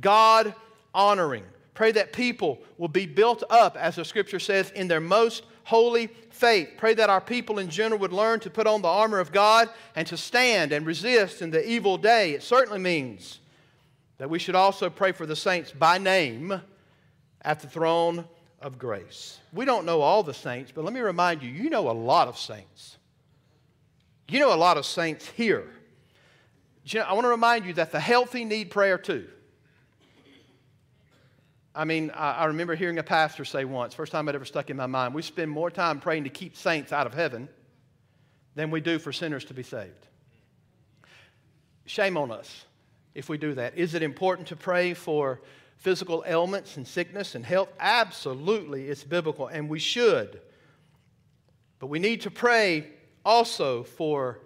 God 0.00 0.54
honoring. 0.94 1.44
Pray 1.74 1.92
that 1.92 2.12
people 2.12 2.58
will 2.76 2.88
be 2.88 3.06
built 3.06 3.42
up, 3.48 3.76
as 3.76 3.96
the 3.96 4.04
scripture 4.04 4.38
says, 4.38 4.70
in 4.72 4.88
their 4.88 5.00
most 5.00 5.44
holy 5.64 6.08
faith. 6.30 6.70
Pray 6.76 6.92
that 6.94 7.08
our 7.08 7.20
people 7.20 7.58
in 7.58 7.70
general 7.70 8.00
would 8.00 8.12
learn 8.12 8.40
to 8.40 8.50
put 8.50 8.66
on 8.66 8.82
the 8.82 8.88
armor 8.88 9.20
of 9.20 9.32
God 9.32 9.70
and 9.94 10.06
to 10.08 10.16
stand 10.16 10.72
and 10.72 10.84
resist 10.84 11.40
in 11.40 11.50
the 11.50 11.66
evil 11.66 11.96
day. 11.96 12.32
It 12.32 12.42
certainly 12.42 12.80
means 12.80 13.38
that 14.18 14.28
we 14.28 14.38
should 14.38 14.54
also 14.54 14.90
pray 14.90 15.12
for 15.12 15.24
the 15.24 15.36
saints 15.36 15.70
by 15.70 15.96
name 15.96 16.60
at 17.42 17.60
the 17.60 17.68
throne 17.68 18.24
of 18.60 18.78
grace. 18.78 19.38
We 19.52 19.64
don't 19.64 19.86
know 19.86 20.00
all 20.00 20.22
the 20.22 20.34
saints, 20.34 20.72
but 20.74 20.84
let 20.84 20.92
me 20.92 21.00
remind 21.00 21.42
you 21.42 21.50
you 21.50 21.70
know 21.70 21.90
a 21.90 21.92
lot 21.92 22.28
of 22.28 22.38
saints. 22.38 22.98
You 24.28 24.38
know 24.38 24.54
a 24.54 24.56
lot 24.56 24.76
of 24.76 24.86
saints 24.86 25.26
here. 25.26 25.68
I 26.94 27.12
want 27.12 27.24
to 27.24 27.30
remind 27.30 27.66
you 27.66 27.74
that 27.74 27.92
the 27.92 28.00
healthy 28.00 28.44
need 28.44 28.70
prayer 28.70 28.98
too. 28.98 29.28
I 31.74 31.84
mean, 31.84 32.10
I, 32.10 32.46
remember 32.46 32.74
hearing 32.74 32.98
a 32.98 33.02
pastor 33.02 33.44
say 33.44 33.64
once, 33.64 33.94
first 33.94 34.10
time 34.10 34.28
it 34.28 34.34
ever 34.34 34.44
stuck 34.44 34.70
in 34.70 34.76
my 34.76 34.86
mind, 34.86 35.14
we 35.14 35.22
spend 35.22 35.50
more 35.50 35.70
time 35.70 36.00
praying 36.00 36.24
to 36.24 36.30
keep 36.30 36.56
saints 36.56 36.92
out 36.92 37.06
of 37.06 37.14
heaven 37.14 37.48
than 38.56 38.70
we 38.70 38.80
do 38.80 38.98
for 38.98 39.12
sinners 39.12 39.44
to 39.46 39.54
be 39.54 39.62
saved. 39.62 40.06
Shame 41.86 42.16
on 42.16 42.32
us 42.32 42.64
if 43.14 43.28
we 43.28 43.38
do 43.38 43.54
that. 43.54 43.78
Is 43.78 43.94
it 43.94 44.02
important 44.02 44.48
to 44.48 44.56
pray 44.56 44.94
for 44.94 45.40
physical 45.80 46.22
ailments 46.26 46.76
and 46.76 46.86
sickness 46.86 47.34
and 47.34 47.44
health? 47.44 47.68
Absolutely, 47.80 48.88
it's 48.88 49.02
biblical, 49.02 49.48
and 49.48 49.68
we 49.68 49.78
should. 49.78 50.40
But 51.80 51.88
we 51.88 51.98
need 51.98 52.20
to 52.22 52.30
pray 52.30 52.86
also 53.24 53.82
for 53.82 54.38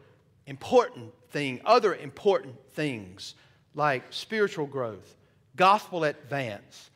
important 0.47 1.13
things, 1.31 1.61
other 1.65 1.95
important 1.95 2.55
things 2.73 3.35
like 3.75 4.05
spiritual 4.11 4.67
growth, 4.67 5.17
gospel 5.57 6.05
advance, 6.05 6.91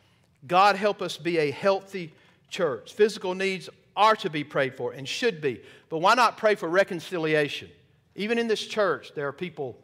God 0.47 0.77
help 0.77 1.03
us 1.03 1.17
be 1.17 1.39
a 1.39 1.51
healthy 1.51 2.13
church. 2.49 2.93
Physical 2.93 3.35
needs 3.35 3.69
are 3.97 4.15
to 4.17 4.31
be 4.31 4.45
prayed 4.45 4.77
for 4.77 4.93
and 4.93 5.09
should 5.09 5.41
be. 5.41 5.61
But 5.89 5.99
why 5.99 6.15
not 6.15 6.37
pray 6.37 6.55
for 6.55 6.69
reconciliation? 6.69 7.69
Even 8.15 8.39
in 8.39 8.47
this 8.47 8.65
church, 8.65 9.13
there 9.15 9.27
are 9.27 9.33
people 9.33 9.77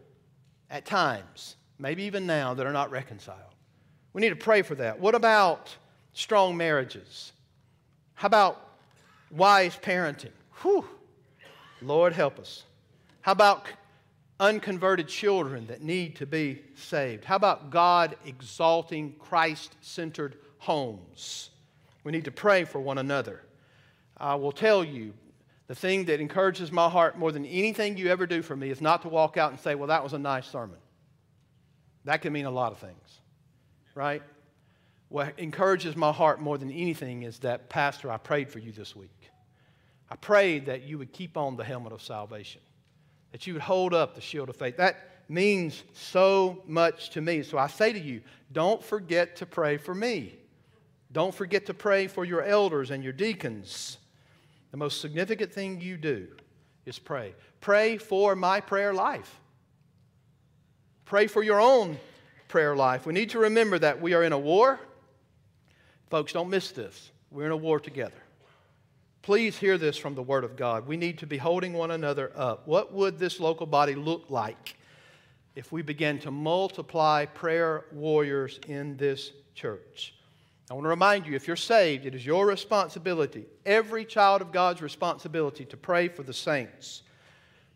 at 0.70 0.84
times, 0.84 1.56
maybe 1.78 2.04
even 2.04 2.26
now, 2.26 2.54
that 2.54 2.66
are 2.66 2.72
not 2.72 2.90
reconciled. 2.90 3.53
We 4.14 4.22
need 4.22 4.30
to 4.30 4.36
pray 4.36 4.62
for 4.62 4.74
that. 4.76 4.98
What 4.98 5.14
about 5.14 5.76
strong 6.14 6.56
marriages? 6.56 7.32
How 8.14 8.26
about 8.26 8.66
wise 9.30 9.76
parenting? 9.76 10.30
Whew. 10.62 10.86
Lord, 11.82 12.14
help 12.14 12.38
us. 12.38 12.62
How 13.20 13.32
about 13.32 13.66
unconverted 14.40 15.08
children 15.08 15.66
that 15.66 15.82
need 15.82 16.16
to 16.16 16.26
be 16.26 16.62
saved? 16.76 17.24
How 17.24 17.36
about 17.36 17.70
God 17.70 18.16
exalting 18.24 19.14
Christ 19.18 19.74
centered 19.80 20.36
homes? 20.58 21.50
We 22.04 22.12
need 22.12 22.24
to 22.24 22.30
pray 22.30 22.64
for 22.64 22.80
one 22.80 22.98
another. 22.98 23.42
I 24.16 24.36
will 24.36 24.52
tell 24.52 24.84
you, 24.84 25.12
the 25.66 25.74
thing 25.74 26.04
that 26.04 26.20
encourages 26.20 26.70
my 26.70 26.88
heart 26.88 27.18
more 27.18 27.32
than 27.32 27.46
anything 27.46 27.96
you 27.96 28.08
ever 28.08 28.26
do 28.26 28.42
for 28.42 28.54
me 28.54 28.70
is 28.70 28.80
not 28.80 29.02
to 29.02 29.08
walk 29.08 29.36
out 29.36 29.50
and 29.50 29.58
say, 29.58 29.74
Well, 29.74 29.88
that 29.88 30.04
was 30.04 30.12
a 30.12 30.18
nice 30.18 30.46
sermon. 30.46 30.76
That 32.04 32.20
can 32.20 32.32
mean 32.32 32.44
a 32.44 32.50
lot 32.50 32.72
of 32.72 32.78
things, 32.78 33.20
right? 33.94 34.22
What 35.08 35.38
encourages 35.38 35.96
my 35.96 36.12
heart 36.12 36.40
more 36.40 36.58
than 36.58 36.70
anything 36.70 37.22
is 37.22 37.38
that, 37.40 37.68
Pastor, 37.68 38.10
I 38.10 38.16
prayed 38.16 38.50
for 38.50 38.58
you 38.58 38.72
this 38.72 38.96
week. 38.96 39.30
I 40.10 40.16
prayed 40.16 40.66
that 40.66 40.82
you 40.82 40.98
would 40.98 41.12
keep 41.12 41.36
on 41.36 41.56
the 41.56 41.64
helmet 41.64 41.92
of 41.92 42.02
salvation, 42.02 42.60
that 43.32 43.46
you 43.46 43.54
would 43.54 43.62
hold 43.62 43.94
up 43.94 44.14
the 44.14 44.20
shield 44.20 44.48
of 44.48 44.56
faith. 44.56 44.76
That 44.76 44.96
means 45.28 45.82
so 45.92 46.62
much 46.66 47.10
to 47.10 47.20
me. 47.20 47.42
So 47.42 47.58
I 47.58 47.66
say 47.68 47.92
to 47.92 47.98
you, 47.98 48.20
don't 48.52 48.82
forget 48.82 49.36
to 49.36 49.46
pray 49.46 49.76
for 49.76 49.94
me. 49.94 50.34
Don't 51.12 51.34
forget 51.34 51.66
to 51.66 51.74
pray 51.74 52.06
for 52.06 52.24
your 52.24 52.42
elders 52.42 52.90
and 52.90 53.02
your 53.02 53.12
deacons. 53.12 53.98
The 54.72 54.76
most 54.76 55.00
significant 55.00 55.52
thing 55.52 55.80
you 55.80 55.96
do 55.96 56.26
is 56.86 56.98
pray. 56.98 57.34
Pray 57.60 57.96
for 57.96 58.34
my 58.34 58.60
prayer 58.60 58.92
life. 58.92 59.38
Pray 61.04 61.28
for 61.28 61.42
your 61.42 61.60
own 61.60 61.98
prayer 62.54 62.76
life. 62.76 63.04
We 63.04 63.12
need 63.12 63.30
to 63.30 63.40
remember 63.40 63.80
that 63.80 64.00
we 64.00 64.14
are 64.14 64.22
in 64.22 64.32
a 64.32 64.38
war. 64.38 64.78
Folks, 66.08 66.32
don't 66.32 66.48
miss 66.48 66.70
this. 66.70 67.10
We're 67.32 67.46
in 67.46 67.50
a 67.50 67.56
war 67.56 67.80
together. 67.80 68.22
Please 69.22 69.56
hear 69.56 69.76
this 69.76 69.96
from 69.96 70.14
the 70.14 70.22
Word 70.22 70.44
of 70.44 70.54
God. 70.54 70.86
We 70.86 70.96
need 70.96 71.18
to 71.18 71.26
be 71.26 71.36
holding 71.36 71.72
one 71.72 71.90
another 71.90 72.30
up. 72.36 72.68
What 72.68 72.92
would 72.92 73.18
this 73.18 73.40
local 73.40 73.66
body 73.66 73.96
look 73.96 74.26
like 74.30 74.76
if 75.56 75.72
we 75.72 75.82
began 75.82 76.20
to 76.20 76.30
multiply 76.30 77.24
prayer 77.24 77.86
warriors 77.90 78.60
in 78.68 78.96
this 78.98 79.32
church? 79.56 80.14
I 80.70 80.74
want 80.74 80.84
to 80.84 80.90
remind 80.90 81.26
you 81.26 81.34
if 81.34 81.48
you're 81.48 81.56
saved, 81.56 82.06
it 82.06 82.14
is 82.14 82.24
your 82.24 82.46
responsibility, 82.46 83.46
every 83.66 84.04
child 84.04 84.42
of 84.42 84.52
God's 84.52 84.80
responsibility, 84.80 85.64
to 85.64 85.76
pray 85.76 86.06
for 86.06 86.22
the 86.22 86.32
saints. 86.32 87.02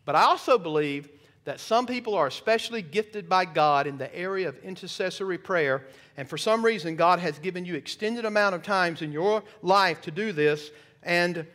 But 0.05 0.15
I 0.15 0.21
also 0.21 0.57
believe 0.57 1.09
that 1.45 1.59
some 1.59 1.85
people 1.85 2.15
are 2.15 2.27
especially 2.27 2.81
gifted 2.81 3.27
by 3.29 3.45
God 3.45 3.87
in 3.87 3.97
the 3.97 4.13
area 4.15 4.47
of 4.49 4.57
intercessory 4.59 5.37
prayer, 5.37 5.85
and 6.17 6.29
for 6.29 6.37
some 6.37 6.63
reason, 6.63 6.95
God 6.95 7.19
has 7.19 7.39
given 7.39 7.65
you 7.65 7.75
extended 7.75 8.25
amount 8.25 8.55
of 8.55 8.61
times 8.61 9.01
in 9.01 9.11
your 9.11 9.43
life 9.61 10.01
to 10.01 10.11
do 10.11 10.31
this, 10.31 10.71
and 11.01 11.45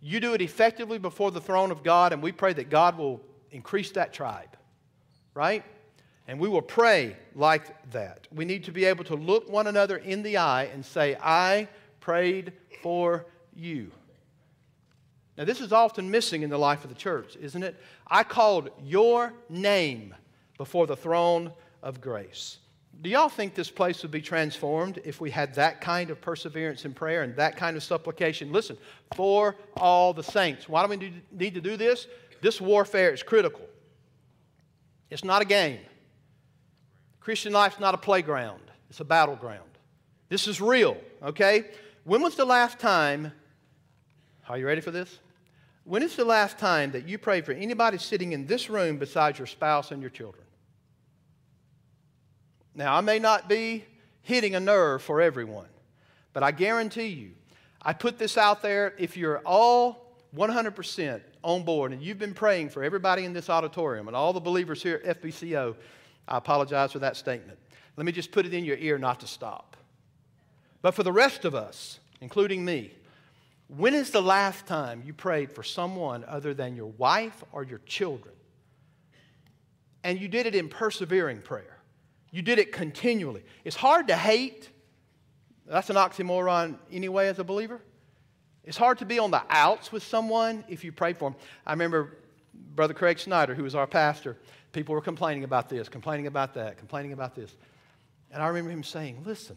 you 0.00 0.20
do 0.20 0.32
it 0.32 0.40
effectively 0.40 0.98
before 0.98 1.30
the 1.30 1.40
throne 1.40 1.70
of 1.70 1.82
God, 1.82 2.12
and 2.12 2.22
we 2.22 2.32
pray 2.32 2.52
that 2.54 2.70
God 2.70 2.96
will 2.96 3.20
increase 3.50 3.90
that 3.92 4.12
tribe, 4.12 4.56
right? 5.34 5.62
And 6.26 6.40
we 6.40 6.48
will 6.48 6.62
pray 6.62 7.16
like 7.34 7.90
that. 7.92 8.26
We 8.32 8.44
need 8.44 8.64
to 8.64 8.72
be 8.72 8.84
able 8.84 9.04
to 9.04 9.16
look 9.16 9.50
one 9.50 9.66
another 9.66 9.96
in 9.98 10.22
the 10.22 10.38
eye 10.38 10.64
and 10.72 10.84
say, 10.84 11.16
I 11.20 11.68
prayed 12.00 12.52
for 12.82 13.26
you. 13.54 13.90
Now, 15.40 15.46
this 15.46 15.62
is 15.62 15.72
often 15.72 16.10
missing 16.10 16.42
in 16.42 16.50
the 16.50 16.58
life 16.58 16.84
of 16.84 16.90
the 16.90 16.94
church, 16.94 17.34
isn't 17.40 17.62
it? 17.62 17.74
I 18.06 18.24
called 18.24 18.68
your 18.84 19.32
name 19.48 20.14
before 20.58 20.86
the 20.86 20.94
throne 20.94 21.50
of 21.82 21.98
grace. 22.02 22.58
Do 23.00 23.08
y'all 23.08 23.30
think 23.30 23.54
this 23.54 23.70
place 23.70 24.02
would 24.02 24.10
be 24.10 24.20
transformed 24.20 25.00
if 25.02 25.18
we 25.18 25.30
had 25.30 25.54
that 25.54 25.80
kind 25.80 26.10
of 26.10 26.20
perseverance 26.20 26.84
in 26.84 26.92
prayer 26.92 27.22
and 27.22 27.34
that 27.36 27.56
kind 27.56 27.74
of 27.74 27.82
supplication? 27.82 28.52
Listen, 28.52 28.76
for 29.16 29.56
all 29.78 30.12
the 30.12 30.22
saints. 30.22 30.68
Why 30.68 30.82
do 30.84 30.90
we 30.90 31.22
need 31.32 31.54
to 31.54 31.62
do 31.62 31.78
this? 31.78 32.06
This 32.42 32.60
warfare 32.60 33.10
is 33.10 33.22
critical. 33.22 33.66
It's 35.08 35.24
not 35.24 35.40
a 35.40 35.46
game. 35.46 35.80
Christian 37.18 37.54
life's 37.54 37.80
not 37.80 37.94
a 37.94 37.98
playground, 37.98 38.60
it's 38.90 39.00
a 39.00 39.06
battleground. 39.06 39.70
This 40.28 40.46
is 40.46 40.60
real, 40.60 40.98
okay? 41.22 41.64
When 42.04 42.20
was 42.20 42.36
the 42.36 42.44
last 42.44 42.78
time, 42.78 43.32
are 44.46 44.58
you 44.58 44.66
ready 44.66 44.82
for 44.82 44.90
this? 44.90 45.18
When 45.90 46.04
is 46.04 46.14
the 46.14 46.24
last 46.24 46.56
time 46.56 46.92
that 46.92 47.08
you 47.08 47.18
prayed 47.18 47.44
for 47.44 47.50
anybody 47.50 47.98
sitting 47.98 48.30
in 48.30 48.46
this 48.46 48.70
room 48.70 48.96
besides 48.96 49.40
your 49.40 49.48
spouse 49.48 49.90
and 49.90 50.00
your 50.00 50.12
children? 50.12 50.44
Now, 52.76 52.94
I 52.94 53.00
may 53.00 53.18
not 53.18 53.48
be 53.48 53.84
hitting 54.22 54.54
a 54.54 54.60
nerve 54.60 55.02
for 55.02 55.20
everyone, 55.20 55.66
but 56.32 56.44
I 56.44 56.52
guarantee 56.52 57.08
you, 57.08 57.32
I 57.82 57.92
put 57.92 58.18
this 58.20 58.38
out 58.38 58.62
there. 58.62 58.94
If 58.98 59.16
you're 59.16 59.38
all 59.38 60.14
100% 60.36 61.22
on 61.42 61.64
board 61.64 61.92
and 61.92 62.00
you've 62.00 62.20
been 62.20 62.34
praying 62.34 62.68
for 62.68 62.84
everybody 62.84 63.24
in 63.24 63.32
this 63.32 63.50
auditorium 63.50 64.06
and 64.06 64.16
all 64.16 64.32
the 64.32 64.38
believers 64.38 64.84
here 64.84 65.02
at 65.04 65.20
FBCO, 65.20 65.74
I 66.28 66.38
apologize 66.38 66.92
for 66.92 67.00
that 67.00 67.16
statement. 67.16 67.58
Let 67.96 68.06
me 68.06 68.12
just 68.12 68.30
put 68.30 68.46
it 68.46 68.54
in 68.54 68.64
your 68.64 68.76
ear 68.76 68.96
not 68.96 69.18
to 69.20 69.26
stop. 69.26 69.76
But 70.82 70.94
for 70.94 71.02
the 71.02 71.10
rest 71.10 71.44
of 71.44 71.56
us, 71.56 71.98
including 72.20 72.64
me, 72.64 72.92
when 73.76 73.94
is 73.94 74.10
the 74.10 74.20
last 74.20 74.66
time 74.66 75.02
you 75.06 75.12
prayed 75.12 75.52
for 75.52 75.62
someone 75.62 76.24
other 76.26 76.54
than 76.54 76.74
your 76.74 76.86
wife 76.86 77.44
or 77.52 77.62
your 77.62 77.78
children? 77.86 78.34
And 80.02 80.20
you 80.20 80.26
did 80.26 80.46
it 80.46 80.54
in 80.54 80.68
persevering 80.68 81.42
prayer. 81.42 81.76
You 82.32 82.42
did 82.42 82.58
it 82.58 82.72
continually. 82.72 83.44
It's 83.64 83.76
hard 83.76 84.08
to 84.08 84.16
hate. 84.16 84.68
That's 85.66 85.88
an 85.88 85.96
oxymoron 85.96 86.78
anyway 86.90 87.28
as 87.28 87.38
a 87.38 87.44
believer. 87.44 87.80
It's 88.64 88.76
hard 88.76 88.98
to 88.98 89.04
be 89.04 89.18
on 89.18 89.30
the 89.30 89.42
outs 89.48 89.92
with 89.92 90.02
someone 90.02 90.64
if 90.68 90.82
you 90.82 90.90
pray 90.90 91.12
for 91.12 91.30
them. 91.30 91.38
I 91.64 91.72
remember 91.72 92.18
Brother 92.74 92.94
Craig 92.94 93.18
Snyder, 93.18 93.54
who 93.54 93.62
was 93.62 93.74
our 93.74 93.86
pastor, 93.86 94.36
people 94.72 94.94
were 94.94 95.00
complaining 95.00 95.44
about 95.44 95.68
this, 95.68 95.88
complaining 95.88 96.26
about 96.26 96.54
that, 96.54 96.76
complaining 96.76 97.12
about 97.12 97.34
this. 97.34 97.54
And 98.32 98.42
I 98.42 98.48
remember 98.48 98.70
him 98.70 98.82
saying, 98.82 99.22
Listen, 99.24 99.56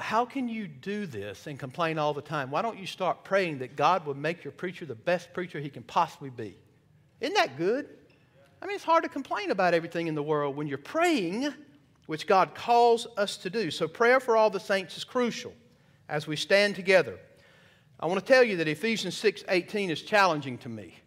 how 0.00 0.24
can 0.24 0.48
you 0.48 0.66
do 0.66 1.06
this 1.06 1.46
and 1.46 1.58
complain 1.58 1.98
all 1.98 2.14
the 2.14 2.22
time? 2.22 2.50
Why 2.50 2.62
don't 2.62 2.78
you 2.78 2.86
start 2.86 3.24
praying 3.24 3.58
that 3.58 3.76
God 3.76 4.06
would 4.06 4.16
make 4.16 4.44
your 4.44 4.52
preacher 4.52 4.86
the 4.86 4.94
best 4.94 5.32
preacher 5.32 5.60
he 5.60 5.70
can 5.70 5.82
possibly 5.82 6.30
be? 6.30 6.56
Isn't 7.20 7.34
that 7.34 7.56
good? 7.56 7.88
I 8.62 8.66
mean, 8.66 8.74
it's 8.74 8.84
hard 8.84 9.04
to 9.04 9.08
complain 9.08 9.50
about 9.50 9.74
everything 9.74 10.06
in 10.06 10.14
the 10.14 10.22
world 10.22 10.56
when 10.56 10.66
you're 10.66 10.78
praying, 10.78 11.52
which 12.06 12.26
God 12.26 12.54
calls 12.54 13.06
us 13.16 13.36
to 13.38 13.50
do. 13.50 13.70
So, 13.70 13.88
prayer 13.88 14.20
for 14.20 14.36
all 14.36 14.50
the 14.50 14.60
saints 14.60 14.96
is 14.96 15.04
crucial 15.04 15.52
as 16.08 16.26
we 16.26 16.36
stand 16.36 16.76
together. 16.76 17.18
I 17.98 18.06
want 18.06 18.20
to 18.20 18.26
tell 18.26 18.42
you 18.42 18.56
that 18.56 18.68
Ephesians 18.68 19.16
6 19.16 19.44
18 19.48 19.90
is 19.90 20.02
challenging 20.02 20.58
to 20.58 20.68
me. 20.68 20.98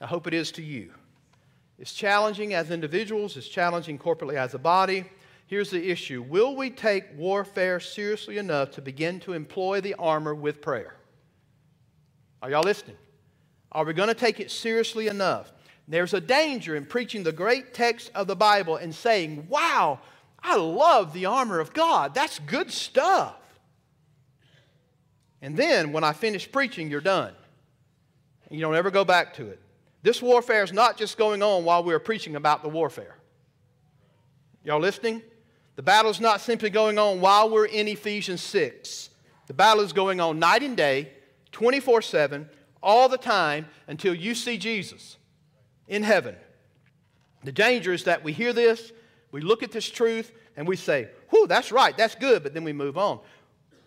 I 0.00 0.06
hope 0.06 0.26
it 0.26 0.34
is 0.34 0.52
to 0.52 0.62
you. 0.62 0.92
It's 1.78 1.92
challenging 1.92 2.54
as 2.54 2.70
individuals, 2.70 3.36
it's 3.36 3.48
challenging 3.48 3.98
corporately 3.98 4.34
as 4.34 4.54
a 4.54 4.58
body. 4.58 5.04
Here's 5.48 5.70
the 5.70 5.90
issue 5.90 6.22
Will 6.22 6.54
we 6.54 6.70
take 6.70 7.04
warfare 7.16 7.80
seriously 7.80 8.38
enough 8.38 8.70
to 8.72 8.82
begin 8.82 9.18
to 9.20 9.32
employ 9.32 9.80
the 9.80 9.94
armor 9.94 10.34
with 10.34 10.62
prayer? 10.62 10.94
Are 12.40 12.50
y'all 12.50 12.62
listening? 12.62 12.96
Are 13.72 13.84
we 13.84 13.94
going 13.94 14.08
to 14.08 14.14
take 14.14 14.40
it 14.40 14.50
seriously 14.50 15.08
enough? 15.08 15.52
There's 15.88 16.14
a 16.14 16.20
danger 16.20 16.76
in 16.76 16.84
preaching 16.84 17.22
the 17.22 17.32
great 17.32 17.72
text 17.72 18.10
of 18.14 18.26
the 18.26 18.36
Bible 18.36 18.76
and 18.76 18.94
saying, 18.94 19.46
Wow, 19.48 20.00
I 20.40 20.56
love 20.56 21.14
the 21.14 21.26
armor 21.26 21.60
of 21.60 21.72
God. 21.72 22.14
That's 22.14 22.38
good 22.40 22.70
stuff. 22.70 23.34
And 25.40 25.56
then 25.56 25.92
when 25.92 26.04
I 26.04 26.12
finish 26.12 26.50
preaching, 26.50 26.90
you're 26.90 27.00
done. 27.00 27.32
You 28.50 28.60
don't 28.60 28.74
ever 28.74 28.90
go 28.90 29.04
back 29.04 29.34
to 29.34 29.46
it. 29.46 29.60
This 30.02 30.20
warfare 30.20 30.62
is 30.62 30.72
not 30.74 30.98
just 30.98 31.16
going 31.16 31.42
on 31.42 31.64
while 31.64 31.82
we're 31.82 31.98
preaching 31.98 32.36
about 32.36 32.62
the 32.62 32.68
warfare. 32.68 33.16
Y'all 34.62 34.80
listening? 34.80 35.22
The 35.78 35.84
battle 35.84 36.10
is 36.10 36.18
not 36.18 36.40
simply 36.40 36.70
going 36.70 36.98
on 36.98 37.20
while 37.20 37.48
we're 37.48 37.66
in 37.66 37.86
Ephesians 37.86 38.40
6. 38.40 39.10
The 39.46 39.54
battle 39.54 39.84
is 39.84 39.92
going 39.92 40.20
on 40.20 40.40
night 40.40 40.64
and 40.64 40.76
day, 40.76 41.12
24 41.52 42.02
7, 42.02 42.48
all 42.82 43.08
the 43.08 43.16
time 43.16 43.64
until 43.86 44.12
you 44.12 44.34
see 44.34 44.58
Jesus 44.58 45.18
in 45.86 46.02
heaven. 46.02 46.34
The 47.44 47.52
danger 47.52 47.92
is 47.92 48.02
that 48.04 48.24
we 48.24 48.32
hear 48.32 48.52
this, 48.52 48.90
we 49.30 49.40
look 49.40 49.62
at 49.62 49.70
this 49.70 49.88
truth, 49.88 50.32
and 50.56 50.66
we 50.66 50.74
say, 50.74 51.10
Whew, 51.30 51.46
that's 51.46 51.70
right, 51.70 51.96
that's 51.96 52.16
good, 52.16 52.42
but 52.42 52.54
then 52.54 52.64
we 52.64 52.72
move 52.72 52.98
on. 52.98 53.20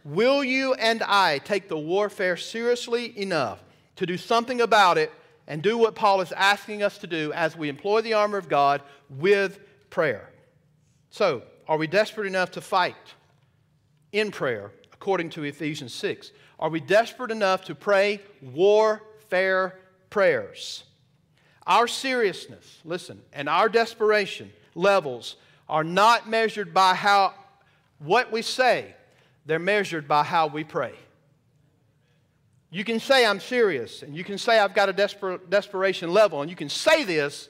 Will 0.05 0.45
you 0.45 0.73
and 0.75 1.03
I 1.03 1.39
take 1.39 1.67
the 1.67 1.77
warfare 1.77 2.37
seriously 2.37 3.19
enough 3.19 3.61
to 3.97 4.05
do 4.05 4.15
something 4.15 4.61
about 4.61 4.97
it 4.97 5.11
and 5.45 5.61
do 5.61 5.77
what 5.77 5.95
Paul 5.95 6.21
is 6.21 6.31
asking 6.31 6.83
us 6.83 6.99
to 6.99 7.07
do 7.07 7.33
as 7.33 7.57
we 7.57 7.67
employ 7.67 7.99
the 7.99 8.13
armor 8.13 8.37
of 8.37 8.47
God 8.47 8.81
with 9.09 9.59
prayer? 9.89 10.29
So, 11.09 11.43
are 11.71 11.77
we 11.77 11.87
desperate 11.87 12.27
enough 12.27 12.51
to 12.51 12.59
fight 12.59 12.97
in 14.11 14.29
prayer 14.29 14.71
according 14.91 15.29
to 15.29 15.45
Ephesians 15.45 15.93
6? 15.93 16.33
Are 16.59 16.67
we 16.67 16.81
desperate 16.81 17.31
enough 17.31 17.63
to 17.63 17.75
pray 17.75 18.19
warfare 18.41 19.79
prayers? 20.09 20.83
Our 21.65 21.87
seriousness, 21.87 22.79
listen, 22.83 23.21
and 23.31 23.47
our 23.47 23.69
desperation 23.69 24.51
levels 24.75 25.37
are 25.69 25.85
not 25.85 26.29
measured 26.29 26.73
by 26.73 26.93
how 26.93 27.35
what 27.99 28.33
we 28.33 28.41
say, 28.41 28.93
they're 29.45 29.57
measured 29.57 30.09
by 30.09 30.23
how 30.23 30.47
we 30.47 30.65
pray. 30.65 30.95
You 32.69 32.83
can 32.83 32.99
say 32.99 33.25
I'm 33.25 33.39
serious, 33.39 34.03
and 34.03 34.13
you 34.13 34.25
can 34.25 34.37
say 34.37 34.59
I've 34.59 34.73
got 34.73 34.89
a 34.89 34.93
desper- 34.93 35.39
desperation 35.49 36.11
level, 36.11 36.41
and 36.41 36.49
you 36.49 36.57
can 36.57 36.67
say 36.67 37.05
this, 37.05 37.47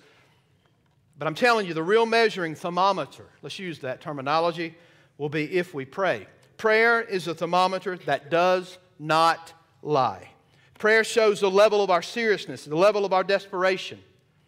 but 1.22 1.28
I'm 1.28 1.36
telling 1.36 1.68
you, 1.68 1.76
the 1.76 1.84
real 1.84 2.08
measuring 2.08 2.56
thermometer, 2.56 3.28
let's 3.44 3.60
use 3.60 3.78
that 3.82 4.02
terminology, 4.02 4.74
will 5.20 5.30
be 5.30 5.44
if 5.56 5.72
we 5.72 5.86
pray. 5.86 6.26
Prayer 6.58 7.00
is 7.00 7.28
a 7.28 7.36
thermometer 7.36 7.96
that 8.08 8.32
does 8.32 8.80
not 8.98 9.54
lie. 9.84 10.32
Prayer 10.80 11.04
shows 11.04 11.40
the 11.40 11.52
level 11.52 11.84
of 11.84 11.92
our 11.92 12.02
seriousness, 12.02 12.66
the 12.66 12.76
level 12.76 13.06
of 13.06 13.14
our 13.14 13.24
desperation 13.24 14.00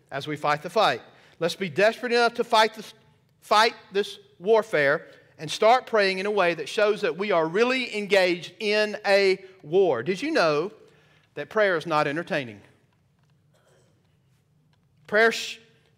as 0.09 0.25
we 0.25 0.35
fight 0.35 0.63
the 0.63 0.69
fight. 0.71 1.03
Let's 1.37 1.53
be 1.53 1.69
desperate 1.69 2.11
enough 2.11 2.33
to 2.33 2.43
fight 2.43 2.73
this, 2.73 2.95
fight 3.41 3.75
this 3.91 4.17
warfare 4.39 5.05
and 5.37 5.51
start 5.51 5.85
praying 5.85 6.17
in 6.17 6.25
a 6.25 6.31
way 6.31 6.55
that 6.55 6.67
shows 6.67 7.01
that 7.01 7.15
we 7.15 7.31
are 7.31 7.47
really 7.47 7.95
engaged 7.95 8.51
in 8.59 8.97
a 9.05 9.37
war. 9.61 10.01
Did 10.01 10.23
you 10.23 10.31
know 10.31 10.71
that 11.35 11.51
prayer 11.51 11.77
is 11.77 11.85
not 11.85 12.07
entertaining? 12.07 12.61
Prayer, 15.05 15.31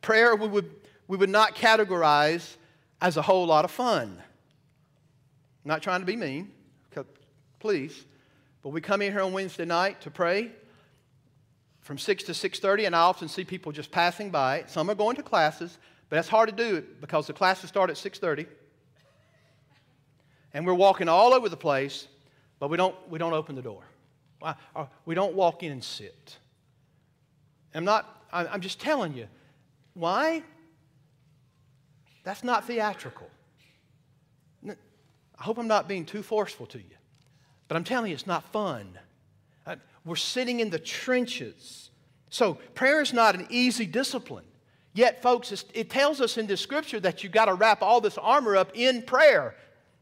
prayer 0.06 0.36
we, 0.36 0.48
would, 0.48 0.70
we 1.08 1.18
would 1.18 1.32
not 1.32 1.56
categorize 1.56 2.58
as 3.02 3.18
a 3.18 3.24
whole 3.24 3.48
lot 3.48 3.66
of 3.66 3.72
fun. 3.72 4.22
I'm 5.64 5.68
not 5.68 5.82
trying 5.82 6.02
to 6.02 6.06
be 6.06 6.16
mean, 6.16 6.52
please. 7.60 8.06
But 8.62 8.70
we 8.70 8.82
come 8.82 9.02
in 9.02 9.12
here 9.12 9.22
on 9.22 9.34
Wednesday 9.34 9.66
night 9.66 10.02
to 10.02 10.12
pray 10.12 10.52
from 11.82 11.98
6 11.98 12.24
to 12.26 12.32
6.30, 12.34 12.86
and 12.86 12.96
I 12.96 13.00
often 13.00 13.28
see 13.28 13.44
people 13.44 13.72
just 13.72 13.90
passing 13.90 14.30
by. 14.30 14.66
Some 14.68 14.92
are 14.92 14.96
going 14.96 15.16
to 15.16 15.24
classes, 15.24 15.78
but 16.10 16.18
that's 16.18 16.28
hard 16.28 16.50
to 16.50 16.56
do 16.56 16.76
it 16.76 17.02
because 17.02 17.26
the 17.26 17.34
classes 17.34 17.70
start 17.70 17.90
at 17.90 17.96
6.30. 17.96 18.46
And 20.54 20.68
we're 20.68 20.76
walking 20.76 21.10
all 21.10 21.34
over 21.34 21.50
the 21.50 21.58
place, 21.58 22.08
but 22.60 22.70
we 22.70 22.78
don't, 22.78 22.96
we 23.10 23.18
don't 23.18 23.34
open 23.34 23.56
the 23.56 23.64
door. 23.64 23.82
We 25.06 25.16
don't 25.16 25.34
walk 25.34 25.64
in 25.64 25.72
and 25.72 25.84
sit. 25.84 26.38
I'm 27.74 27.86
not, 27.86 28.24
I'm 28.32 28.62
just 28.62 28.80
telling 28.80 29.16
you. 29.16 29.28
Why? 29.96 30.44
That's 32.24 32.44
not 32.44 32.66
theatrical. 32.66 33.30
I 34.68 35.44
hope 35.44 35.58
I'm 35.58 35.68
not 35.68 35.88
being 35.88 36.06
too 36.06 36.24
forceful 36.24 36.66
to 36.68 36.78
you. 36.78 36.96
But 37.68 37.78
I'm 37.78 37.84
telling 37.84 38.10
you, 38.10 38.16
it's 38.16 38.28
not 38.28 38.52
fun. 38.52 38.98
Uh, 39.66 39.76
we're 40.06 40.16
sitting 40.16 40.60
in 40.60 40.70
the 40.70 40.80
trenches. 40.80 41.90
So, 42.30 42.56
prayer 42.74 43.02
is 43.02 43.12
not 43.12 43.36
an 43.36 43.48
easy 43.50 43.86
discipline. 43.86 44.46
Yet, 44.94 45.22
folks, 45.22 45.66
it 45.74 45.90
tells 45.90 46.22
us 46.22 46.38
in 46.38 46.48
this 46.48 46.62
scripture 46.62 47.00
that 47.02 47.24
you've 47.24 47.34
got 47.34 47.46
to 47.46 47.54
wrap 47.54 47.82
all 47.82 48.00
this 48.00 48.18
armor 48.18 48.56
up 48.56 48.72
in 48.74 49.02
prayer. 49.02 49.56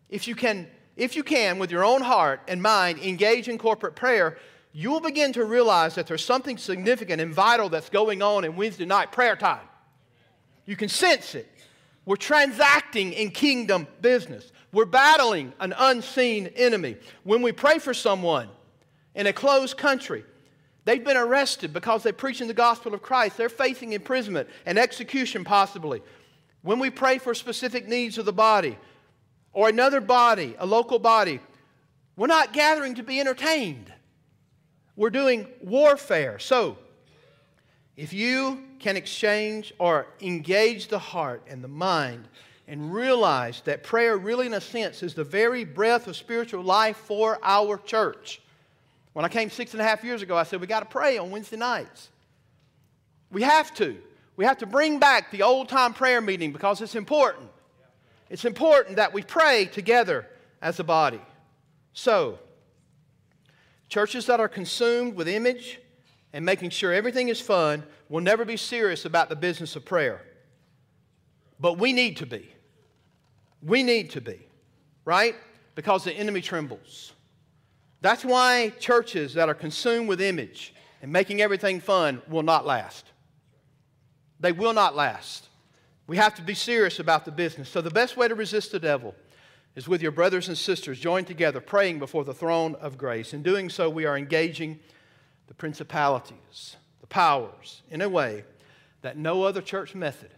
If 0.09 0.27
you 0.27 0.35
can, 0.35 0.67
if 0.95 1.15
you 1.15 1.23
can, 1.23 1.57
with 1.57 1.71
your 1.71 1.83
own 1.83 2.01
heart 2.01 2.41
and 2.47 2.61
mind, 2.61 2.99
engage 2.99 3.47
in 3.47 3.57
corporate 3.57 3.95
prayer, 3.95 4.37
you 4.71 4.91
will 4.91 4.99
begin 4.99 5.33
to 5.33 5.45
realize 5.45 5.95
that 5.95 6.05
there's 6.05 6.23
something 6.23 6.57
significant 6.57 7.21
and 7.21 7.33
vital 7.33 7.69
that's 7.69 7.89
going 7.89 8.21
on 8.21 8.43
in 8.43 8.55
Wednesday 8.55 8.85
night 8.85 9.11
prayer 9.11 9.35
time. 9.35 9.67
You 10.65 10.75
can 10.75 10.89
sense 10.89 11.35
it. 11.35 11.49
We're 12.05 12.15
transacting 12.15 13.13
in 13.13 13.31
kingdom 13.31 13.87
business. 14.01 14.51
We're 14.71 14.85
battling 14.85 15.53
an 15.59 15.73
unseen 15.77 16.47
enemy. 16.55 16.97
When 17.23 17.41
we 17.41 17.51
pray 17.51 17.79
for 17.79 17.93
someone 17.93 18.49
in 19.15 19.27
a 19.27 19.33
closed 19.33 19.77
country, 19.77 20.25
they've 20.85 21.03
been 21.03 21.17
arrested 21.17 21.71
because 21.71 22.03
they're 22.03 22.11
preaching 22.11 22.47
the 22.47 22.53
gospel 22.53 22.93
of 22.93 23.01
Christ. 23.01 23.37
They're 23.37 23.49
facing 23.49 23.93
imprisonment 23.93 24.49
and 24.65 24.77
execution, 24.77 25.43
possibly. 25.43 26.01
When 26.61 26.79
we 26.79 26.89
pray 26.89 27.19
for 27.19 27.33
specific 27.33 27.87
needs 27.87 28.17
of 28.17 28.25
the 28.25 28.33
body 28.33 28.77
or 29.53 29.69
another 29.69 30.01
body, 30.01 30.55
a 30.57 30.65
local 30.65 30.99
body, 30.99 31.39
we're 32.15 32.27
not 32.27 32.53
gathering 32.53 32.95
to 32.95 33.03
be 33.03 33.19
entertained. 33.19 33.91
We're 34.95 35.09
doing 35.09 35.47
warfare. 35.61 36.39
So, 36.39 36.77
if 37.95 38.11
you 38.13 38.63
can 38.79 38.97
exchange 38.97 39.73
or 39.77 40.07
engage 40.21 40.87
the 40.87 40.99
heart 40.99 41.43
and 41.47 41.63
the 41.63 41.67
mind 41.67 42.27
and 42.67 42.93
realize 42.93 43.61
that 43.65 43.83
prayer, 43.83 44.17
really, 44.17 44.47
in 44.47 44.53
a 44.53 44.61
sense, 44.61 45.03
is 45.03 45.13
the 45.13 45.23
very 45.23 45.63
breath 45.63 46.07
of 46.07 46.15
spiritual 46.15 46.63
life 46.63 46.97
for 46.97 47.39
our 47.43 47.77
church. 47.77 48.41
When 49.13 49.25
I 49.25 49.29
came 49.29 49.49
six 49.49 49.73
and 49.73 49.81
a 49.81 49.83
half 49.83 50.03
years 50.03 50.21
ago, 50.21 50.35
I 50.35 50.43
said, 50.43 50.59
We 50.59 50.67
got 50.67 50.79
to 50.79 50.85
pray 50.85 51.17
on 51.17 51.29
Wednesday 51.29 51.57
nights. 51.57 52.09
We 53.31 53.43
have 53.43 53.73
to. 53.75 53.97
We 54.35 54.45
have 54.45 54.57
to 54.59 54.65
bring 54.65 54.99
back 54.99 55.29
the 55.29 55.43
old 55.43 55.69
time 55.69 55.93
prayer 55.93 56.21
meeting 56.21 56.51
because 56.51 56.81
it's 56.81 56.95
important. 56.95 57.49
It's 58.29 58.45
important 58.45 58.95
that 58.95 59.13
we 59.13 59.21
pray 59.21 59.65
together 59.65 60.27
as 60.61 60.79
a 60.79 60.83
body. 60.83 61.21
So, 61.93 62.39
churches 63.89 64.25
that 64.25 64.39
are 64.39 64.47
consumed 64.47 65.15
with 65.15 65.27
image 65.27 65.79
and 66.33 66.43
making 66.43 66.71
sure 66.71 66.91
everything 66.91 67.29
is 67.29 67.39
fun 67.39 67.83
will 68.09 68.21
never 68.21 68.43
be 68.43 68.57
serious 68.57 69.05
about 69.05 69.29
the 69.29 69.35
business 69.35 69.75
of 69.75 69.85
prayer. 69.85 70.21
But 71.59 71.77
we 71.77 71.93
need 71.93 72.17
to 72.17 72.25
be. 72.25 72.49
We 73.61 73.83
need 73.83 74.09
to 74.11 74.21
be, 74.21 74.39
right? 75.05 75.35
Because 75.75 76.03
the 76.03 76.11
enemy 76.11 76.41
trembles. 76.41 77.13
That's 78.01 78.25
why 78.25 78.73
churches 78.79 79.35
that 79.35 79.47
are 79.47 79.53
consumed 79.53 80.09
with 80.09 80.19
image 80.19 80.73
and 81.01 81.11
making 81.11 81.41
everything 81.41 81.79
fun 81.79 82.21
will 82.27 82.43
not 82.43 82.65
last. 82.65 83.05
They 84.39 84.51
will 84.51 84.73
not 84.73 84.95
last. 84.95 85.47
We 86.05 86.17
have 86.17 86.35
to 86.35 86.41
be 86.41 86.53
serious 86.53 86.99
about 86.99 87.23
the 87.23 87.31
business. 87.31 87.69
So, 87.69 87.79
the 87.79 87.89
best 87.89 88.17
way 88.17 88.27
to 88.27 88.35
resist 88.35 88.73
the 88.73 88.79
devil 88.79 89.15
is 89.75 89.87
with 89.87 90.01
your 90.01 90.11
brothers 90.11 90.49
and 90.49 90.57
sisters 90.57 90.99
joined 90.99 91.27
together, 91.27 91.61
praying 91.61 91.99
before 91.99 92.25
the 92.25 92.33
throne 92.33 92.75
of 92.75 92.97
grace. 92.97 93.33
In 93.33 93.41
doing 93.41 93.69
so, 93.69 93.89
we 93.89 94.05
are 94.05 94.17
engaging 94.17 94.79
the 95.53 95.57
principalities, 95.57 96.77
the 97.01 97.07
powers, 97.07 97.83
in 97.91 98.01
a 98.01 98.09
way 98.09 98.43
that 99.03 99.17
no 99.17 99.43
other 99.43 99.61
church 99.61 99.93
method 99.93 100.31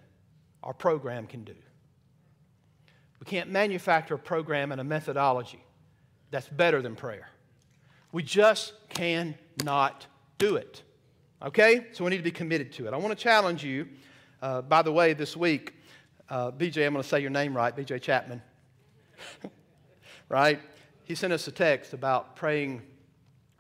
or 0.62 0.74
program 0.74 1.26
can 1.26 1.46
do. 1.46 1.56
We 3.22 3.26
can't 3.26 3.50
manufacture 3.50 4.16
a 4.16 4.20
program 4.20 4.74
and 4.74 4.82
a 4.82 4.84
methodology 4.84 5.64
that's 6.32 6.50
better 6.50 6.82
than 6.82 6.98
prayer. 6.98 7.30
We 8.12 8.24
just 8.24 8.74
cannot 8.90 10.06
do 10.38 10.58
it. 10.58 10.84
Okay? 11.42 11.88
So 11.94 12.04
we 12.04 12.10
need 12.10 12.18
to 12.18 12.24
be 12.24 12.32
committed 12.32 12.74
to 12.74 12.88
it. 12.88 12.94
I 12.94 12.98
want 12.98 13.18
to 13.18 13.24
challenge 13.24 13.64
you. 13.64 13.88
Uh, 14.42 14.64
by 14.64 14.82
the 14.82 14.92
way, 14.92 15.14
this 15.14 15.38
week, 15.38 15.76
uh, 16.30 16.52
BJ, 16.52 16.86
I'm 16.86 16.92
going 16.92 17.04
to 17.04 17.08
say 17.08 17.22
your 17.22 17.30
name 17.30 17.56
right, 17.56 17.74
BJ 17.74 18.02
Chapman. 18.02 18.42
right? 20.30 20.60
He 21.06 21.16
sent 21.16 21.32
us 21.32 21.48
a 21.48 21.52
text 21.52 21.94
about 21.94 22.36
praying 22.36 22.82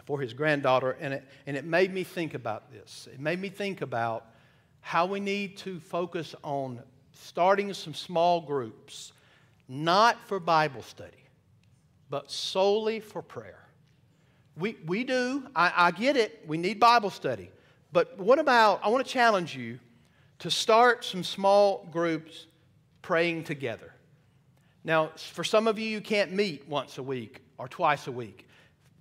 for 0.05 0.21
his 0.21 0.33
granddaughter, 0.33 0.97
and 1.01 1.15
it, 1.15 1.23
and 1.47 1.57
it 1.57 1.65
made 1.65 1.93
me 1.93 2.03
think 2.03 2.33
about 2.33 2.71
this. 2.71 3.07
It 3.11 3.19
made 3.19 3.41
me 3.41 3.49
think 3.49 3.81
about 3.81 4.25
how 4.81 5.05
we 5.07 5.19
need 5.19 5.57
to 5.57 5.79
focus 5.79 6.35
on 6.43 6.79
starting 7.11 7.73
some 7.73 7.93
small 7.93 8.41
groups, 8.41 9.13
not 9.67 10.17
for 10.27 10.39
Bible 10.39 10.83
study, 10.83 11.11
but 12.09 12.29
solely 12.29 12.99
for 12.99 13.21
prayer. 13.21 13.65
We, 14.57 14.77
we 14.85 15.03
do, 15.03 15.47
I, 15.55 15.73
I 15.75 15.91
get 15.91 16.17
it, 16.17 16.43
we 16.47 16.57
need 16.57 16.79
Bible 16.79 17.09
study. 17.09 17.49
But 17.91 18.19
what 18.19 18.39
about, 18.39 18.81
I 18.83 18.89
want 18.89 19.05
to 19.05 19.11
challenge 19.11 19.55
you 19.55 19.79
to 20.39 20.51
start 20.51 21.03
some 21.03 21.23
small 21.23 21.87
groups 21.91 22.45
praying 23.01 23.45
together. 23.45 23.91
Now, 24.83 25.11
for 25.15 25.43
some 25.43 25.67
of 25.67 25.79
you, 25.79 25.89
you 25.89 26.01
can't 26.01 26.31
meet 26.31 26.67
once 26.69 26.97
a 26.99 27.03
week 27.03 27.41
or 27.57 27.67
twice 27.67 28.07
a 28.07 28.11
week, 28.11 28.44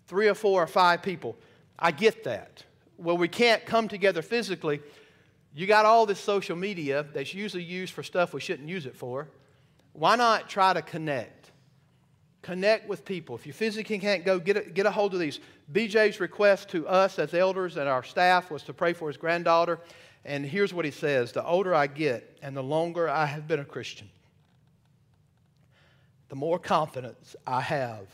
three 0.06 0.28
or 0.28 0.34
four 0.34 0.62
or 0.62 0.66
five 0.66 1.02
people. 1.02 1.36
I 1.78 1.90
get 1.90 2.24
that. 2.24 2.64
Well, 2.98 3.16
we 3.16 3.28
can't 3.28 3.64
come 3.66 3.88
together 3.88 4.22
physically, 4.22 4.80
you 5.54 5.68
got 5.68 5.84
all 5.84 6.04
this 6.04 6.18
social 6.18 6.56
media 6.56 7.06
that's 7.14 7.32
usually 7.32 7.62
used 7.62 7.92
for 7.94 8.02
stuff 8.02 8.34
we 8.34 8.40
shouldn't 8.40 8.68
use 8.68 8.86
it 8.86 8.96
for. 8.96 9.28
Why 9.92 10.16
not 10.16 10.48
try 10.48 10.72
to 10.72 10.82
connect? 10.82 11.52
Connect 12.42 12.88
with 12.88 13.04
people. 13.04 13.36
If 13.36 13.46
you 13.46 13.52
physically 13.52 14.00
can't 14.00 14.24
go, 14.24 14.40
get 14.40 14.56
a, 14.56 14.62
get 14.62 14.84
a 14.84 14.90
hold 14.90 15.14
of 15.14 15.20
these. 15.20 15.38
BJ's 15.72 16.18
request 16.18 16.70
to 16.70 16.88
us 16.88 17.20
as 17.20 17.34
elders 17.34 17.76
and 17.76 17.88
our 17.88 18.02
staff 18.02 18.50
was 18.50 18.64
to 18.64 18.74
pray 18.74 18.92
for 18.92 19.06
his 19.08 19.16
granddaughter. 19.16 19.78
And 20.24 20.44
here's 20.44 20.74
what 20.74 20.84
he 20.84 20.90
says 20.90 21.30
The 21.30 21.44
older 21.44 21.72
I 21.72 21.86
get 21.86 22.36
and 22.42 22.56
the 22.56 22.62
longer 22.62 23.08
I 23.08 23.26
have 23.26 23.46
been 23.46 23.60
a 23.60 23.64
Christian, 23.64 24.10
the 26.30 26.36
more 26.36 26.58
confidence 26.58 27.36
I 27.46 27.60
have 27.60 28.08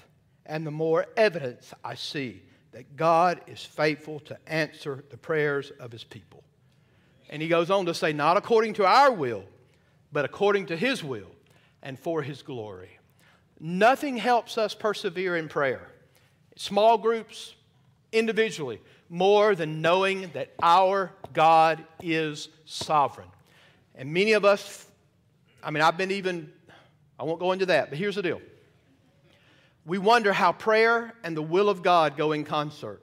and 0.51 0.67
the 0.67 0.71
more 0.71 1.07
evidence 1.17 1.73
I 1.83 1.95
see 1.95 2.43
that 2.73 2.97
God 2.97 3.41
is 3.47 3.65
faithful 3.65 4.21
to 4.21 4.37
answer 4.47 5.03
the 5.09 5.17
prayers 5.17 5.73
of 5.81 5.91
his 5.91 6.05
people. 6.05 6.45
And 7.31 7.41
he 7.41 7.49
goes 7.49 7.71
on 7.71 7.87
to 7.87 7.95
say, 7.95 8.13
not 8.13 8.37
according 8.37 8.75
to 8.75 8.85
our 8.85 9.11
will, 9.11 9.45
but 10.13 10.27
according 10.27 10.67
to 10.67 10.77
his 10.77 11.03
will 11.03 11.31
and 11.83 11.99
for 11.99 12.21
his 12.21 12.43
glory. 12.43 12.99
Nothing 13.59 14.19
helps 14.19 14.59
us 14.59 14.75
persevere 14.75 15.37
in 15.37 15.49
prayer, 15.49 15.89
small 16.57 16.99
groups, 16.99 17.55
individually, 18.13 18.81
more 19.09 19.55
than 19.55 19.81
knowing 19.81 20.31
that 20.35 20.53
our 20.63 21.13
God 21.33 21.83
is 22.03 22.49
sovereign. 22.67 23.29
And 23.95 24.13
many 24.13 24.33
of 24.33 24.45
us 24.45 24.87
I 25.63 25.71
mean, 25.71 25.83
I've 25.83 25.97
been 25.97 26.11
even, 26.11 26.51
I 27.19 27.25
won't 27.25 27.41
go 27.41 27.53
into 27.53 27.67
that, 27.67 27.91
but 27.91 27.99
here's 27.99 28.15
the 28.15 28.23
deal. 28.23 28.41
We 29.87 29.99
wonder 29.99 30.33
how 30.33 30.53
prayer 30.53 31.15
and 31.25 31.37
the 31.37 31.43
will 31.43 31.69
of 31.69 31.83
God 31.83 32.17
go 32.17 32.33
in 32.33 32.45
concert. 32.45 33.03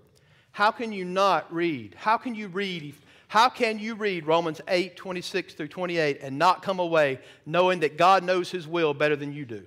How 0.51 0.71
can 0.71 0.91
you 0.91 1.05
not 1.05 1.53
read? 1.53 1.95
How 1.95 2.17
can 2.17 2.35
you 2.35 2.47
read? 2.47 2.95
How 3.27 3.49
can 3.49 3.77
you 3.77 3.95
read 3.95 4.25
Romans 4.25 4.61
8, 4.67 4.95
26 4.95 5.53
through 5.53 5.67
28 5.67 6.19
and 6.21 6.37
not 6.37 6.61
come 6.61 6.79
away 6.79 7.19
knowing 7.45 7.81
that 7.81 7.97
God 7.97 8.23
knows 8.23 8.49
His 8.49 8.67
will 8.67 8.93
better 8.93 9.15
than 9.15 9.33
you 9.33 9.45
do? 9.45 9.65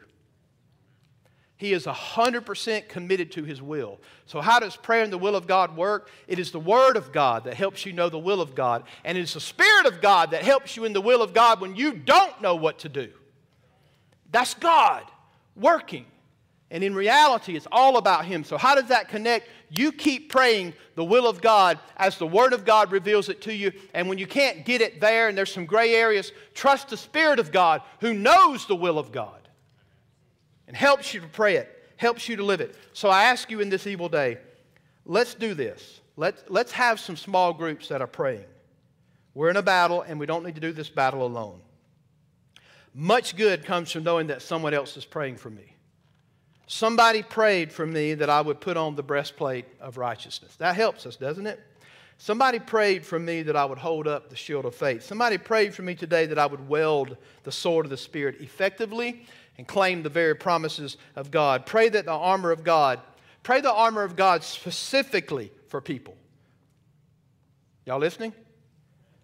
He 1.60 1.74
is 1.74 1.84
100% 1.84 2.88
committed 2.88 3.32
to 3.32 3.44
His 3.44 3.60
will. 3.60 4.00
So, 4.24 4.40
how 4.40 4.60
does 4.60 4.76
prayer 4.76 5.02
and 5.02 5.12
the 5.12 5.18
will 5.18 5.36
of 5.36 5.46
God 5.46 5.76
work? 5.76 6.08
It 6.26 6.38
is 6.38 6.52
the 6.52 6.58
Word 6.58 6.96
of 6.96 7.12
God 7.12 7.44
that 7.44 7.52
helps 7.52 7.84
you 7.84 7.92
know 7.92 8.08
the 8.08 8.18
will 8.18 8.40
of 8.40 8.54
God, 8.54 8.84
and 9.04 9.18
it 9.18 9.20
is 9.20 9.34
the 9.34 9.40
Spirit 9.40 9.84
of 9.84 10.00
God 10.00 10.30
that 10.30 10.42
helps 10.42 10.74
you 10.74 10.86
in 10.86 10.94
the 10.94 11.02
will 11.02 11.20
of 11.20 11.34
God 11.34 11.60
when 11.60 11.76
you 11.76 11.92
don't 11.92 12.40
know 12.40 12.54
what 12.54 12.78
to 12.78 12.88
do. 12.88 13.10
That's 14.32 14.54
God 14.54 15.04
working. 15.54 16.06
And 16.70 16.84
in 16.84 16.94
reality, 16.94 17.56
it's 17.56 17.66
all 17.72 17.96
about 17.96 18.24
Him. 18.24 18.44
So, 18.44 18.56
how 18.56 18.76
does 18.76 18.88
that 18.88 19.08
connect? 19.08 19.48
You 19.70 19.90
keep 19.90 20.30
praying 20.30 20.74
the 20.94 21.04
will 21.04 21.26
of 21.26 21.40
God 21.40 21.80
as 21.96 22.16
the 22.16 22.26
Word 22.26 22.52
of 22.52 22.64
God 22.64 22.92
reveals 22.92 23.28
it 23.28 23.40
to 23.42 23.54
you. 23.54 23.72
And 23.92 24.08
when 24.08 24.18
you 24.18 24.26
can't 24.26 24.64
get 24.64 24.80
it 24.80 25.00
there 25.00 25.28
and 25.28 25.36
there's 25.36 25.52
some 25.52 25.66
gray 25.66 25.94
areas, 25.94 26.32
trust 26.54 26.88
the 26.88 26.96
Spirit 26.96 27.40
of 27.40 27.50
God 27.50 27.82
who 28.00 28.14
knows 28.14 28.66
the 28.66 28.76
will 28.76 28.98
of 28.98 29.10
God 29.10 29.48
and 30.68 30.76
helps 30.76 31.12
you 31.12 31.20
to 31.20 31.26
pray 31.26 31.56
it, 31.56 31.92
helps 31.96 32.28
you 32.28 32.36
to 32.36 32.44
live 32.44 32.60
it. 32.60 32.76
So, 32.92 33.08
I 33.08 33.24
ask 33.24 33.50
you 33.50 33.60
in 33.60 33.68
this 33.68 33.88
evil 33.88 34.08
day, 34.08 34.38
let's 35.04 35.34
do 35.34 35.54
this. 35.54 36.00
Let's, 36.16 36.44
let's 36.48 36.72
have 36.72 37.00
some 37.00 37.16
small 37.16 37.52
groups 37.52 37.88
that 37.88 38.00
are 38.00 38.06
praying. 38.06 38.44
We're 39.34 39.50
in 39.50 39.56
a 39.56 39.62
battle, 39.62 40.02
and 40.02 40.20
we 40.20 40.26
don't 40.26 40.44
need 40.44 40.56
to 40.56 40.60
do 40.60 40.72
this 40.72 40.90
battle 40.90 41.24
alone. 41.24 41.60
Much 42.94 43.36
good 43.36 43.64
comes 43.64 43.90
from 43.90 44.04
knowing 44.04 44.28
that 44.28 44.42
someone 44.42 44.74
else 44.74 44.96
is 44.96 45.04
praying 45.04 45.36
for 45.36 45.50
me. 45.50 45.76
Somebody 46.72 47.24
prayed 47.24 47.72
for 47.72 47.84
me 47.84 48.14
that 48.14 48.30
I 48.30 48.40
would 48.40 48.60
put 48.60 48.76
on 48.76 48.94
the 48.94 49.02
breastplate 49.02 49.64
of 49.80 49.96
righteousness. 49.96 50.54
That 50.54 50.76
helps 50.76 51.04
us, 51.04 51.16
doesn't 51.16 51.48
it? 51.48 51.58
Somebody 52.16 52.60
prayed 52.60 53.04
for 53.04 53.18
me 53.18 53.42
that 53.42 53.56
I 53.56 53.64
would 53.64 53.78
hold 53.78 54.06
up 54.06 54.30
the 54.30 54.36
shield 54.36 54.64
of 54.64 54.72
faith. 54.76 55.02
Somebody 55.02 55.36
prayed 55.36 55.74
for 55.74 55.82
me 55.82 55.96
today 55.96 56.26
that 56.26 56.38
I 56.38 56.46
would 56.46 56.68
weld 56.68 57.16
the 57.42 57.50
sword 57.50 57.86
of 57.86 57.90
the 57.90 57.96
Spirit 57.96 58.36
effectively 58.40 59.26
and 59.58 59.66
claim 59.66 60.04
the 60.04 60.10
very 60.10 60.36
promises 60.36 60.96
of 61.16 61.32
God. 61.32 61.66
Pray 61.66 61.88
that 61.88 62.04
the 62.04 62.12
armor 62.12 62.52
of 62.52 62.62
God, 62.62 63.00
pray 63.42 63.60
the 63.60 63.72
armor 63.72 64.04
of 64.04 64.14
God 64.14 64.44
specifically 64.44 65.50
for 65.66 65.80
people. 65.80 66.16
Y'all 67.84 67.98
listening? 67.98 68.32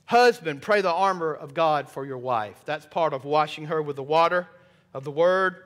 Husband, 0.07 0.61
pray 0.61 0.81
the 0.81 0.93
armor 0.93 1.33
of 1.33 1.55
God 1.55 1.89
for 1.89 2.05
your 2.05 2.19
wife. 2.19 2.57
That's 2.65 2.87
part 2.87 3.13
of 3.13 3.25
washing 3.25 3.67
her 3.67 3.81
with 3.81 3.95
the 3.95 4.03
water 4.03 4.49
of 4.93 5.05
the 5.05 5.13
word. 5.13 5.63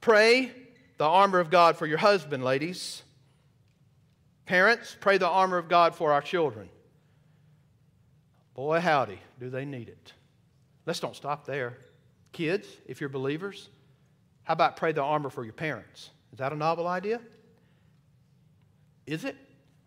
Pray 0.00 0.52
the 1.00 1.06
armor 1.06 1.38
of 1.38 1.48
God 1.48 1.78
for 1.78 1.86
your 1.86 1.96
husband, 1.96 2.44
ladies. 2.44 3.02
Parents, 4.44 4.98
pray 5.00 5.16
the 5.16 5.26
armor 5.26 5.56
of 5.56 5.66
God 5.66 5.94
for 5.94 6.12
our 6.12 6.20
children. 6.20 6.68
Boy, 8.52 8.80
howdy, 8.80 9.18
do 9.38 9.48
they 9.48 9.64
need 9.64 9.88
it. 9.88 10.12
Let's 10.84 11.00
don't 11.00 11.16
stop 11.16 11.46
there. 11.46 11.78
Kids, 12.32 12.68
if 12.84 13.00
you're 13.00 13.08
believers, 13.08 13.70
how 14.42 14.52
about 14.52 14.76
pray 14.76 14.92
the 14.92 15.02
armor 15.02 15.30
for 15.30 15.42
your 15.42 15.54
parents? 15.54 16.10
Is 16.34 16.38
that 16.38 16.52
a 16.52 16.56
novel 16.56 16.86
idea? 16.86 17.22
Is 19.06 19.24
it? 19.24 19.36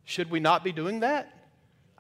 Should 0.05 0.32
we 0.32 0.39
not 0.39 0.64
be 0.64 0.72
doing 0.72 1.01
that? 1.01 1.32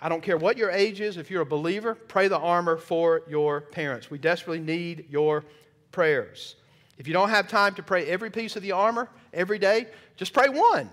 I 0.01 0.09
don't 0.09 0.23
care 0.23 0.37
what 0.37 0.57
your 0.57 0.71
age 0.71 1.01
is, 1.01 1.17
if 1.17 1.29
you're 1.29 1.43
a 1.43 1.45
believer, 1.45 1.93
pray 1.93 2.29
the 2.29 2.39
armor 2.39 2.77
for 2.77 3.21
your 3.29 3.61
parents. 3.61 4.09
We 4.09 4.17
desperately 4.17 4.65
need 4.65 5.05
your 5.11 5.45
prayers. 5.91 6.55
If 7.03 7.07
you 7.09 7.13
don't 7.13 7.31
have 7.31 7.49
time 7.49 7.75
to 7.75 7.83
pray 7.83 8.05
every 8.05 8.29
piece 8.29 8.55
of 8.55 8.61
the 8.61 8.71
armor 8.71 9.09
every 9.33 9.59
day, 9.59 9.87
just 10.15 10.31
pray 10.31 10.47
one, 10.47 10.89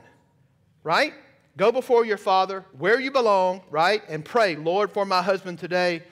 right? 0.82 1.14
Go 1.56 1.70
before 1.70 2.04
your 2.04 2.16
Father 2.16 2.64
where 2.76 2.98
you 2.98 3.12
belong, 3.12 3.62
right? 3.70 4.02
And 4.08 4.24
pray, 4.24 4.56
Lord, 4.56 4.90
for 4.90 5.04
my 5.04 5.22
husband 5.22 5.60
today, 5.60 6.02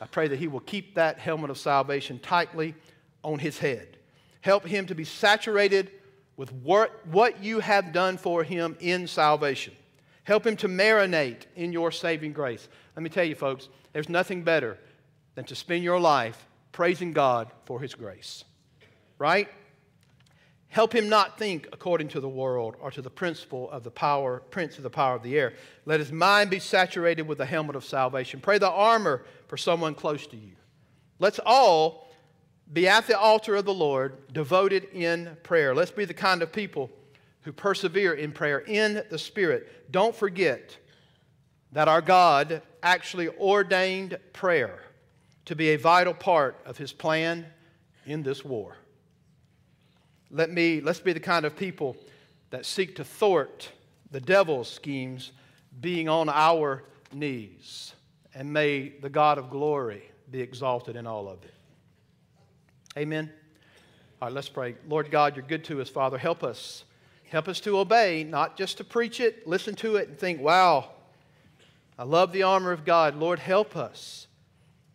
I 0.00 0.06
pray 0.06 0.26
that 0.26 0.40
he 0.40 0.48
will 0.48 0.58
keep 0.58 0.96
that 0.96 1.20
helmet 1.20 1.50
of 1.50 1.58
salvation 1.58 2.18
tightly 2.18 2.74
on 3.22 3.38
his 3.38 3.56
head. 3.56 3.96
Help 4.40 4.66
him 4.66 4.86
to 4.86 4.94
be 4.96 5.04
saturated 5.04 5.92
with 6.36 6.52
what, 6.52 7.06
what 7.06 7.40
you 7.40 7.60
have 7.60 7.92
done 7.92 8.16
for 8.16 8.42
him 8.42 8.76
in 8.80 9.06
salvation. 9.06 9.72
Help 10.24 10.44
him 10.44 10.56
to 10.56 10.68
marinate 10.68 11.42
in 11.54 11.72
your 11.72 11.92
saving 11.92 12.32
grace. 12.32 12.68
Let 12.96 13.04
me 13.04 13.08
tell 13.08 13.22
you, 13.22 13.36
folks, 13.36 13.68
there's 13.92 14.08
nothing 14.08 14.42
better 14.42 14.78
than 15.36 15.44
to 15.44 15.54
spend 15.54 15.84
your 15.84 16.00
life 16.00 16.44
praising 16.72 17.12
God 17.12 17.52
for 17.66 17.78
his 17.78 17.94
grace 17.94 18.42
right? 19.18 19.48
Help 20.68 20.92
him 20.92 21.08
not 21.08 21.38
think 21.38 21.68
according 21.72 22.08
to 22.08 22.20
the 22.20 22.28
world 22.28 22.74
or 22.80 22.90
to 22.90 23.00
the 23.00 23.10
principle 23.10 23.70
of 23.70 23.84
the 23.84 23.90
power, 23.90 24.42
prince 24.50 24.76
of 24.76 24.82
the 24.82 24.90
power 24.90 25.14
of 25.14 25.22
the 25.22 25.38
air. 25.38 25.52
Let 25.86 26.00
his 26.00 26.10
mind 26.10 26.50
be 26.50 26.58
saturated 26.58 27.22
with 27.22 27.38
the 27.38 27.46
helmet 27.46 27.76
of 27.76 27.84
salvation. 27.84 28.40
Pray 28.40 28.58
the 28.58 28.70
armor 28.70 29.24
for 29.46 29.56
someone 29.56 29.94
close 29.94 30.26
to 30.26 30.36
you. 30.36 30.52
Let's 31.20 31.38
all 31.46 32.08
be 32.72 32.88
at 32.88 33.06
the 33.06 33.16
altar 33.16 33.54
of 33.54 33.64
the 33.66 33.74
Lord, 33.74 34.32
devoted 34.32 34.88
in 34.92 35.36
prayer. 35.44 35.74
Let's 35.74 35.90
be 35.92 36.06
the 36.06 36.14
kind 36.14 36.42
of 36.42 36.52
people 36.52 36.90
who 37.42 37.52
persevere 37.52 38.14
in 38.14 38.32
prayer 38.32 38.58
in 38.58 39.04
the 39.10 39.18
Spirit. 39.18 39.92
Don't 39.92 40.16
forget 40.16 40.76
that 41.72 41.88
our 41.88 42.00
God 42.00 42.62
actually 42.82 43.28
ordained 43.28 44.18
prayer 44.32 44.80
to 45.44 45.54
be 45.54 45.70
a 45.70 45.76
vital 45.76 46.14
part 46.14 46.60
of 46.64 46.78
his 46.78 46.92
plan 46.92 47.46
in 48.06 48.22
this 48.22 48.44
war. 48.44 48.76
Let 50.34 50.50
me, 50.50 50.80
let's 50.80 50.98
be 50.98 51.12
the 51.12 51.20
kind 51.20 51.44
of 51.44 51.54
people 51.54 51.96
that 52.50 52.66
seek 52.66 52.96
to 52.96 53.04
thwart 53.04 53.70
the 54.10 54.20
devil's 54.20 54.68
schemes 54.68 55.30
being 55.80 56.08
on 56.08 56.28
our 56.28 56.82
knees. 57.12 57.94
And 58.34 58.52
may 58.52 58.88
the 59.00 59.08
God 59.08 59.38
of 59.38 59.48
glory 59.48 60.02
be 60.28 60.40
exalted 60.40 60.96
in 60.96 61.06
all 61.06 61.28
of 61.28 61.44
it. 61.44 61.54
Amen. 62.98 63.30
All 64.20 64.26
right, 64.26 64.34
let's 64.34 64.48
pray. 64.48 64.74
Lord 64.88 65.08
God, 65.12 65.36
you're 65.36 65.46
good 65.46 65.62
to 65.66 65.80
us, 65.80 65.88
Father. 65.88 66.18
Help 66.18 66.42
us. 66.42 66.82
Help 67.30 67.46
us 67.46 67.60
to 67.60 67.78
obey, 67.78 68.24
not 68.24 68.56
just 68.56 68.78
to 68.78 68.84
preach 68.84 69.20
it, 69.20 69.46
listen 69.46 69.76
to 69.76 69.96
it, 69.96 70.08
and 70.08 70.18
think, 70.18 70.40
wow, 70.40 70.90
I 71.96 72.02
love 72.02 72.32
the 72.32 72.42
armor 72.42 72.72
of 72.72 72.84
God. 72.84 73.14
Lord, 73.14 73.38
help 73.38 73.76
us. 73.76 74.26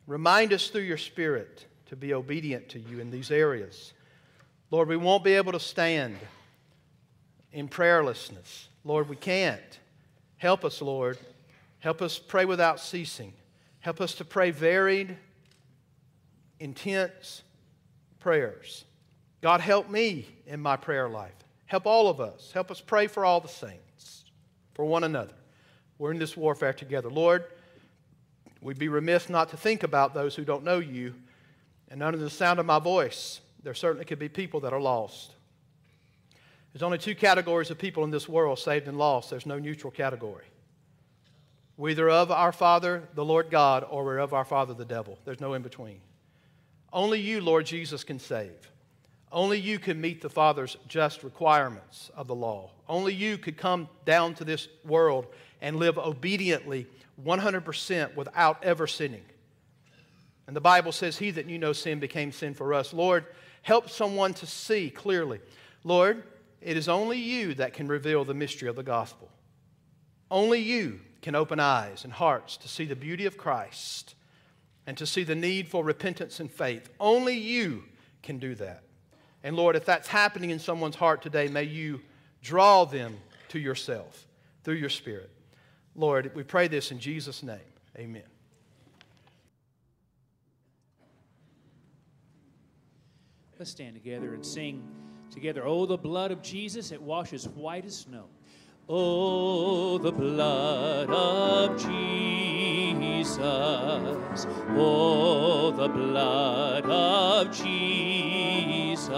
Remind 0.05 0.51
us 0.51 0.67
through 0.67 0.81
your 0.81 0.97
Spirit 0.97 1.65
to 1.85 1.95
be 1.95 2.13
obedient 2.13 2.67
to 2.69 2.79
you 2.79 2.99
in 2.99 3.09
these 3.09 3.31
areas. 3.31 3.93
Lord, 4.71 4.87
we 4.87 4.97
won't 4.97 5.23
be 5.23 5.33
able 5.33 5.51
to 5.53 5.59
stand 5.59 6.17
in 7.51 7.67
prayerlessness. 7.67 8.67
Lord, 8.83 9.09
we 9.09 9.15
can't. 9.15 9.79
Help 10.37 10.63
us, 10.63 10.81
Lord. 10.81 11.17
Help 11.79 12.01
us 12.01 12.19
pray 12.19 12.45
without 12.45 12.79
ceasing. 12.79 13.33
Help 13.79 13.99
us 14.01 14.13
to 14.15 14.25
pray 14.25 14.51
varied, 14.51 15.17
intense 16.59 17.41
prayers. 18.19 18.85
God, 19.41 19.61
help 19.61 19.89
me 19.89 20.27
in 20.45 20.59
my 20.59 20.75
prayer 20.75 21.09
life. 21.09 21.33
Help 21.65 21.85
all 21.85 22.09
of 22.09 22.19
us. 22.19 22.51
Help 22.53 22.69
us 22.71 22.81
pray 22.81 23.07
for 23.07 23.23
all 23.23 23.39
the 23.39 23.47
saints, 23.47 24.25
for 24.73 24.85
one 24.85 25.03
another. 25.03 25.33
We're 25.97 26.11
in 26.11 26.19
this 26.19 26.35
warfare 26.35 26.73
together. 26.73 27.09
Lord, 27.09 27.45
we'd 28.61 28.79
be 28.79 28.87
remiss 28.87 29.29
not 29.29 29.49
to 29.49 29.57
think 29.57 29.83
about 29.83 30.13
those 30.13 30.35
who 30.35 30.43
don't 30.43 30.63
know 30.63 30.79
you 30.79 31.15
and 31.89 32.03
under 32.03 32.17
the 32.17 32.29
sound 32.29 32.59
of 32.59 32.65
my 32.65 32.79
voice 32.79 33.41
there 33.63 33.73
certainly 33.73 34.05
could 34.05 34.19
be 34.19 34.29
people 34.29 34.61
that 34.61 34.73
are 34.73 34.81
lost. 34.81 35.33
There's 36.73 36.83
only 36.83 36.97
two 36.97 37.15
categories 37.15 37.71
of 37.71 37.77
people 37.77 38.03
in 38.03 38.11
this 38.11 38.29
world 38.29 38.59
saved 38.59 38.87
and 38.87 38.97
lost. 38.97 39.29
There's 39.29 39.45
no 39.45 39.59
neutral 39.59 39.91
category. 39.91 40.45
We're 41.77 41.89
either 41.89 42.09
of 42.09 42.31
our 42.31 42.51
Father, 42.51 43.03
the 43.15 43.25
Lord 43.25 43.49
God, 43.49 43.85
or 43.89 44.03
we're 44.03 44.17
of 44.17 44.33
our 44.33 44.45
Father, 44.45 44.73
the 44.73 44.85
devil. 44.85 45.17
There's 45.25 45.39
no 45.39 45.53
in 45.53 45.61
between. 45.61 46.01
Only 46.91 47.19
you, 47.19 47.41
Lord 47.41 47.65
Jesus, 47.65 48.03
can 48.03 48.19
save. 48.19 48.69
Only 49.31 49.59
you 49.59 49.79
can 49.79 50.01
meet 50.01 50.21
the 50.21 50.29
Father's 50.29 50.75
just 50.87 51.23
requirements 51.23 52.11
of 52.15 52.27
the 52.27 52.35
law. 52.35 52.71
Only 52.87 53.13
you 53.13 53.37
could 53.37 53.57
come 53.57 53.87
down 54.05 54.33
to 54.35 54.43
this 54.43 54.67
world 54.83 55.27
and 55.61 55.77
live 55.77 55.97
obediently 55.97 56.87
100% 57.23 58.15
without 58.15 58.63
ever 58.63 58.87
sinning. 58.87 59.23
And 60.47 60.55
the 60.55 60.61
Bible 60.61 60.91
says, 60.91 61.17
He 61.17 61.31
that 61.31 61.45
knew 61.45 61.59
no 61.59 61.73
sin 61.73 61.99
became 61.99 62.31
sin 62.31 62.55
for 62.55 62.73
us. 62.73 62.91
Lord, 62.91 63.25
help 63.61 63.89
someone 63.89 64.33
to 64.35 64.45
see 64.45 64.89
clearly. 64.89 65.39
Lord, 65.83 66.23
it 66.61 66.77
is 66.77 66.89
only 66.89 67.17
you 67.17 67.53
that 67.55 67.73
can 67.73 67.87
reveal 67.87 68.25
the 68.25 68.33
mystery 68.33 68.67
of 68.67 68.75
the 68.75 68.83
gospel. 68.83 69.29
Only 70.29 70.59
you 70.59 70.99
can 71.21 71.35
open 71.35 71.59
eyes 71.59 72.03
and 72.03 72.13
hearts 72.13 72.57
to 72.57 72.67
see 72.67 72.85
the 72.85 72.95
beauty 72.95 73.25
of 73.25 73.37
Christ 73.37 74.15
and 74.85 74.97
to 74.97 75.05
see 75.05 75.23
the 75.23 75.35
need 75.35 75.67
for 75.67 75.83
repentance 75.83 76.39
and 76.39 76.51
faith. 76.51 76.89
Only 76.99 77.37
you 77.37 77.83
can 78.21 78.39
do 78.39 78.55
that. 78.55 78.83
And 79.43 79.55
Lord, 79.55 79.75
if 79.75 79.85
that's 79.85 80.07
happening 80.07 80.49
in 80.49 80.59
someone's 80.59 80.95
heart 80.95 81.21
today, 81.21 81.47
may 81.47 81.63
you 81.63 82.01
draw 82.41 82.85
them 82.85 83.17
to 83.49 83.59
yourself 83.59 84.27
through 84.63 84.75
your 84.75 84.89
Spirit. 84.89 85.29
Lord, 85.95 86.31
we 86.35 86.43
pray 86.43 86.67
this 86.67 86.91
in 86.91 86.99
Jesus' 86.99 87.43
name. 87.43 87.59
Amen. 87.97 88.23
Let's 93.59 93.71
stand 93.71 93.93
together 93.93 94.33
and 94.33 94.45
sing 94.45 94.81
together. 95.29 95.63
Oh, 95.65 95.85
the 95.85 95.97
blood 95.97 96.31
of 96.31 96.41
Jesus, 96.41 96.93
it 96.93 97.01
washes 97.01 97.45
white 97.45 97.83
as 97.83 97.97
snow. 97.97 98.27
Oh, 98.87 99.97
the 99.97 100.13
blood 100.13 101.09
of 101.09 101.77
Jesus. 101.77 103.37
Oh, 104.77 105.71
the 105.71 105.89
blood 105.89 106.85
of 106.85 107.51
Jesus. 107.51 109.09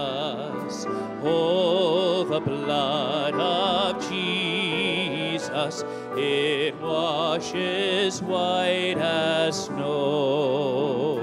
Oh, 1.24 2.24
the 2.24 2.40
blood 2.40 3.36
of 3.36 4.10
Jesus. 4.10 5.84
It 6.18 6.82
washes 6.82 8.24
white 8.24 8.98
as 8.98 9.66
snow. 9.66 11.20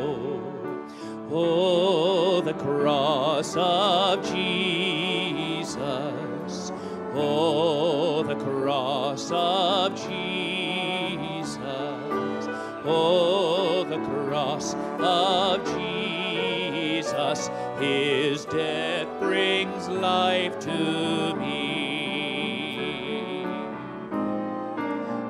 Oh, 1.32 2.17
the 2.48 2.54
cross 2.54 3.54
of 3.58 4.24
Jesus. 4.24 5.76
Oh, 7.12 8.22
the 8.22 8.36
cross 8.36 9.30
of 9.30 9.94
Jesus. 9.94 11.58
Oh, 12.86 13.84
the 13.86 13.98
cross 13.98 14.74
of 14.98 15.62
Jesus. 15.76 17.50
His 17.78 18.46
death 18.46 19.08
brings 19.20 19.88
life 19.90 20.58
to 20.60 21.36
me. 21.36 21.84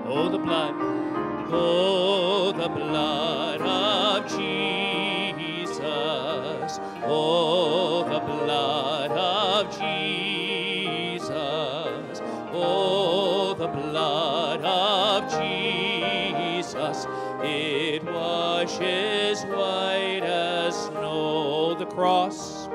Oh, 0.06 0.28
the 0.30 0.38
blood. 0.38 0.74
Oh, 1.50 2.52
the 2.52 2.68
blood 2.68 3.27
cross. 21.98 22.68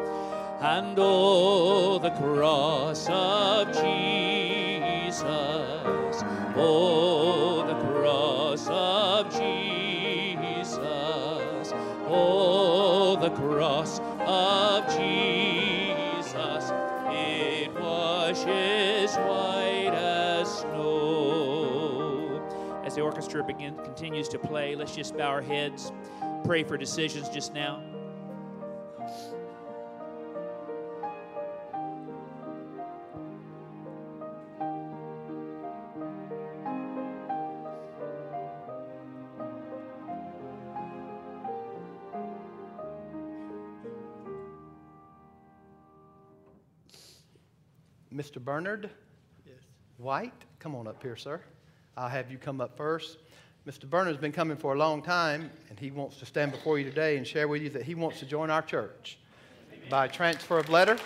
And 0.59 0.97
oh, 0.99 1.97
the 1.97 2.09
cross 2.09 3.07
of 3.09 3.67
Jesus. 3.67 5.23
Oh, 6.57 7.63
the 7.65 7.75
cross 7.87 8.67
of 8.67 9.31
Jesus. 9.31 10.77
Oh, 12.09 13.15
the 13.21 13.29
cross 13.29 14.01
of 14.19 14.87
Jesus. 14.89 16.71
It 17.07 17.73
washes 17.79 19.15
white 19.15 19.93
as 19.93 20.59
snow. 20.59 22.41
As 22.83 22.95
the 22.95 23.01
orchestra 23.01 23.41
begin, 23.41 23.77
continues 23.85 24.27
to 24.27 24.37
play, 24.37 24.75
let's 24.75 24.93
just 24.93 25.15
bow 25.15 25.29
our 25.29 25.41
heads, 25.41 25.93
pray 26.43 26.63
for 26.63 26.75
decisions 26.75 27.29
just 27.29 27.53
now. 27.53 27.92
Mr. 48.13 48.43
Bernard 48.43 48.89
Yes. 49.45 49.55
White, 49.97 50.33
come 50.59 50.75
on 50.75 50.87
up 50.87 51.01
here, 51.01 51.15
sir. 51.15 51.41
I'll 51.97 52.09
have 52.09 52.31
you 52.31 52.37
come 52.37 52.61
up 52.61 52.77
first. 52.77 53.17
Mr. 53.67 53.89
Bernard's 53.89 54.17
been 54.17 54.31
coming 54.31 54.57
for 54.57 54.73
a 54.73 54.77
long 54.77 55.01
time, 55.01 55.49
and 55.69 55.79
he 55.79 55.89
wants 55.89 56.17
to 56.17 56.25
stand 56.25 56.51
before 56.51 56.77
you 56.77 56.85
today 56.85 57.17
and 57.17 57.25
share 57.25 57.47
with 57.47 57.61
you 57.61 57.69
that 57.69 57.83
he 57.83 57.95
wants 57.95 58.19
to 58.19 58.25
join 58.25 58.49
our 58.49 58.61
church 58.61 59.17
by 59.89 60.07
transfer 60.07 60.59
of 60.59 60.69
letter 60.69 60.97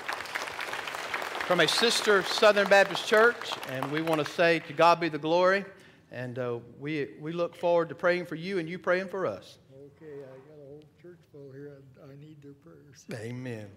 from 1.48 1.62
a 1.62 1.68
sister 1.68 2.24
Southern 2.24 2.68
Baptist 2.68 3.08
church, 3.08 3.52
and 3.70 3.90
we 3.92 4.02
want 4.02 4.26
to 4.26 4.30
say 4.30 4.60
to 4.60 4.74
God 4.74 5.00
be 5.00 5.08
the 5.08 5.18
glory, 5.18 5.64
and 6.12 6.40
uh, 6.40 6.58
we, 6.80 7.10
we 7.22 7.32
look 7.32 7.56
forward 7.56 7.90
to 7.90 7.96
praying 7.96 8.26
for 8.26 8.36
you 8.36 8.60
and 8.60 8.68
you 8.68 8.78
praying 8.78 9.08
for 9.08 9.26
us. 9.26 9.60
Okay, 9.74 10.14
I 10.14 10.38
got 10.50 10.62
a 10.62 10.68
whole 10.68 10.84
church 11.02 11.20
full 11.32 11.52
here. 11.54 11.78
I, 12.02 12.12
I 12.12 12.16
need 12.20 12.42
their 12.42 12.54
prayers. 12.54 13.06
Amen. 13.14 13.68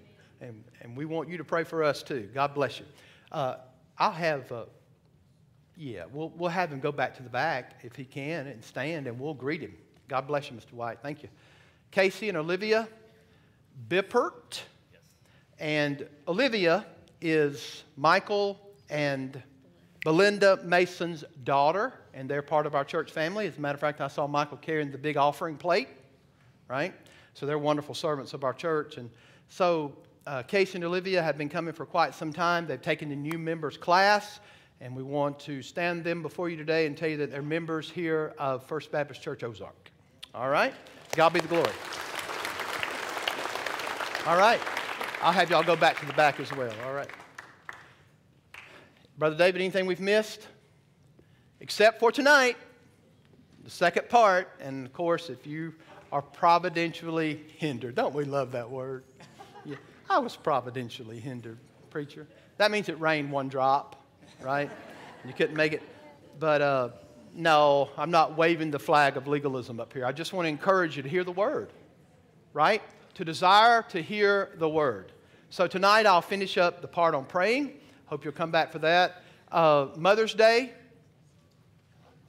And, 0.41 0.65
and 0.81 0.97
we 0.97 1.05
want 1.05 1.29
you 1.29 1.37
to 1.37 1.45
pray 1.45 1.65
for 1.65 1.85
us 1.85 2.03
too. 2.03 2.29
God 2.35 2.55
bless 2.55 2.81
you. 2.81 2.87
Uh, 3.31 3.57
I'll 3.99 4.11
have, 4.13 4.51
uh, 4.51 4.65
yeah, 5.77 6.05
we'll, 6.13 6.31
we'll 6.31 6.51
have 6.51 6.73
him 6.73 6.81
go 6.81 6.93
back 6.93 7.15
to 7.17 7.23
the 7.23 7.29
back 7.29 7.81
if 7.83 7.95
he 7.95 8.05
can 8.05 8.47
and 8.47 8.65
stand 8.65 9.07
and 9.07 9.19
we'll 9.19 9.35
greet 9.35 9.61
him. 9.61 9.75
God 10.09 10.27
bless 10.27 10.51
you, 10.51 10.57
Mr. 10.57 10.73
White. 10.73 10.99
Thank 11.03 11.23
you. 11.23 11.29
Casey 11.91 12.29
and 12.29 12.39
Olivia 12.39 12.89
Bippert. 13.89 14.61
And 15.59 16.09
Olivia 16.27 16.87
is 17.21 17.85
Michael 17.97 18.59
and 18.89 19.43
Belinda 20.05 20.59
Mason's 20.65 21.25
daughter, 21.45 21.93
and 22.15 22.29
they're 22.29 22.43
part 22.43 22.67
of 22.67 22.75
our 22.75 22.85
church 22.85 23.13
family. 23.13 23.47
As 23.47 23.59
a 23.59 23.61
matter 23.61 23.75
of 23.75 23.81
fact, 23.81 24.01
I 24.01 24.09
saw 24.09 24.27
Michael 24.27 24.57
carrying 24.57 24.91
the 24.91 24.99
big 24.99 25.19
offering 25.19 25.57
plate, 25.57 25.89
right? 26.69 26.95
So 27.35 27.45
they're 27.45 27.59
wonderful 27.59 27.95
servants 27.95 28.33
of 28.33 28.43
our 28.43 28.55
church. 28.55 28.97
And 28.97 29.11
so 29.49 29.93
uh, 30.31 30.45
Casey 30.45 30.77
and 30.77 30.85
Olivia 30.85 31.21
have 31.21 31.37
been 31.37 31.49
coming 31.49 31.75
for 31.75 31.85
quite 31.85 32.15
some 32.15 32.33
time. 32.33 32.65
They've 32.65 32.81
taken 32.81 33.09
the 33.09 33.17
new 33.17 33.37
members 33.37 33.77
class, 33.77 34.39
and 34.81 34.95
we 34.95 35.03
want 35.03 35.41
to 35.41 35.61
stand 35.61 36.05
them 36.05 36.23
before 36.23 36.49
you 36.49 36.57
today 36.57 36.87
and 36.87 36.97
tell 36.97 37.09
you 37.09 37.17
that 37.17 37.33
they're 37.33 37.43
members 37.43 37.91
here 37.91 38.33
of 38.39 38.63
First 38.63 38.93
Baptist 38.93 39.23
Church 39.23 39.43
Ozark. 39.43 39.91
All 40.33 40.49
right? 40.49 40.73
God 41.17 41.31
be 41.31 41.41
the 41.41 41.49
glory. 41.49 41.73
All 44.25 44.37
right. 44.39 44.61
I'll 45.21 45.33
have 45.33 45.51
y'all 45.51 45.65
go 45.65 45.75
back 45.75 45.99
to 45.99 46.07
the 46.07 46.13
back 46.13 46.39
as 46.39 46.53
well. 46.53 46.73
All 46.87 46.95
right. 46.95 47.11
Brother 49.19 49.37
David, 49.37 49.61
anything 49.61 49.87
we've 49.87 49.99
missed? 49.99 50.47
Except 51.59 51.99
for 51.99 52.13
tonight, 52.13 52.57
the 53.65 53.71
second 53.71 54.09
part. 54.09 54.49
And 54.61 54.87
of 54.87 54.93
course, 54.93 55.29
if 55.29 55.45
you 55.45 55.75
are 56.13 56.23
providentially 56.23 57.41
hindered, 57.57 57.97
don't 57.97 58.15
we 58.15 58.23
love 58.23 58.53
that 58.53 58.71
word? 58.71 59.03
I 60.11 60.19
was 60.19 60.35
providentially 60.35 61.21
hindered, 61.21 61.59
preacher. 61.89 62.27
That 62.57 62.73
means 62.73 62.89
it 62.89 63.01
rained 63.01 63.31
one 63.31 63.49
drop, 63.49 63.95
right? 64.43 64.69
You 65.25 65.33
couldn't 65.33 65.55
make 65.55 65.73
it. 65.73 65.83
But 66.41 66.61
uh, 66.61 66.89
no, 67.33 67.91
I'm 67.97 68.11
not 68.11 68.37
waving 68.37 68.73
the 68.73 68.79
flag 68.81 69.17
of 69.17 69.29
legalism 69.29 69.79
up 69.79 69.93
here. 69.93 70.05
I 70.05 70.11
just 70.11 70.33
want 70.33 70.47
to 70.47 70.49
encourage 70.49 70.97
you 70.97 71.05
to 71.05 71.09
hear 71.09 71.23
the 71.23 71.31
word, 71.31 71.71
right? 72.53 72.83
To 73.15 73.25
desire 73.25 73.83
to 73.91 74.03
hear 74.03 74.51
the 74.57 74.69
word. 74.69 75.13
So 75.49 75.69
tonight 75.69 76.07
I'll 76.07 76.21
finish 76.21 76.59
up 76.59 76.83
the 76.83 76.89
part 76.89 77.15
on 77.15 77.25
praying. 77.25 77.75
Hope 78.07 78.25
you'll 78.25 78.33
come 78.33 78.51
back 78.51 78.73
for 78.73 78.81
that. 78.81 79.23
Uh, 79.53 79.89
Mother's 79.97 80.35
Day. 80.35 80.73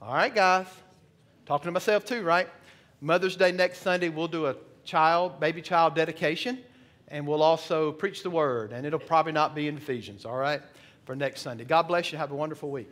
All 0.00 0.14
right, 0.14 0.32
guys. 0.32 0.68
Talking 1.46 1.64
to 1.64 1.72
myself 1.72 2.04
too, 2.04 2.22
right? 2.22 2.48
Mother's 3.00 3.34
Day 3.34 3.50
next 3.50 3.80
Sunday, 3.80 4.08
we'll 4.08 4.28
do 4.28 4.46
a 4.46 4.54
child, 4.84 5.40
baby 5.40 5.60
child 5.60 5.96
dedication, 5.96 6.60
and 7.12 7.26
we'll 7.26 7.42
also 7.42 7.92
preach 7.92 8.24
the 8.24 8.30
word. 8.30 8.72
And 8.72 8.84
it'll 8.84 8.98
probably 8.98 9.32
not 9.32 9.54
be 9.54 9.68
in 9.68 9.76
Ephesians, 9.76 10.24
all 10.24 10.36
right, 10.36 10.62
for 11.04 11.14
next 11.14 11.42
Sunday. 11.42 11.64
God 11.64 11.82
bless 11.82 12.10
you. 12.10 12.18
Have 12.18 12.32
a 12.32 12.34
wonderful 12.34 12.70
week. 12.70 12.88